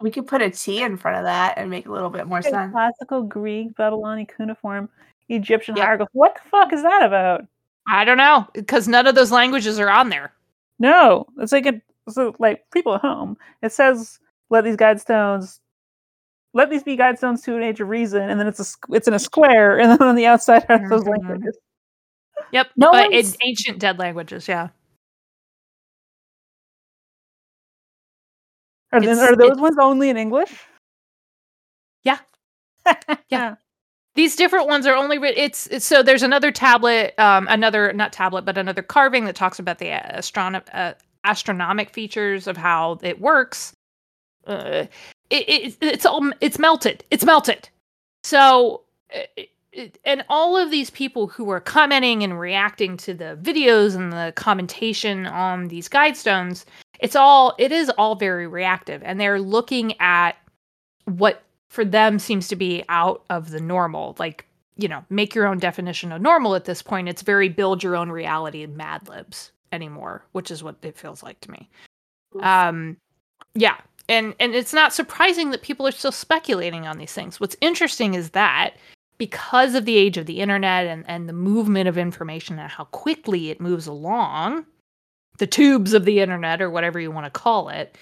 We 0.01 0.11
could 0.11 0.27
put 0.27 0.41
a 0.41 0.49
T 0.49 0.81
in 0.81 0.97
front 0.97 1.17
of 1.19 1.23
that 1.23 1.57
and 1.57 1.69
make 1.69 1.85
a 1.87 1.91
little 1.91 2.09
bit 2.09 2.27
more 2.27 2.39
Okay, 2.39 2.49
sense. 2.49 2.73
Classical 2.73 3.21
Greek, 3.23 3.77
Babylonian 3.77 4.27
cuneiform, 4.27 4.89
Egyptian 5.29 5.77
Yep. 5.77 5.85
hieroglyph. 5.85 6.09
What 6.11 6.35
the 6.35 6.49
fuck 6.49 6.73
is 6.73 6.81
that 6.81 7.01
about? 7.01 7.45
I 7.87 8.03
don't 8.03 8.17
know 8.17 8.45
because 8.51 8.89
none 8.89 9.07
of 9.07 9.15
those 9.15 9.31
languages 9.31 9.79
are 9.79 9.89
on 9.89 10.09
there. 10.09 10.33
No, 10.79 11.25
it's 11.39 11.51
like 11.51 11.65
a 11.65 11.81
so 12.09 12.35
like 12.39 12.63
people 12.71 12.95
at 12.95 13.01
home. 13.01 13.37
It 13.61 13.71
says 13.71 14.19
let 14.49 14.63
these 14.63 14.75
guidestones 14.77 15.59
let 16.53 16.69
these 16.69 16.83
be 16.83 16.97
guidestones 16.97 17.43
to 17.45 17.55
an 17.57 17.63
age 17.63 17.81
of 17.81 17.89
reason, 17.89 18.29
and 18.29 18.39
then 18.39 18.47
it's 18.47 18.59
a 18.59 18.93
it's 18.95 19.07
in 19.07 19.13
a 19.13 19.19
square, 19.19 19.79
and 19.79 19.91
then 19.99 20.01
on 20.07 20.15
the 20.15 20.25
outside 20.25 20.65
are 20.69 20.89
those 20.89 21.03
Mhm. 21.03 21.11
languages. 21.11 21.57
Yep, 22.51 22.67
No 22.77 22.91
but 22.91 23.11
one's- 23.11 23.33
in 23.33 23.39
ancient 23.49 23.79
dead 23.79 23.99
languages, 23.99 24.47
yeah. 24.47 24.69
Are, 28.91 29.01
then, 29.01 29.17
are 29.19 29.35
those 29.35 29.57
ones 29.59 29.77
only 29.79 30.09
in 30.09 30.17
English? 30.17 30.53
Yeah. 32.03 32.19
Yeah. 33.29 33.55
These 34.15 34.35
different 34.35 34.67
ones 34.67 34.85
are 34.85 34.95
only 34.95 35.17
writ- 35.17 35.37
it's, 35.37 35.67
it's 35.67 35.85
so 35.85 36.01
there's 36.03 36.23
another 36.23 36.51
tablet 36.51 37.13
um 37.19 37.47
another 37.49 37.93
not 37.93 38.11
tablet 38.13 38.45
but 38.45 38.57
another 38.57 38.81
carving 38.81 39.25
that 39.25 39.35
talks 39.35 39.59
about 39.59 39.79
the 39.79 39.87
astrono- 39.87 40.63
uh, 40.73 40.93
astronomic 41.23 41.89
features 41.89 42.47
of 42.47 42.57
how 42.57 42.99
it 43.01 43.19
works. 43.19 43.75
Uh, 44.47 44.85
it, 45.29 45.49
it 45.49 45.77
it's 45.81 46.05
all 46.05 46.31
it's 46.41 46.59
melted. 46.59 47.03
It's 47.11 47.25
melted. 47.25 47.69
So 48.23 48.81
uh, 49.13 49.19
it- 49.37 49.49
and 50.05 50.23
all 50.29 50.55
of 50.55 50.71
these 50.71 50.89
people 50.89 51.27
who 51.27 51.49
are 51.49 51.59
commenting 51.59 52.23
and 52.23 52.39
reacting 52.39 52.95
to 52.95 53.13
the 53.13 53.37
videos 53.41 53.93
and 53.93 54.13
the 54.13 54.31
commentation 54.37 55.25
on 55.25 55.67
these 55.67 55.89
guide 55.89 56.15
stones 56.15 56.65
it's 56.99 57.15
all 57.15 57.53
it 57.57 57.71
is 57.71 57.89
all 57.97 58.15
very 58.15 58.47
reactive. 58.47 59.01
And 59.03 59.19
they're 59.19 59.39
looking 59.41 59.99
at 59.99 60.37
what 61.05 61.43
for 61.69 61.85
them 61.85 62.19
seems 62.19 62.47
to 62.47 62.55
be 62.55 62.83
out 62.89 63.23
of 63.29 63.51
the 63.51 63.61
normal. 63.61 64.15
Like 64.19 64.47
you 64.77 64.87
know 64.87 65.03
make 65.09 65.33
your 65.33 65.47
own 65.47 65.57
definition 65.57 66.11
of 66.11 66.21
normal 66.21 66.55
at 66.55 66.65
this 66.65 66.81
point. 66.81 67.09
It's 67.09 67.21
very 67.21 67.49
build 67.49 67.83
your 67.83 67.95
own 67.95 68.09
reality 68.09 68.63
in 68.63 68.77
mad 68.77 69.07
libs 69.07 69.51
anymore 69.71 70.23
which 70.31 70.51
is 70.51 70.63
what 70.63 70.77
it 70.83 70.97
feels 70.97 71.23
like 71.23 71.39
to 71.41 71.51
me. 71.51 71.69
Um 72.41 72.97
yeah. 73.53 73.77
And 74.07 74.35
and 74.39 74.53
it's 74.53 74.73
not 74.73 74.93
surprising 74.93 75.51
that 75.51 75.63
people 75.63 75.87
are 75.87 75.91
still 75.91 76.11
speculating 76.11 76.85
on 76.85 76.97
these 76.97 77.13
things. 77.13 77.39
What's 77.39 77.55
interesting 77.61 78.13
is 78.13 78.31
that 78.31 78.75
because 79.17 79.75
of 79.75 79.85
the 79.85 79.97
age 79.97 80.17
of 80.17 80.25
the 80.25 80.41
internet 80.41 80.85
and, 80.85 81.05
and 81.07 81.29
the 81.29 81.33
movement 81.33 81.87
of 81.87 81.97
information 81.97 82.59
and 82.59 82.69
how 82.69 82.83
quickly 82.85 83.49
it 83.49 83.61
moves 83.61 83.87
along 83.87 84.65
the 85.37 85.47
tubes 85.47 85.93
of 85.93 86.05
the 86.05 86.19
internet 86.19 86.61
or 86.61 86.69
whatever 86.69 86.99
you 86.99 87.11
want 87.11 87.25
to 87.25 87.39
call 87.39 87.69
it 87.69 87.97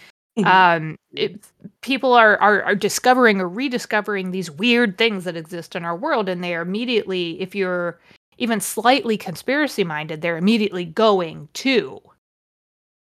um 0.46 0.96
it, 1.14 1.40
people 1.82 2.14
are, 2.14 2.38
are 2.38 2.64
are 2.64 2.76
discovering 2.76 3.40
or 3.40 3.48
rediscovering 3.48 4.32
these 4.32 4.50
weird 4.50 4.98
things 4.98 5.26
that 5.26 5.38
exist 5.38 5.76
in 5.76 5.86
our 5.86 5.96
world 5.96 6.28
and 6.28 6.44
they 6.44 6.56
are 6.56 6.62
immediately 6.62 7.40
if 7.40 7.54
you're 7.54 8.00
even 8.40 8.60
slightly 8.60 9.16
conspiracy 9.16 9.84
minded 9.84 10.22
they're 10.22 10.38
immediately 10.38 10.86
going 10.86 11.48
to 11.54 12.02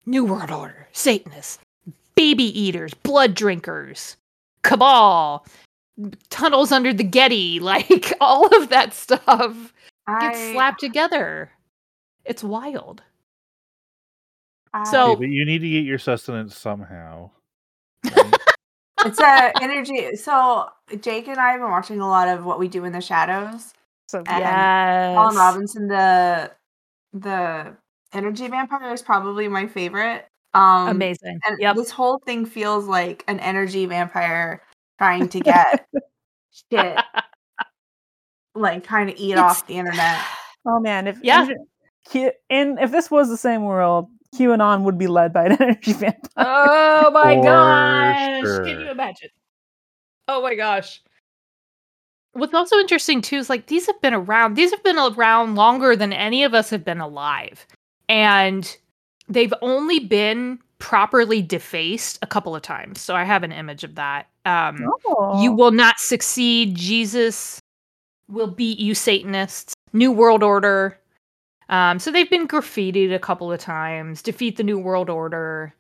new 0.04 0.24
world 0.24 0.50
order 0.50 0.86
satanists 0.92 1.58
baby 2.14 2.60
eaters 2.60 2.92
blood 2.92 3.34
drinkers 3.34 4.16
cabal 4.62 5.46
tunnels 6.30 6.72
under 6.72 6.92
the 6.92 7.04
getty 7.04 7.58
like 7.60 8.12
all 8.20 8.46
of 8.54 8.68
that 8.68 8.92
stuff 8.92 9.72
gets 10.20 10.38
slapped 10.52 10.80
together. 10.80 11.50
It's 12.24 12.44
wild 12.44 13.02
So- 14.82 15.12
Okay, 15.12 15.20
but 15.20 15.28
you 15.28 15.44
need 15.44 15.60
to 15.60 15.68
get 15.68 15.84
your 15.84 15.98
sustenance 15.98 16.56
somehow. 16.56 17.30
right? 18.04 18.34
it's 19.06 19.20
a 19.20 19.52
energy. 19.62 20.16
So 20.16 20.68
Jake 21.00 21.28
and 21.28 21.38
I 21.38 21.52
have 21.52 21.60
been 21.60 21.70
watching 21.70 22.00
a 22.00 22.08
lot 22.08 22.28
of 22.28 22.44
what 22.44 22.58
we 22.58 22.68
do 22.68 22.84
in 22.84 22.92
the 22.92 23.00
shadows. 23.00 23.72
So 24.08 24.18
And 24.26 24.26
yes 24.40 25.14
Colin 25.16 25.36
Robinson, 25.36 25.88
the 25.88 26.50
the 27.12 27.76
energy 28.12 28.48
vampire, 28.48 28.92
is 28.92 29.02
probably 29.02 29.46
my 29.48 29.66
favorite. 29.66 30.26
Um, 30.54 30.88
amazing 30.88 31.38
And 31.46 31.56
yep 31.60 31.74
this 31.76 31.90
whole 31.90 32.18
thing 32.26 32.46
feels 32.46 32.84
like 32.86 33.24
an 33.28 33.40
energy 33.40 33.86
vampire 33.86 34.62
trying 34.98 35.28
to 35.30 35.40
get 35.40 35.86
shit, 36.70 36.96
like 38.54 38.84
trying 38.86 39.08
to 39.08 39.18
eat 39.18 39.32
It's- 39.32 39.44
off 39.50 39.66
the 39.66 39.74
internet. 39.74 40.20
Oh 40.66 40.80
man, 40.80 41.06
if 41.06 41.18
Yeah. 41.22 41.46
and 42.48 42.78
if 42.80 42.90
this 42.90 43.10
was 43.10 43.28
the 43.28 43.36
same 43.36 43.64
world, 43.64 44.08
QAnon 44.38 44.82
would 44.82 44.98
be 44.98 45.06
led 45.06 45.32
by 45.32 45.46
an 45.46 45.52
energy 45.60 45.92
vampire. 45.92 46.20
Oh 46.36 47.10
my 47.12 47.36
For 47.36 47.42
gosh. 47.42 48.40
sure. 48.42 48.64
Can 48.64 48.80
you 48.80 48.90
imagine? 48.90 49.28
Oh 50.28 50.42
my 50.42 50.54
gosh. 50.54 51.02
What's 52.32 52.54
also 52.54 52.76
interesting 52.78 53.20
too 53.20 53.36
is 53.36 53.48
like 53.48 53.66
these 53.66 53.86
have 53.86 54.00
been 54.00 54.14
around. 54.14 54.54
These 54.56 54.72
have 54.72 54.82
been 54.82 54.98
around 54.98 55.54
longer 55.54 55.94
than 55.94 56.12
any 56.12 56.42
of 56.44 56.52
us 56.54 56.70
have 56.70 56.84
been 56.84 57.00
alive. 57.00 57.66
And 58.08 58.76
they've 59.28 59.54
only 59.62 60.00
been 60.00 60.58
properly 60.78 61.40
defaced 61.40 62.18
a 62.22 62.26
couple 62.26 62.56
of 62.56 62.62
times. 62.62 63.00
So 63.00 63.14
I 63.14 63.24
have 63.24 63.42
an 63.44 63.52
image 63.52 63.84
of 63.84 63.94
that. 63.94 64.26
Um 64.44 64.90
Oh. 65.06 65.40
you 65.42 65.52
will 65.52 65.70
not 65.70 65.98
succeed. 66.00 66.74
Jesus 66.74 67.60
will 68.28 68.48
beat 68.48 68.78
you, 68.78 68.94
Satanists. 68.94 69.74
New 69.92 70.10
World 70.10 70.42
Order. 70.42 70.98
Um, 71.74 71.98
so 71.98 72.10
they've 72.12 72.30
been 72.30 72.46
graffitied 72.46 73.12
a 73.12 73.18
couple 73.18 73.50
of 73.50 73.58
times. 73.58 74.22
Defeat 74.22 74.56
the 74.56 74.62
New 74.62 74.78
World 74.78 75.10
Order. 75.10 75.74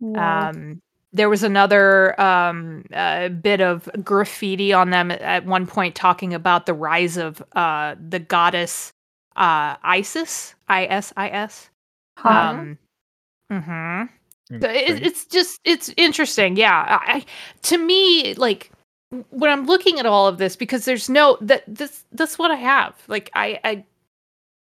Wow. 0.00 0.50
Um, 0.50 0.80
there 1.12 1.28
was 1.30 1.42
another 1.42 2.20
um, 2.20 2.84
uh, 2.92 3.28
bit 3.28 3.60
of 3.60 3.88
graffiti 4.02 4.72
on 4.72 4.90
them 4.90 5.10
at- 5.10 5.22
at 5.22 5.46
one 5.46 5.66
point 5.66 5.94
talking 5.94 6.34
about 6.34 6.66
the 6.66 6.74
rise 6.74 7.16
of 7.16 7.42
uh, 7.54 7.94
the 8.08 8.18
goddess 8.18 8.92
uh, 9.36 9.76
Isis, 9.82 10.54
I 10.68 10.86
S 10.86 11.12
I 11.16 11.28
S. 11.28 11.70
Huh. 12.18 12.28
Um, 12.28 12.78
mhm. 13.52 14.08
So 14.60 14.68
it, 14.68 15.02
it's 15.06 15.26
just 15.26 15.60
it's 15.64 15.90
interesting. 15.96 16.56
Yeah, 16.56 17.00
I, 17.06 17.12
I 17.18 17.24
to 17.62 17.78
me 17.78 18.34
like 18.34 18.70
when 19.30 19.50
I'm 19.50 19.66
looking 19.66 19.98
at 20.00 20.06
all 20.06 20.26
of 20.26 20.38
this 20.38 20.56
because 20.56 20.84
there's 20.86 21.08
no 21.08 21.38
that 21.40 21.62
this 21.68 22.04
that's 22.12 22.38
what 22.38 22.50
I 22.50 22.56
have. 22.56 22.94
Like 23.08 23.30
I 23.34 23.60
I 23.64 23.84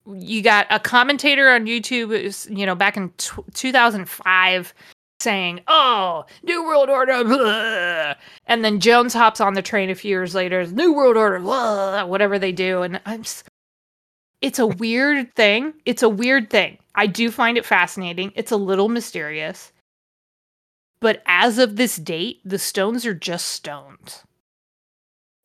you 0.07 0.41
got 0.41 0.67
a 0.69 0.79
commentator 0.79 1.49
on 1.49 1.65
YouTube, 1.65 2.49
you 2.55 2.65
know, 2.65 2.75
back 2.75 2.97
in 2.97 3.09
t- 3.17 3.41
2005 3.53 4.73
saying, 5.19 5.61
"Oh, 5.67 6.25
New 6.43 6.63
World 6.65 6.89
Order," 6.89 7.23
blah," 7.23 8.13
and 8.47 8.63
then 8.63 8.79
Jones 8.79 9.13
hops 9.13 9.41
on 9.41 9.53
the 9.53 9.61
train 9.61 9.89
a 9.89 9.95
few 9.95 10.09
years 10.09 10.35
later, 10.35 10.65
New 10.67 10.93
World 10.93 11.17
Order, 11.17 11.39
blah, 11.39 12.05
whatever 12.05 12.37
they 12.37 12.51
do, 12.51 12.81
and 12.83 13.01
I'm 13.05 13.23
just, 13.23 13.47
it's 14.41 14.59
a 14.59 14.67
weird 14.67 15.33
thing. 15.35 15.73
It's 15.85 16.03
a 16.03 16.09
weird 16.09 16.49
thing. 16.49 16.77
I 16.95 17.07
do 17.07 17.31
find 17.31 17.57
it 17.57 17.65
fascinating. 17.65 18.31
It's 18.35 18.51
a 18.51 18.57
little 18.57 18.89
mysterious, 18.89 19.71
but 20.99 21.23
as 21.25 21.57
of 21.57 21.75
this 21.77 21.95
date, 21.97 22.41
the 22.45 22.59
stones 22.59 23.05
are 23.05 23.13
just 23.15 23.47
stones. 23.49 24.23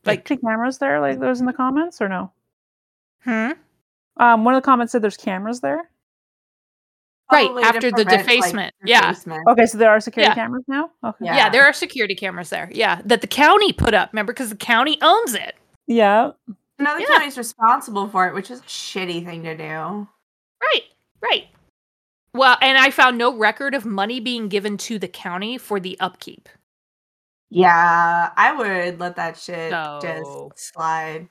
Like, 0.04 0.28
Like 0.28 0.40
cameras 0.40 0.78
there, 0.78 1.00
like 1.00 1.20
those 1.20 1.40
in 1.40 1.46
the 1.46 1.52
comments, 1.52 2.00
or 2.00 2.08
no? 2.08 2.32
hmm. 3.24 3.52
Um, 4.20 4.44
one 4.44 4.54
of 4.54 4.62
the 4.62 4.64
comments 4.64 4.92
said 4.92 5.02
there's 5.02 5.16
cameras 5.16 5.60
there. 5.60 5.88
Right, 7.32 7.46
Probably 7.46 7.62
after 7.62 7.90
the 7.90 8.04
prevent, 8.04 8.10
like, 8.10 8.26
defacement. 8.26 8.74
Yeah. 8.84 9.00
defacement. 9.12 9.48
Okay, 9.48 9.66
so 9.66 9.78
there 9.78 9.90
are 9.90 10.00
security 10.00 10.30
Yeah. 10.30 10.34
cameras 10.34 10.64
now. 10.68 10.90
Okay. 11.04 11.24
Yeah. 11.26 11.36
Yeah, 11.36 11.48
there 11.48 11.64
are 11.64 11.72
security 11.72 12.14
cameras 12.14 12.50
there. 12.50 12.68
Yeah, 12.72 13.00
that 13.04 13.20
the 13.20 13.26
county 13.28 13.72
put 13.72 13.94
up. 13.94 14.10
Remember, 14.12 14.32
because 14.32 14.50
the 14.50 14.56
county 14.56 14.98
owns 15.00 15.34
it. 15.34 15.56
Yeah. 15.86 16.32
Another 16.78 17.00
Yeah. 17.00 17.06
county's 17.06 17.38
responsible 17.38 18.08
for 18.08 18.26
it, 18.28 18.34
which 18.34 18.50
is 18.50 18.60
a 18.60 18.64
shitty 18.64 19.24
thing 19.24 19.42
to 19.44 19.56
do. 19.56 20.08
Right, 20.60 20.84
right. 21.22 21.46
Well, 22.34 22.56
and 22.60 22.76
I 22.78 22.90
found 22.90 23.16
no 23.16 23.34
record 23.36 23.74
of 23.74 23.84
money 23.86 24.20
being 24.20 24.48
given 24.48 24.76
to 24.78 24.98
the 24.98 25.08
county 25.08 25.56
for 25.56 25.80
the 25.80 25.98
upkeep. 26.00 26.48
Yeah, 27.48 28.30
I 28.36 28.52
would 28.52 29.00
let 29.00 29.16
that 29.16 29.36
shit 29.36 29.70
No. 29.70 29.98
just 30.02 30.72
slide. 30.72 31.28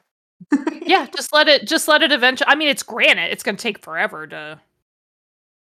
Yeah, 0.81 1.05
just 1.15 1.31
let 1.33 1.47
it. 1.47 1.67
Just 1.67 1.87
let 1.87 2.01
it 2.01 2.11
eventually. 2.11 2.47
I 2.49 2.55
mean, 2.55 2.69
it's 2.69 2.83
granite. 2.83 3.31
It's 3.31 3.43
going 3.43 3.55
to 3.57 3.61
take 3.61 3.79
forever 3.79 4.25
to. 4.27 4.59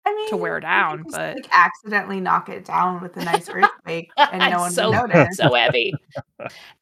I 0.04 0.12
mean, 0.16 0.28
to 0.30 0.36
wear 0.36 0.56
you 0.56 0.62
down, 0.62 1.04
just, 1.04 1.16
but- 1.16 1.36
like 1.36 1.46
accidentally 1.52 2.20
knock 2.20 2.48
it 2.48 2.64
down 2.64 3.00
with 3.00 3.16
a 3.16 3.24
nice 3.24 3.48
earthquake, 3.54 4.10
and 4.16 4.52
no 4.52 4.58
one 4.58 4.72
so 4.72 4.90
would 4.90 5.10
notice. 5.14 5.36
so 5.36 5.54
heavy. 5.54 5.94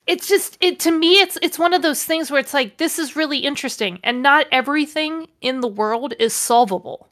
It's 0.07 0.27
just 0.27 0.57
it 0.63 0.81
to 0.81 0.91
me. 0.91 1.21
It's 1.21 1.37
it's 1.43 1.59
one 1.59 1.75
of 1.75 1.83
those 1.83 2.03
things 2.03 2.31
where 2.31 2.41
it's 2.41 2.55
like 2.55 2.79
this 2.79 2.99
is 2.99 3.17
really 3.17 3.39
interesting, 3.39 3.99
and 4.03 4.23
not 4.23 4.47
everything 4.51 5.27
in 5.43 5.61
the 5.61 5.69
world 5.69 6.15
is 6.19 6.33
solvable. 6.33 7.09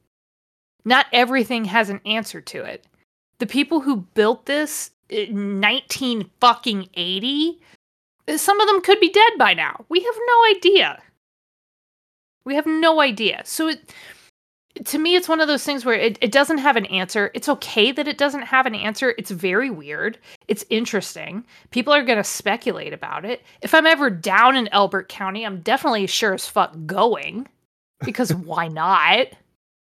Not 0.87 1.05
everything 1.13 1.67
has 1.67 1.91
an 1.91 2.01
answer 2.07 2.41
to 2.41 2.63
it. 2.65 2.87
The 3.39 3.47
people 3.47 3.81
who 3.81 3.97
built 4.15 4.47
this 4.47 4.91
in 5.11 5.61
nineteen 5.61 6.31
fucking 6.41 6.89
eighty, 6.95 7.61
some 8.37 8.61
of 8.61 8.67
them 8.69 8.81
could 8.83 9.01
be 9.01 9.11
dead 9.11 9.33
by 9.39 9.55
now. 9.55 9.85
We 9.89 10.01
have 10.01 10.15
no 10.27 10.57
idea. 10.57 11.03
We 12.45 12.55
have 12.55 12.67
no 12.67 13.01
idea. 13.01 13.43
So 13.45 13.69
it 13.69 13.93
to 14.85 14.99
me 14.99 15.17
it's 15.17 15.29
one 15.29 15.41
of 15.41 15.49
those 15.49 15.65
things 15.65 15.85
where 15.85 15.95
it, 15.97 16.19
it 16.21 16.31
doesn't 16.31 16.59
have 16.59 16.77
an 16.77 16.87
answer 16.87 17.31
it's 17.35 17.49
okay 17.49 17.91
that 17.91 18.07
it 18.07 18.19
doesn't 18.19 18.43
have 18.43 18.67
an 18.67 18.75
answer 18.75 19.15
it's 19.19 19.31
very 19.31 19.71
weird 19.71 20.19
it's 20.47 20.65
interesting 20.71 21.45
people 21.71 21.93
are 21.93 22.05
going 22.05 22.19
to 22.19 22.25
speculate 22.25 22.93
about 22.93 23.25
it 23.25 23.43
if 23.61 23.75
i'm 23.75 23.87
ever 23.87 24.09
down 24.09 24.57
in 24.57 24.69
elbert 24.69 25.09
county 25.09 25.45
i'm 25.45 25.61
definitely 25.63 26.07
sure 26.07 26.35
as 26.35 26.47
fuck 26.47 26.73
going 26.87 27.49
because 28.05 28.33
why 28.35 28.69
not 28.69 29.27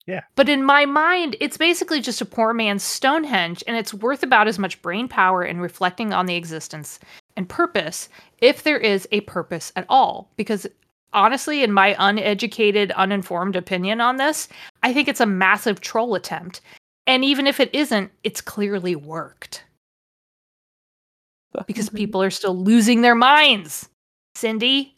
Yeah. 0.07 0.22
but 0.34 0.49
in 0.49 0.64
my 0.64 0.86
mind 0.86 1.36
it's 1.41 1.57
basically 1.57 2.01
just 2.01 2.20
a 2.20 2.24
poor 2.26 2.53
man's 2.53 2.82
stonehenge 2.82 3.62
and 3.68 3.76
it's 3.76 3.95
worth 3.95 4.24
about 4.24 4.49
as 4.49 4.59
much 4.59 4.82
brain 4.82 5.07
power 5.07 5.45
in 5.45 5.61
reflecting 5.61 6.12
on 6.12 6.26
the 6.26 6.36
existence 6.36 6.99
and 7.41 7.49
purpose 7.49 8.11
if 8.43 8.62
there 8.62 8.76
is 8.76 9.09
a 9.12 9.22
purpose 9.22 9.72
at 9.76 9.86
all 9.88 10.30
because 10.36 10.66
honestly 11.14 11.64
in 11.64 11.72
my 11.72 11.97
uneducated 11.99 12.93
uninformed 12.93 13.57
opinion 13.57 13.99
on 13.99 14.18
this 14.18 14.47
I 14.82 14.93
think 14.93 15.09
it's 15.09 15.20
a 15.20 15.26
massive 15.26 15.80
troll 15.80 16.14
attempt. 16.14 16.61
And 17.07 17.24
even 17.24 17.47
if 17.47 17.61
it 17.61 17.74
isn't, 17.74 18.11
it's 18.24 18.43
clearly 18.43 18.95
worked 18.95 19.64
because 21.66 21.88
people 21.95 22.22
are 22.22 22.30
still 22.30 22.57
losing 22.57 23.01
their 23.01 23.14
minds. 23.14 23.88
Cindy? 24.34 24.97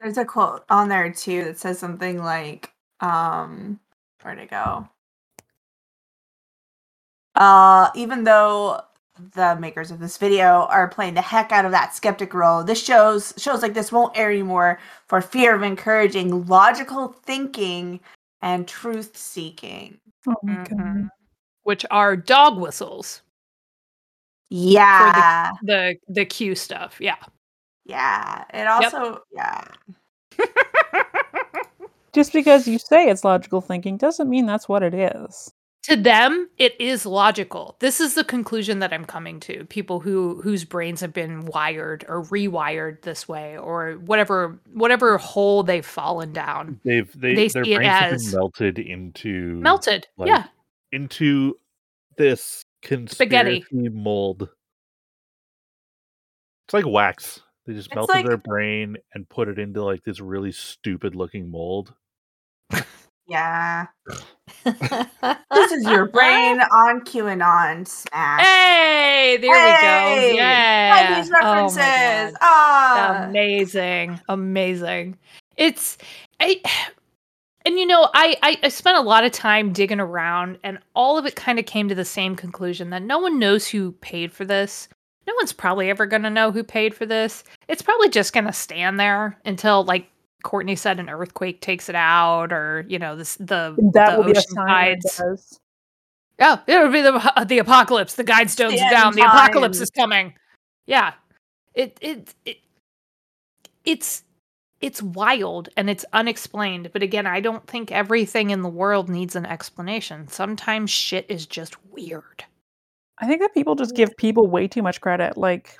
There's 0.00 0.18
a 0.18 0.24
quote 0.24 0.64
on 0.68 0.88
there 0.88 1.12
too 1.12 1.44
that 1.44 1.58
says 1.58 1.78
something 1.78 2.18
like, 2.18 2.72
um, 3.00 3.78
where'd 4.22 4.38
it 4.38 4.50
go? 4.50 4.88
Uh, 7.34 7.90
even 7.94 8.24
though 8.24 8.82
the 9.34 9.56
makers 9.60 9.90
of 9.90 9.98
this 10.00 10.16
video 10.18 10.66
are 10.70 10.88
playing 10.88 11.14
the 11.14 11.22
heck 11.22 11.52
out 11.52 11.64
of 11.64 11.70
that 11.72 11.94
skeptic 11.94 12.34
role. 12.34 12.64
This 12.64 12.82
shows 12.82 13.32
shows 13.36 13.62
like 13.62 13.74
this 13.74 13.92
won't 13.92 14.16
air 14.16 14.30
anymore 14.30 14.78
for 15.06 15.20
fear 15.20 15.54
of 15.54 15.62
encouraging 15.62 16.46
logical 16.46 17.08
thinking 17.24 18.00
and 18.42 18.66
truth 18.68 19.16
seeking. 19.16 19.98
Oh 20.28 20.34
my 20.42 20.54
god. 20.56 20.68
Mhm. 20.70 21.08
Which 21.62 21.86
are 21.90 22.16
dog 22.16 22.58
whistles. 22.58 23.22
Yeah. 24.50 25.52
The 25.62 25.96
the 26.08 26.24
Q 26.24 26.54
stuff. 26.54 26.96
Yeah. 27.00 27.16
Yeah. 27.84 28.44
It 28.52 28.66
also 28.66 29.20
yeah. 29.32 29.64
Just 32.12 32.32
because 32.32 32.68
you 32.68 32.78
say 32.78 33.08
it's 33.08 33.24
logical 33.24 33.60
thinking 33.60 33.96
doesn't 33.96 34.28
mean 34.30 34.46
that's 34.46 34.68
what 34.68 34.82
it 34.82 34.94
is. 34.94 35.52
To 35.84 35.96
them 35.96 36.48
it 36.58 36.78
is 36.80 37.06
logical 37.06 37.76
this 37.80 38.00
is 38.00 38.14
the 38.14 38.24
conclusion 38.24 38.78
that 38.80 38.92
i'm 38.92 39.04
coming 39.04 39.38
to 39.40 39.64
people 39.66 40.00
who 40.00 40.40
whose 40.42 40.64
brains 40.64 41.00
have 41.00 41.12
been 41.12 41.44
wired 41.46 42.04
or 42.08 42.22
rewired 42.24 43.00
this 43.02 43.28
way 43.28 43.56
or 43.58 43.92
whatever 44.04 44.58
whatever 44.72 45.16
hole 45.18 45.62
they've 45.62 45.86
fallen 45.86 46.32
down 46.32 46.80
They've 46.84 47.10
they, 47.18 47.34
They 47.34 47.48
their 47.48 47.64
see 47.64 47.72
it 47.72 47.76
brains 47.76 47.88
have 47.90 48.12
as- 48.12 48.24
been 48.30 48.38
melted 48.40 48.78
into 48.78 49.54
melted 49.60 50.06
like, 50.16 50.28
yeah 50.28 50.44
into 50.92 51.58
this 52.16 52.64
Spaghetti. 52.84 53.60
conspiracy 53.62 53.88
mold. 53.88 54.48
It's 56.66 56.74
like 56.74 56.86
wax. 56.86 57.40
They 57.66 57.72
just 57.72 57.88
It's 57.88 57.94
melted 57.94 58.14
like- 58.16 58.26
their 58.26 58.36
brain 58.36 58.96
and 59.14 59.28
put 59.28 59.48
it 59.48 59.58
into 59.58 59.82
like 59.82 60.04
this 60.04 60.20
really 60.20 60.52
stupid 60.52 61.14
looking 61.14 61.50
mold. 61.50 61.94
Yeah. 63.26 63.86
This 64.64 65.72
is 65.72 65.84
your 65.84 66.06
brain 66.06 66.60
on 66.72 67.00
QAnon 67.04 67.86
smash. 67.86 68.40
hey 68.44 69.38
there 69.40 69.54
Hey! 69.54 70.30
we 70.32 70.36
go 70.36 70.36
yeah 70.36 71.20
these 71.20 71.30
Oh 71.30 71.52
references. 71.64 72.36
Ah. 72.40 73.24
amazing 73.28 74.20
amazing 74.28 75.16
it's 75.56 75.96
I, 76.40 76.60
and 77.66 77.78
you 77.78 77.86
know 77.86 78.08
I, 78.14 78.36
I 78.42 78.58
i 78.64 78.68
spent 78.68 78.98
a 78.98 79.02
lot 79.02 79.24
of 79.24 79.32
time 79.32 79.72
digging 79.72 80.00
around 80.00 80.58
and 80.62 80.78
all 80.94 81.16
of 81.18 81.24
it 81.26 81.36
kind 81.36 81.58
of 81.58 81.66
came 81.66 81.88
to 81.88 81.94
the 81.94 82.04
same 82.04 82.36
conclusion 82.36 82.90
that 82.90 83.02
no 83.02 83.18
one 83.18 83.38
knows 83.38 83.66
who 83.66 83.92
paid 83.92 84.32
for 84.32 84.44
this 84.44 84.88
no 85.26 85.32
one's 85.36 85.52
probably 85.54 85.88
ever 85.88 86.04
going 86.06 86.22
to 86.22 86.30
know 86.30 86.50
who 86.52 86.62
paid 86.62 86.94
for 86.94 87.06
this 87.06 87.44
it's 87.68 87.82
probably 87.82 88.08
just 88.10 88.32
going 88.34 88.46
to 88.46 88.52
stand 88.52 89.00
there 89.00 89.38
until 89.46 89.84
like 89.84 90.06
courtney 90.44 90.76
said 90.76 91.00
an 91.00 91.10
earthquake 91.10 91.60
takes 91.60 91.88
it 91.88 91.96
out 91.96 92.52
or 92.52 92.84
you 92.88 92.98
know 92.98 93.16
this 93.16 93.34
the 93.36 93.74
That 93.92 94.12
the 94.12 94.16
will 94.16 94.24
be 94.24 94.32
a 94.32 94.38
ocean 94.38 94.50
sign 94.54 94.66
that 94.66 95.04
it 95.04 95.10
tides. 95.16 95.60
Oh, 96.40 96.62
it 96.66 96.82
would 96.82 96.92
be 96.92 97.02
the 97.02 97.32
uh, 97.36 97.44
the 97.44 97.58
apocalypse. 97.58 98.14
The 98.14 98.24
guidestones 98.24 98.76
The 98.76 98.82
are 98.82 98.90
down. 98.90 99.06
end 99.08 99.16
The 99.16 99.22
apocalypse 99.22 99.80
is 99.80 99.90
coming. 99.90 100.34
Yeah, 100.86 101.14
it 101.74 101.98
it 102.00 102.34
it 102.44 102.58
it's 103.84 104.22
it's 104.80 105.02
wild 105.02 105.68
and 105.76 105.88
it's 105.88 106.04
unexplained. 106.12 106.90
But 106.92 107.02
again, 107.02 107.26
I 107.26 107.40
don't 107.40 107.66
think 107.66 107.90
everything 107.90 108.50
in 108.50 108.62
the 108.62 108.68
world 108.68 109.08
needs 109.08 109.36
an 109.36 109.46
explanation. 109.46 110.28
Sometimes 110.28 110.90
shit 110.90 111.26
is 111.28 111.46
just 111.46 111.76
weird. 111.90 112.44
I 113.18 113.26
think 113.26 113.40
that 113.40 113.54
people 113.54 113.76
just 113.76 113.94
give 113.94 114.16
people 114.16 114.48
way 114.48 114.66
too 114.68 114.82
much 114.82 115.00
credit. 115.00 115.36
Like, 115.36 115.78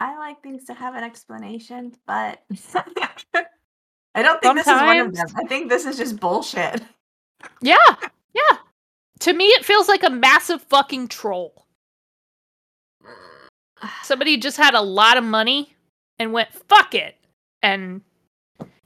I 0.00 0.16
like 0.16 0.42
things 0.42 0.64
to 0.64 0.74
have 0.74 0.94
an 0.94 1.04
explanation, 1.04 1.92
but 2.06 2.42
I 4.14 4.22
don't 4.22 4.40
think 4.42 4.56
this 4.56 4.66
is 4.66 4.72
one 4.74 4.98
of 4.98 5.14
them. 5.14 5.26
I 5.36 5.44
think 5.46 5.68
this 5.68 5.86
is 5.86 5.96
just 5.96 6.18
bullshit. 6.18 6.82
Yeah, 7.62 7.76
yeah. 8.34 8.56
To 9.20 9.32
me, 9.32 9.44
it 9.46 9.64
feels 9.64 9.88
like 9.88 10.02
a 10.02 10.10
massive 10.10 10.62
fucking 10.62 11.08
troll. 11.08 11.66
Somebody 14.02 14.36
just 14.36 14.56
had 14.56 14.74
a 14.74 14.80
lot 14.80 15.16
of 15.16 15.24
money 15.24 15.74
and 16.18 16.32
went 16.32 16.52
fuck 16.52 16.94
it, 16.94 17.16
and 17.62 18.02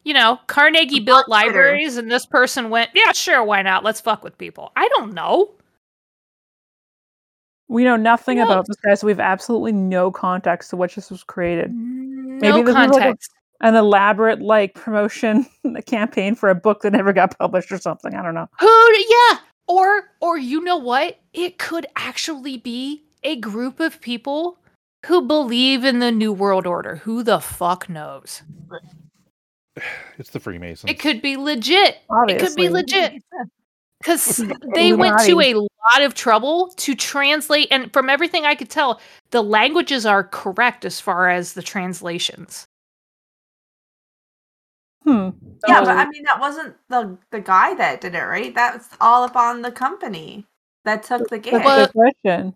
you 0.05 0.12
know 0.14 0.39
Carnegie 0.47 1.01
built 1.01 1.27
Twitter. 1.27 1.47
libraries, 1.47 1.97
and 1.97 2.11
this 2.11 2.27
person 2.27 2.70
went 2.70 2.91
yeah 2.95 3.12
sure 3.12 3.43
why 3.43 3.62
not 3.62 3.83
let's 3.83 4.01
fuck 4.01 4.22
with 4.22 4.37
people. 4.39 4.72
I 4.77 4.89
don't 4.89 5.14
know. 5.14 5.51
we 7.68 7.83
know 7.83 7.97
nothing 7.97 8.39
Who 8.39 8.45
about 8.45 8.66
this 8.66 8.77
guy, 8.77 8.95
so 8.95 9.07
we 9.07 9.12
have 9.12 9.20
absolutely 9.20 9.72
no 9.72 10.11
context 10.11 10.70
to 10.70 10.77
which 10.77 10.95
this 10.95 11.11
was 11.11 11.25
created. 11.25 11.72
No 11.72 12.62
this 12.62 12.68
is 12.68 12.75
like 12.75 12.89
a- 12.89 12.93
context. 12.93 13.34
An 13.61 13.76
elaborate, 13.76 14.42
like, 14.42 14.74
promotion 14.74 15.46
campaign 15.86 16.34
for 16.34 16.48
a 16.50 16.55
book 16.55 16.82
that 16.82 16.92
never 16.92 17.12
got 17.12 17.38
published 17.38 17.72
or 17.72 17.78
something. 17.78 18.14
I 18.14 18.22
don't 18.22 18.34
know. 18.34 18.48
Who? 18.61 18.94
Yeah. 19.09 19.38
Or 19.66 20.11
or 20.20 20.36
you 20.36 20.61
know 20.61 20.76
what? 20.76 21.18
It 21.32 21.59
could 21.59 21.86
actually 21.96 22.59
be 22.59 23.02
a 23.22 23.36
group 23.36 23.80
of 23.80 24.00
people 24.00 24.59
who 25.07 25.22
believe 25.22 25.84
in 25.84 25.98
the 25.98 26.12
new 26.12 26.32
world 26.32 26.66
order. 26.66 26.96
Who 26.96 27.22
the 27.22 27.40
fuck 27.40 27.88
knows? 27.88 28.42
It's 30.18 30.30
the 30.30 30.38
Freemasons. 30.38 30.88
It 30.88 31.00
could 31.00 31.20
be 31.20 31.36
legit. 31.36 31.98
It 32.28 32.38
could 32.38 32.55
be 32.55 32.68
legit. 32.68 33.22
Because 34.00 34.44
they 34.74 34.92
went 34.92 35.18
to 35.20 35.40
a 35.40 35.55
lot 35.55 36.02
of 36.02 36.12
trouble 36.12 36.74
to 36.76 36.94
translate, 36.94 37.68
and 37.70 37.90
from 37.90 38.11
everything 38.11 38.44
I 38.44 38.55
could 38.55 38.68
tell, 38.68 39.00
the 39.30 39.42
languages 39.42 40.05
are 40.05 40.24
correct 40.24 40.84
as 40.84 41.00
far 41.00 41.30
as 41.30 41.55
the 41.55 41.62
translations. 41.62 42.66
Hmm. 45.05 45.30
Yeah, 45.68 45.80
but 45.80 45.96
I 45.96 46.09
mean 46.09 46.22
that 46.24 46.40
wasn't 46.40 46.76
the 46.88 47.16
the 47.30 47.40
guy 47.40 47.74
that 47.74 48.00
did 48.00 48.14
it, 48.14 48.18
right? 48.22 48.55
That's 48.55 48.88
all 49.00 49.22
up 49.24 49.36
on 49.36 49.62
the 49.62 49.70
company 49.72 50.46
that 50.84 51.02
took 51.02 51.28
the 51.28 51.38
gig. 51.38 51.52
That's 51.52 51.64
Well- 51.64 51.86
the 51.86 51.92
question. 51.92 52.55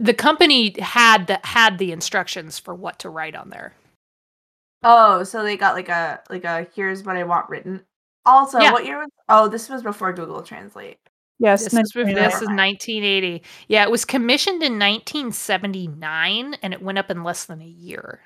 The 0.00 0.14
company 0.14 0.74
had 0.80 1.26
the 1.28 1.38
had 1.44 1.78
the 1.78 1.92
instructions 1.92 2.58
for 2.58 2.74
what 2.74 2.98
to 3.00 3.08
write 3.10 3.36
on 3.36 3.50
there. 3.50 3.74
oh, 4.82 5.22
so 5.22 5.44
they 5.44 5.56
got 5.56 5.74
like 5.76 5.88
a 5.88 6.20
like 6.28 6.44
a 6.44 6.66
here's 6.74 7.04
what 7.04 7.16
I 7.16 7.22
want 7.22 7.48
written. 7.48 7.84
Also, 8.24 8.58
Yeah. 8.58 8.72
what 8.72 8.84
year 8.84 8.98
was? 8.98 9.10
Oh, 9.28 9.48
this 9.48 9.68
was 9.68 9.82
before 9.82 10.12
Google 10.12 10.42
Translate. 10.42 10.98
Yes. 11.38 11.64
This 11.64 11.74
is, 11.74 11.92
this 11.92 12.34
is 12.40 12.48
1980. 12.48 13.42
Yeah, 13.68 13.82
it 13.82 13.90
was 13.90 14.04
commissioned 14.04 14.62
in 14.62 14.78
1979, 14.78 16.54
and 16.62 16.72
it 16.72 16.80
went 16.82 16.98
up 16.98 17.10
in 17.10 17.24
less 17.24 17.44
than 17.46 17.60
a 17.60 17.66
year. 17.66 18.20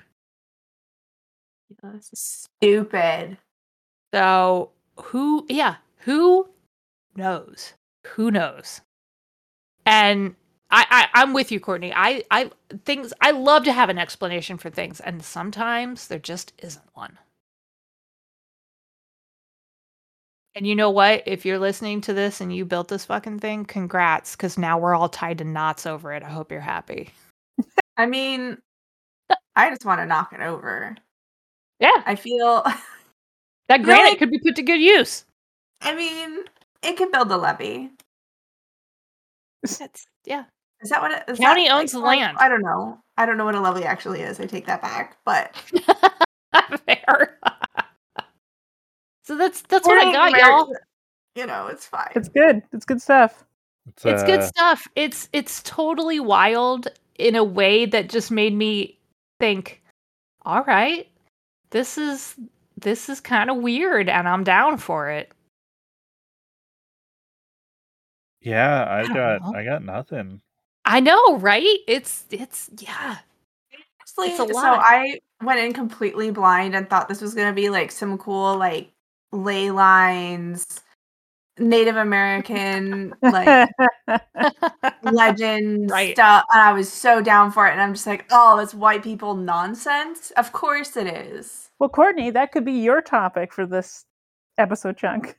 This 1.83 2.11
stupid. 2.13 3.37
So 4.13 4.71
who? 4.97 5.45
Yeah, 5.49 5.77
who 5.99 6.49
knows? 7.15 7.73
Who 8.07 8.31
knows? 8.31 8.81
And 9.85 10.35
I, 10.69 10.85
I 11.13 11.21
I'm 11.21 11.33
with 11.33 11.51
you, 11.51 11.59
Courtney. 11.59 11.93
I 11.95 12.23
I 12.31 12.51
things 12.85 13.13
I 13.21 13.31
love 13.31 13.63
to 13.65 13.73
have 13.73 13.89
an 13.89 13.97
explanation 13.97 14.57
for 14.57 14.69
things, 14.69 14.99
and 14.99 15.23
sometimes 15.23 16.07
there 16.07 16.19
just 16.19 16.53
isn't 16.61 16.85
one. 16.93 17.17
And 20.55 20.65
you 20.65 20.75
know 20.75 20.89
what? 20.89 21.23
If 21.27 21.45
you're 21.45 21.59
listening 21.59 22.01
to 22.01 22.13
this 22.13 22.41
and 22.41 22.53
you 22.53 22.65
built 22.65 22.87
this 22.87 23.05
fucking 23.05 23.39
thing, 23.39 23.65
congrats, 23.65 24.35
because 24.35 24.57
now 24.57 24.77
we're 24.79 24.95
all 24.95 25.09
tied 25.09 25.37
to 25.39 25.43
knots 25.43 25.85
over 25.85 26.13
it. 26.13 26.23
I 26.23 26.29
hope 26.29 26.51
you're 26.51 26.61
happy. 26.61 27.11
I 27.97 28.05
mean, 28.07 28.59
I 29.55 29.69
just 29.69 29.85
want 29.85 30.01
to 30.01 30.05
knock 30.07 30.33
it 30.33 30.41
over. 30.41 30.95
Yeah, 31.79 32.03
I 32.05 32.15
feel. 32.15 32.65
that 33.69 33.79
know, 33.81 33.85
granite 33.85 34.09
like- 34.09 34.19
could 34.19 34.31
be 34.31 34.39
put 34.39 34.55
to 34.55 34.63
good 34.63 34.81
use. 34.81 35.25
I 35.81 35.93
mean, 35.95 36.43
it 36.83 36.97
could 36.97 37.11
build 37.11 37.31
a 37.31 37.37
levee. 37.37 37.91
That's 39.63 40.05
yeah. 40.25 40.45
Is 40.81 40.89
that 40.89 41.01
what 41.01 41.11
it 41.11 41.23
is? 41.27 41.39
County 41.39 41.67
that, 41.67 41.73
owns 41.75 41.91
the 41.91 41.99
like, 41.99 42.19
I- 42.19 42.21
land. 42.25 42.37
I 42.39 42.47
don't 42.49 42.61
know. 42.61 42.99
I 43.17 43.25
don't 43.25 43.37
know 43.37 43.45
what 43.45 43.55
a 43.55 43.61
levee 43.61 43.83
actually 43.83 44.21
is. 44.21 44.39
I 44.39 44.45
take 44.45 44.65
that 44.67 44.81
back. 44.81 45.17
But 45.25 45.55
Fair. 46.85 47.37
so 49.23 49.35
that's 49.37 49.61
that's 49.63 49.87
what 49.87 49.97
I 49.97 50.11
got, 50.11 50.29
American- 50.29 50.49
y'all. 50.49 50.73
You 51.35 51.45
know, 51.45 51.67
it's 51.67 51.85
fine. 51.85 52.11
It's 52.15 52.29
good. 52.29 52.63
It's 52.73 52.85
good 52.85 53.01
stuff. 53.01 53.43
It's, 53.87 54.05
It's 54.05 54.23
good 54.23 54.39
uh, 54.39 54.47
stuff. 54.47 54.87
It's 54.95 55.29
it's 55.33 55.61
totally 55.63 56.19
wild 56.19 56.87
in 57.19 57.35
a 57.35 57.43
way 57.43 57.85
that 57.85 58.09
just 58.09 58.31
made 58.31 58.53
me 58.53 58.97
think, 59.39 59.81
all 60.43 60.63
right, 60.63 61.07
this 61.71 61.97
is 61.97 62.35
this 62.77 63.09
is 63.09 63.19
kind 63.21 63.49
of 63.49 63.57
weird 63.57 64.09
and 64.09 64.27
I'm 64.27 64.43
down 64.43 64.77
for 64.77 65.09
it. 65.09 65.31
Yeah, 68.41 68.85
I 68.89 69.07
don't 69.07 69.13
got 69.13 69.41
know. 69.41 69.53
I 69.53 69.63
got 69.63 69.83
nothing. 69.83 70.41
I 70.85 70.99
know, 70.99 71.37
right? 71.37 71.79
It's 71.87 72.25
it's 72.31 72.69
yeah. 72.79 73.17
Honestly, 74.01 74.29
It's 74.29 74.39
a 74.39 74.53
so. 74.53 74.75
I 74.79 75.19
went 75.43 75.59
in 75.59 75.73
completely 75.73 76.31
blind 76.31 76.75
and 76.75 76.89
thought 76.89 77.07
this 77.09 77.21
was 77.21 77.33
gonna 77.35 77.53
be 77.53 77.69
like 77.69 77.91
some 77.91 78.17
cool 78.17 78.57
like 78.57 78.91
ley 79.31 79.71
lines, 79.71 80.65
Native 81.59 81.97
American 81.97 83.15
like 83.23 83.63
legend 85.01 85.91
Right. 85.91 86.13
stuff, 86.13 86.45
and 86.53 86.61
I 86.61 86.73
was 86.73 86.91
so 86.91 87.21
down 87.21 87.51
for 87.51 87.67
it. 87.67 87.71
And 87.71 87.81
I'm 87.81 87.93
just 87.93 88.07
like, 88.07 88.25
oh, 88.31 88.59
it's 88.59 88.73
white 88.73 89.03
people 89.03 89.35
nonsense. 89.35 90.31
Of 90.31 90.51
course 90.51 90.95
it 90.97 91.07
is. 91.07 91.66
Well, 91.79 91.89
Courtney, 91.89 92.31
that 92.31 92.51
could 92.51 92.65
be 92.65 92.73
your 92.73 93.01
topic 93.01 93.53
for 93.53 93.65
this 93.65 94.05
episode 94.57 94.97
chunk. 94.97 95.37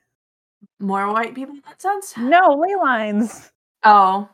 More 0.80 1.12
white 1.12 1.34
people 1.34 1.56
That 1.56 1.82
nonsense. 1.84 2.16
No, 2.16 2.54
ley 2.60 2.74
lines. 2.76 3.50
Oh, 3.84 4.28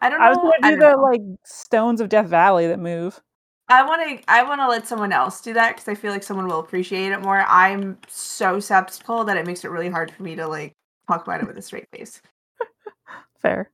I 0.00 0.08
don't 0.10 0.20
know. 0.20 0.26
I 0.26 0.30
was 0.30 0.38
gonna 0.38 0.60
do 0.62 0.76
the 0.76 0.92
know. 0.92 1.02
like 1.02 1.20
stones 1.44 2.00
of 2.00 2.08
Death 2.08 2.26
Valley 2.28 2.66
that 2.68 2.78
move. 2.78 3.20
I 3.68 3.84
want 3.84 4.02
to. 4.20 4.24
I 4.30 4.42
want 4.44 4.60
to 4.60 4.68
let 4.68 4.86
someone 4.86 5.12
else 5.12 5.40
do 5.40 5.52
that 5.54 5.76
because 5.76 5.88
I 5.88 5.94
feel 5.94 6.12
like 6.12 6.22
someone 6.24 6.46
will 6.48 6.60
appreciate 6.60 7.12
it 7.12 7.20
more. 7.20 7.44
I'm 7.48 7.98
so 8.08 8.60
skeptical 8.60 9.24
that 9.24 9.36
it 9.36 9.46
makes 9.46 9.64
it 9.64 9.70
really 9.70 9.88
hard 9.90 10.10
for 10.10 10.22
me 10.22 10.34
to 10.36 10.46
like 10.48 10.72
talk 11.08 11.22
about 11.24 11.40
it 11.40 11.46
with 11.46 11.58
a 11.58 11.62
straight 11.62 11.88
face. 11.92 12.20
Fair. 13.42 13.70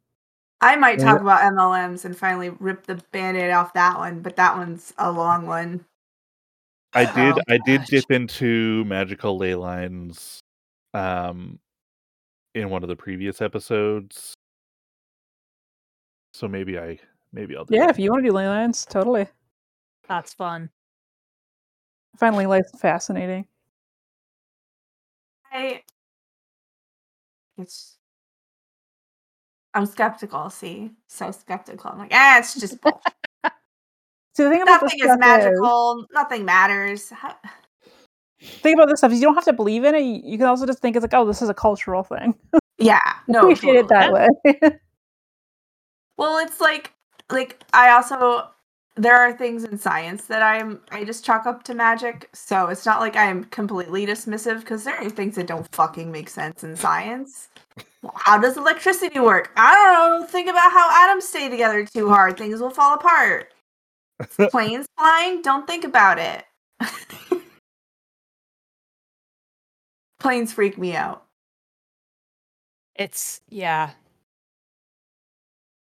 I 0.61 0.77
might 0.77 1.01
talk 1.01 1.19
Yeah. 1.19 1.23
about 1.23 1.43
MLMs 1.55 2.05
and 2.05 2.17
finally 2.17 2.51
rip 2.51 2.87
the 2.87 2.97
band-aid 3.13 3.51
off 3.53 3.75
that 3.75 3.99
one, 3.99 4.21
but 4.23 4.37
that 4.37 4.57
one's 4.57 4.95
a 4.99 5.11
long 5.13 5.47
one. 5.47 5.85
I 7.01 7.05
did 7.15 7.35
Oh, 7.37 7.43
I 7.49 7.59
did 7.65 7.85
dip 7.85 8.11
into 8.11 8.85
magical 8.87 9.37
ley 9.37 9.55
lines 9.55 10.41
um 10.95 11.59
in 12.55 12.71
one 12.71 12.83
of 12.83 12.89
the 12.89 12.97
previous 12.97 13.43
episodes. 13.43 14.35
So 16.33 16.49
maybe 16.49 16.79
I 16.79 16.99
maybe 17.33 17.57
I'll 17.57 17.65
do 17.65 17.75
Yeah, 17.75 17.87
that. 17.87 17.91
if 17.91 17.99
you 17.99 18.11
want 18.11 18.25
to 18.25 18.29
do 18.31 18.35
ley 18.35 18.47
lines, 18.49 18.87
totally. 18.87 19.27
That's 20.09 20.33
fun. 20.35 20.71
I 22.15 22.19
find 22.19 22.37
ley 22.37 22.47
lines 22.47 22.71
fascinating. 22.79 23.47
I. 25.53 25.83
It's. 27.59 27.97
I'm 29.75 29.85
skeptical. 29.87 30.49
See, 30.49 30.91
so 31.07 31.31
skeptical. 31.31 31.91
I'm 31.91 31.99
like, 31.99 32.13
ah, 32.15 32.39
it's 32.39 32.59
just 32.59 32.81
bull- 32.81 33.03
See, 34.37 34.43
the 34.43 34.51
thing 34.51 34.61
about 34.61 34.83
nothing 34.83 35.01
is 35.01 35.17
magical. 35.17 36.07
Nothing 36.13 36.45
matters. 36.45 37.11
Think 38.39 38.77
about 38.77 38.91
this 38.91 38.99
stuff 38.99 39.13
is 39.13 39.19
you 39.19 39.25
don't 39.25 39.35
have 39.35 39.47
to 39.47 39.55
believe 39.55 39.83
in 39.85 39.95
it. 39.95 40.03
You 40.03 40.21
you 40.23 40.37
can 40.37 40.47
also 40.47 40.67
just 40.67 40.81
think 40.81 40.95
it's 40.95 41.03
like, 41.03 41.15
oh, 41.15 41.25
this 41.25 41.41
is 41.41 41.49
a 41.49 41.55
cultural 41.55 42.03
thing. 42.03 42.35
Yeah, 42.77 43.01
no, 43.29 43.41
Appreciate 43.41 43.77
it 43.77 43.89
that 43.89 44.13
way. 44.13 44.29
Well, 46.19 46.39
it's 46.39 46.63
like 46.63 46.93
like 47.31 47.63
I 47.75 47.91
also 47.91 48.49
there 48.95 49.15
are 49.15 49.37
things 49.37 49.65
in 49.65 49.77
science 49.77 50.25
that 50.25 50.43
I'm 50.43 50.81
I 50.91 51.05
just 51.05 51.25
chalk 51.25 51.45
up 51.45 51.63
to 51.65 51.75
magic. 51.75 52.31
So 52.33 52.69
it's 52.69 52.87
not 52.87 53.01
like 53.01 53.17
I'm 53.17 53.45
completely 53.45 54.07
dismissive 54.07 54.61
because 54.61 54.85
there 54.85 54.97
are 54.97 55.11
things 55.11 55.35
that 55.37 55.47
don't 55.47 55.71
fucking 55.75 56.11
make 56.11 56.31
sense 56.31 56.65
in 56.65 56.75
science. 56.75 57.49
How 58.15 58.39
does 58.39 58.57
electricity 58.57 59.21
work? 59.21 59.51
I 59.57 59.75
don't 59.75 60.21
know. 60.23 60.27
Think 60.27 60.49
about 60.49 60.73
how 60.73 61.05
atoms 61.05 61.29
stay 61.29 61.51
together 61.51 61.85
too 61.85 62.09
hard. 62.09 62.39
Things 62.39 62.61
will 62.61 62.71
fall 62.71 62.95
apart. 62.95 63.53
Planes 64.51 64.87
flying? 64.99 65.43
Don't 65.43 65.67
think 65.67 65.85
about 65.85 66.19
it. 66.19 66.45
Planes 70.19 70.53
freak 70.53 70.77
me 70.77 70.95
out. 70.95 71.27
It's 72.97 73.41
yeah. 73.49 73.93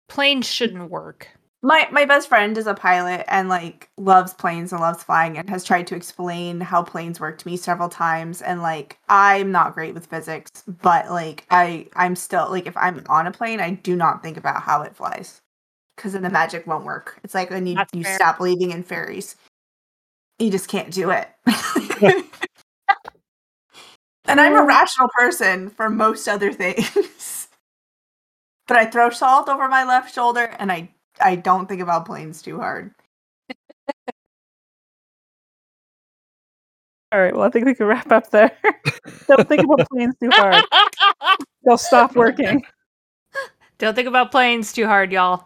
Planes 0.07 0.47
shouldn't 0.47 0.89
work. 0.89 1.29
my 1.61 1.87
my 1.91 2.05
best 2.05 2.27
friend 2.29 2.57
is 2.57 2.67
a 2.67 2.73
pilot 2.75 3.25
and 3.27 3.49
like 3.49 3.89
loves 3.97 4.33
planes 4.33 4.71
and 4.71 4.81
loves 4.81 5.03
flying 5.03 5.37
and 5.37 5.49
has 5.49 5.63
tried 5.63 5.87
to 5.87 5.95
explain 5.95 6.61
how 6.61 6.83
planes 6.83 7.19
work 7.19 7.37
to 7.39 7.47
me 7.47 7.57
several 7.57 7.89
times 7.89 8.41
and 8.41 8.61
like 8.61 8.99
I'm 9.09 9.51
not 9.51 9.73
great 9.73 9.93
with 9.95 10.05
physics 10.07 10.49
but 10.67 11.09
like 11.09 11.45
I 11.49 11.87
I'm 11.95 12.15
still 12.15 12.49
like 12.51 12.67
if 12.67 12.77
I'm 12.77 13.03
on 13.09 13.27
a 13.27 13.31
plane 13.31 13.59
I 13.59 13.71
do 13.71 13.95
not 13.95 14.21
think 14.23 14.37
about 14.37 14.61
how 14.63 14.81
it 14.83 14.95
flies 14.95 15.41
cuz 15.97 16.13
then 16.13 16.23
the 16.23 16.29
magic 16.29 16.67
won't 16.67 16.85
work. 16.85 17.19
It's 17.23 17.33
like 17.33 17.49
when 17.49 17.65
you 17.67 17.75
That's 17.75 17.93
you 17.93 18.03
fair. 18.03 18.15
stop 18.15 18.37
believing 18.37 18.71
in 18.71 18.83
fairies. 18.83 19.35
You 20.39 20.51
just 20.51 20.67
can't 20.67 20.91
do 20.91 21.11
it. 21.11 21.29
and 24.25 24.41
I'm 24.41 24.55
a 24.55 24.65
rational 24.65 25.09
person 25.09 25.69
for 25.69 25.89
most 25.89 26.27
other 26.27 26.51
things. 26.51 27.47
but 28.67 28.77
I 28.77 28.85
throw 28.85 29.09
salt 29.09 29.47
over 29.49 29.67
my 29.67 29.83
left 29.85 30.13
shoulder 30.13 30.53
and 30.59 30.71
I 30.71 30.89
I 31.21 31.35
don't 31.35 31.67
think 31.67 31.81
about 31.81 32.05
planes 32.05 32.41
too 32.41 32.59
hard. 32.59 32.93
All 37.11 37.21
right, 37.21 37.33
well, 37.33 37.43
I 37.43 37.49
think 37.49 37.65
we 37.65 37.73
can 37.73 37.85
wrap 37.85 38.11
up 38.11 38.29
there. 38.31 38.51
don't 39.27 39.47
think 39.47 39.63
about 39.63 39.87
planes 39.89 40.15
too 40.21 40.29
hard. 40.33 40.65
They'll 41.63 41.77
stop 41.77 42.13
working. 42.15 42.65
Don't 43.77 43.95
think 43.95 44.07
about 44.07 44.31
planes 44.31 44.73
too 44.73 44.85
hard, 44.85 45.13
y'all. 45.13 45.45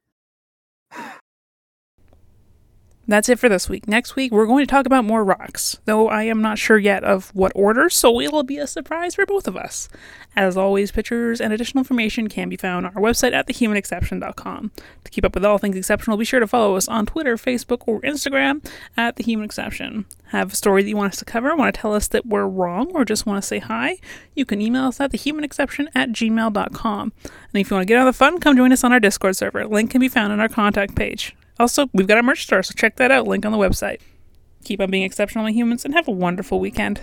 That's 3.11 3.27
it 3.27 3.39
for 3.39 3.49
this 3.49 3.67
week. 3.67 3.89
Next 3.89 4.15
week, 4.15 4.31
we're 4.31 4.45
going 4.45 4.65
to 4.65 4.71
talk 4.71 4.85
about 4.85 5.03
more 5.03 5.25
rocks, 5.25 5.77
though 5.83 6.07
I 6.07 6.23
am 6.23 6.41
not 6.41 6.57
sure 6.57 6.77
yet 6.77 7.03
of 7.03 7.29
what 7.35 7.51
order, 7.53 7.89
so 7.89 8.21
it'll 8.21 8.43
be 8.43 8.57
a 8.57 8.65
surprise 8.65 9.15
for 9.15 9.25
both 9.25 9.49
of 9.49 9.57
us. 9.57 9.89
As 10.33 10.55
always, 10.55 10.93
pictures 10.93 11.41
and 11.41 11.51
additional 11.51 11.81
information 11.81 12.29
can 12.29 12.47
be 12.47 12.55
found 12.55 12.85
on 12.85 12.95
our 12.95 13.01
website 13.01 13.33
at 13.33 13.47
thehumanexception.com. 13.47 14.71
To 15.03 15.11
keep 15.11 15.25
up 15.25 15.35
with 15.35 15.43
all 15.43 15.57
things 15.57 15.75
exceptional, 15.75 16.15
be 16.15 16.23
sure 16.23 16.39
to 16.39 16.47
follow 16.47 16.77
us 16.77 16.87
on 16.87 17.05
Twitter, 17.05 17.35
Facebook, 17.35 17.83
or 17.85 17.99
Instagram 17.99 18.65
at 18.95 19.17
The 19.17 19.25
Human 19.25 19.43
Exception. 19.43 20.05
Have 20.27 20.53
a 20.53 20.55
story 20.55 20.81
that 20.81 20.87
you 20.87 20.95
want 20.95 21.11
us 21.11 21.19
to 21.19 21.25
cover, 21.25 21.53
want 21.53 21.75
to 21.75 21.81
tell 21.81 21.93
us 21.93 22.07
that 22.07 22.25
we're 22.25 22.47
wrong, 22.47 22.91
or 22.93 23.03
just 23.03 23.25
want 23.25 23.43
to 23.43 23.45
say 23.45 23.59
hi? 23.59 23.97
You 24.35 24.45
can 24.45 24.61
email 24.61 24.85
us 24.85 25.01
at 25.01 25.11
thehumanexception 25.11 25.89
at 25.93 26.11
gmail.com. 26.13 27.11
And 27.25 27.31
if 27.55 27.69
you 27.69 27.75
want 27.75 27.85
to 27.85 27.91
get 27.91 27.99
on 27.99 28.05
the 28.05 28.13
fun, 28.13 28.39
come 28.39 28.55
join 28.55 28.71
us 28.71 28.85
on 28.85 28.93
our 28.93 29.01
Discord 29.01 29.35
server. 29.35 29.67
Link 29.67 29.91
can 29.91 29.99
be 29.99 30.07
found 30.07 30.31
on 30.31 30.39
our 30.39 30.47
contact 30.47 30.95
page. 30.95 31.35
Also, 31.61 31.87
we've 31.93 32.07
got 32.07 32.17
a 32.17 32.23
merch 32.23 32.41
store, 32.41 32.63
so 32.63 32.73
check 32.75 32.95
that 32.95 33.11
out. 33.11 33.27
Link 33.27 33.45
on 33.45 33.51
the 33.51 33.57
website. 33.59 34.01
Keep 34.63 34.81
on 34.81 34.89
being 34.89 35.03
exceptional 35.03 35.45
humans 35.45 35.85
and 35.85 35.93
have 35.93 36.07
a 36.07 36.11
wonderful 36.11 36.59
weekend. 36.59 36.99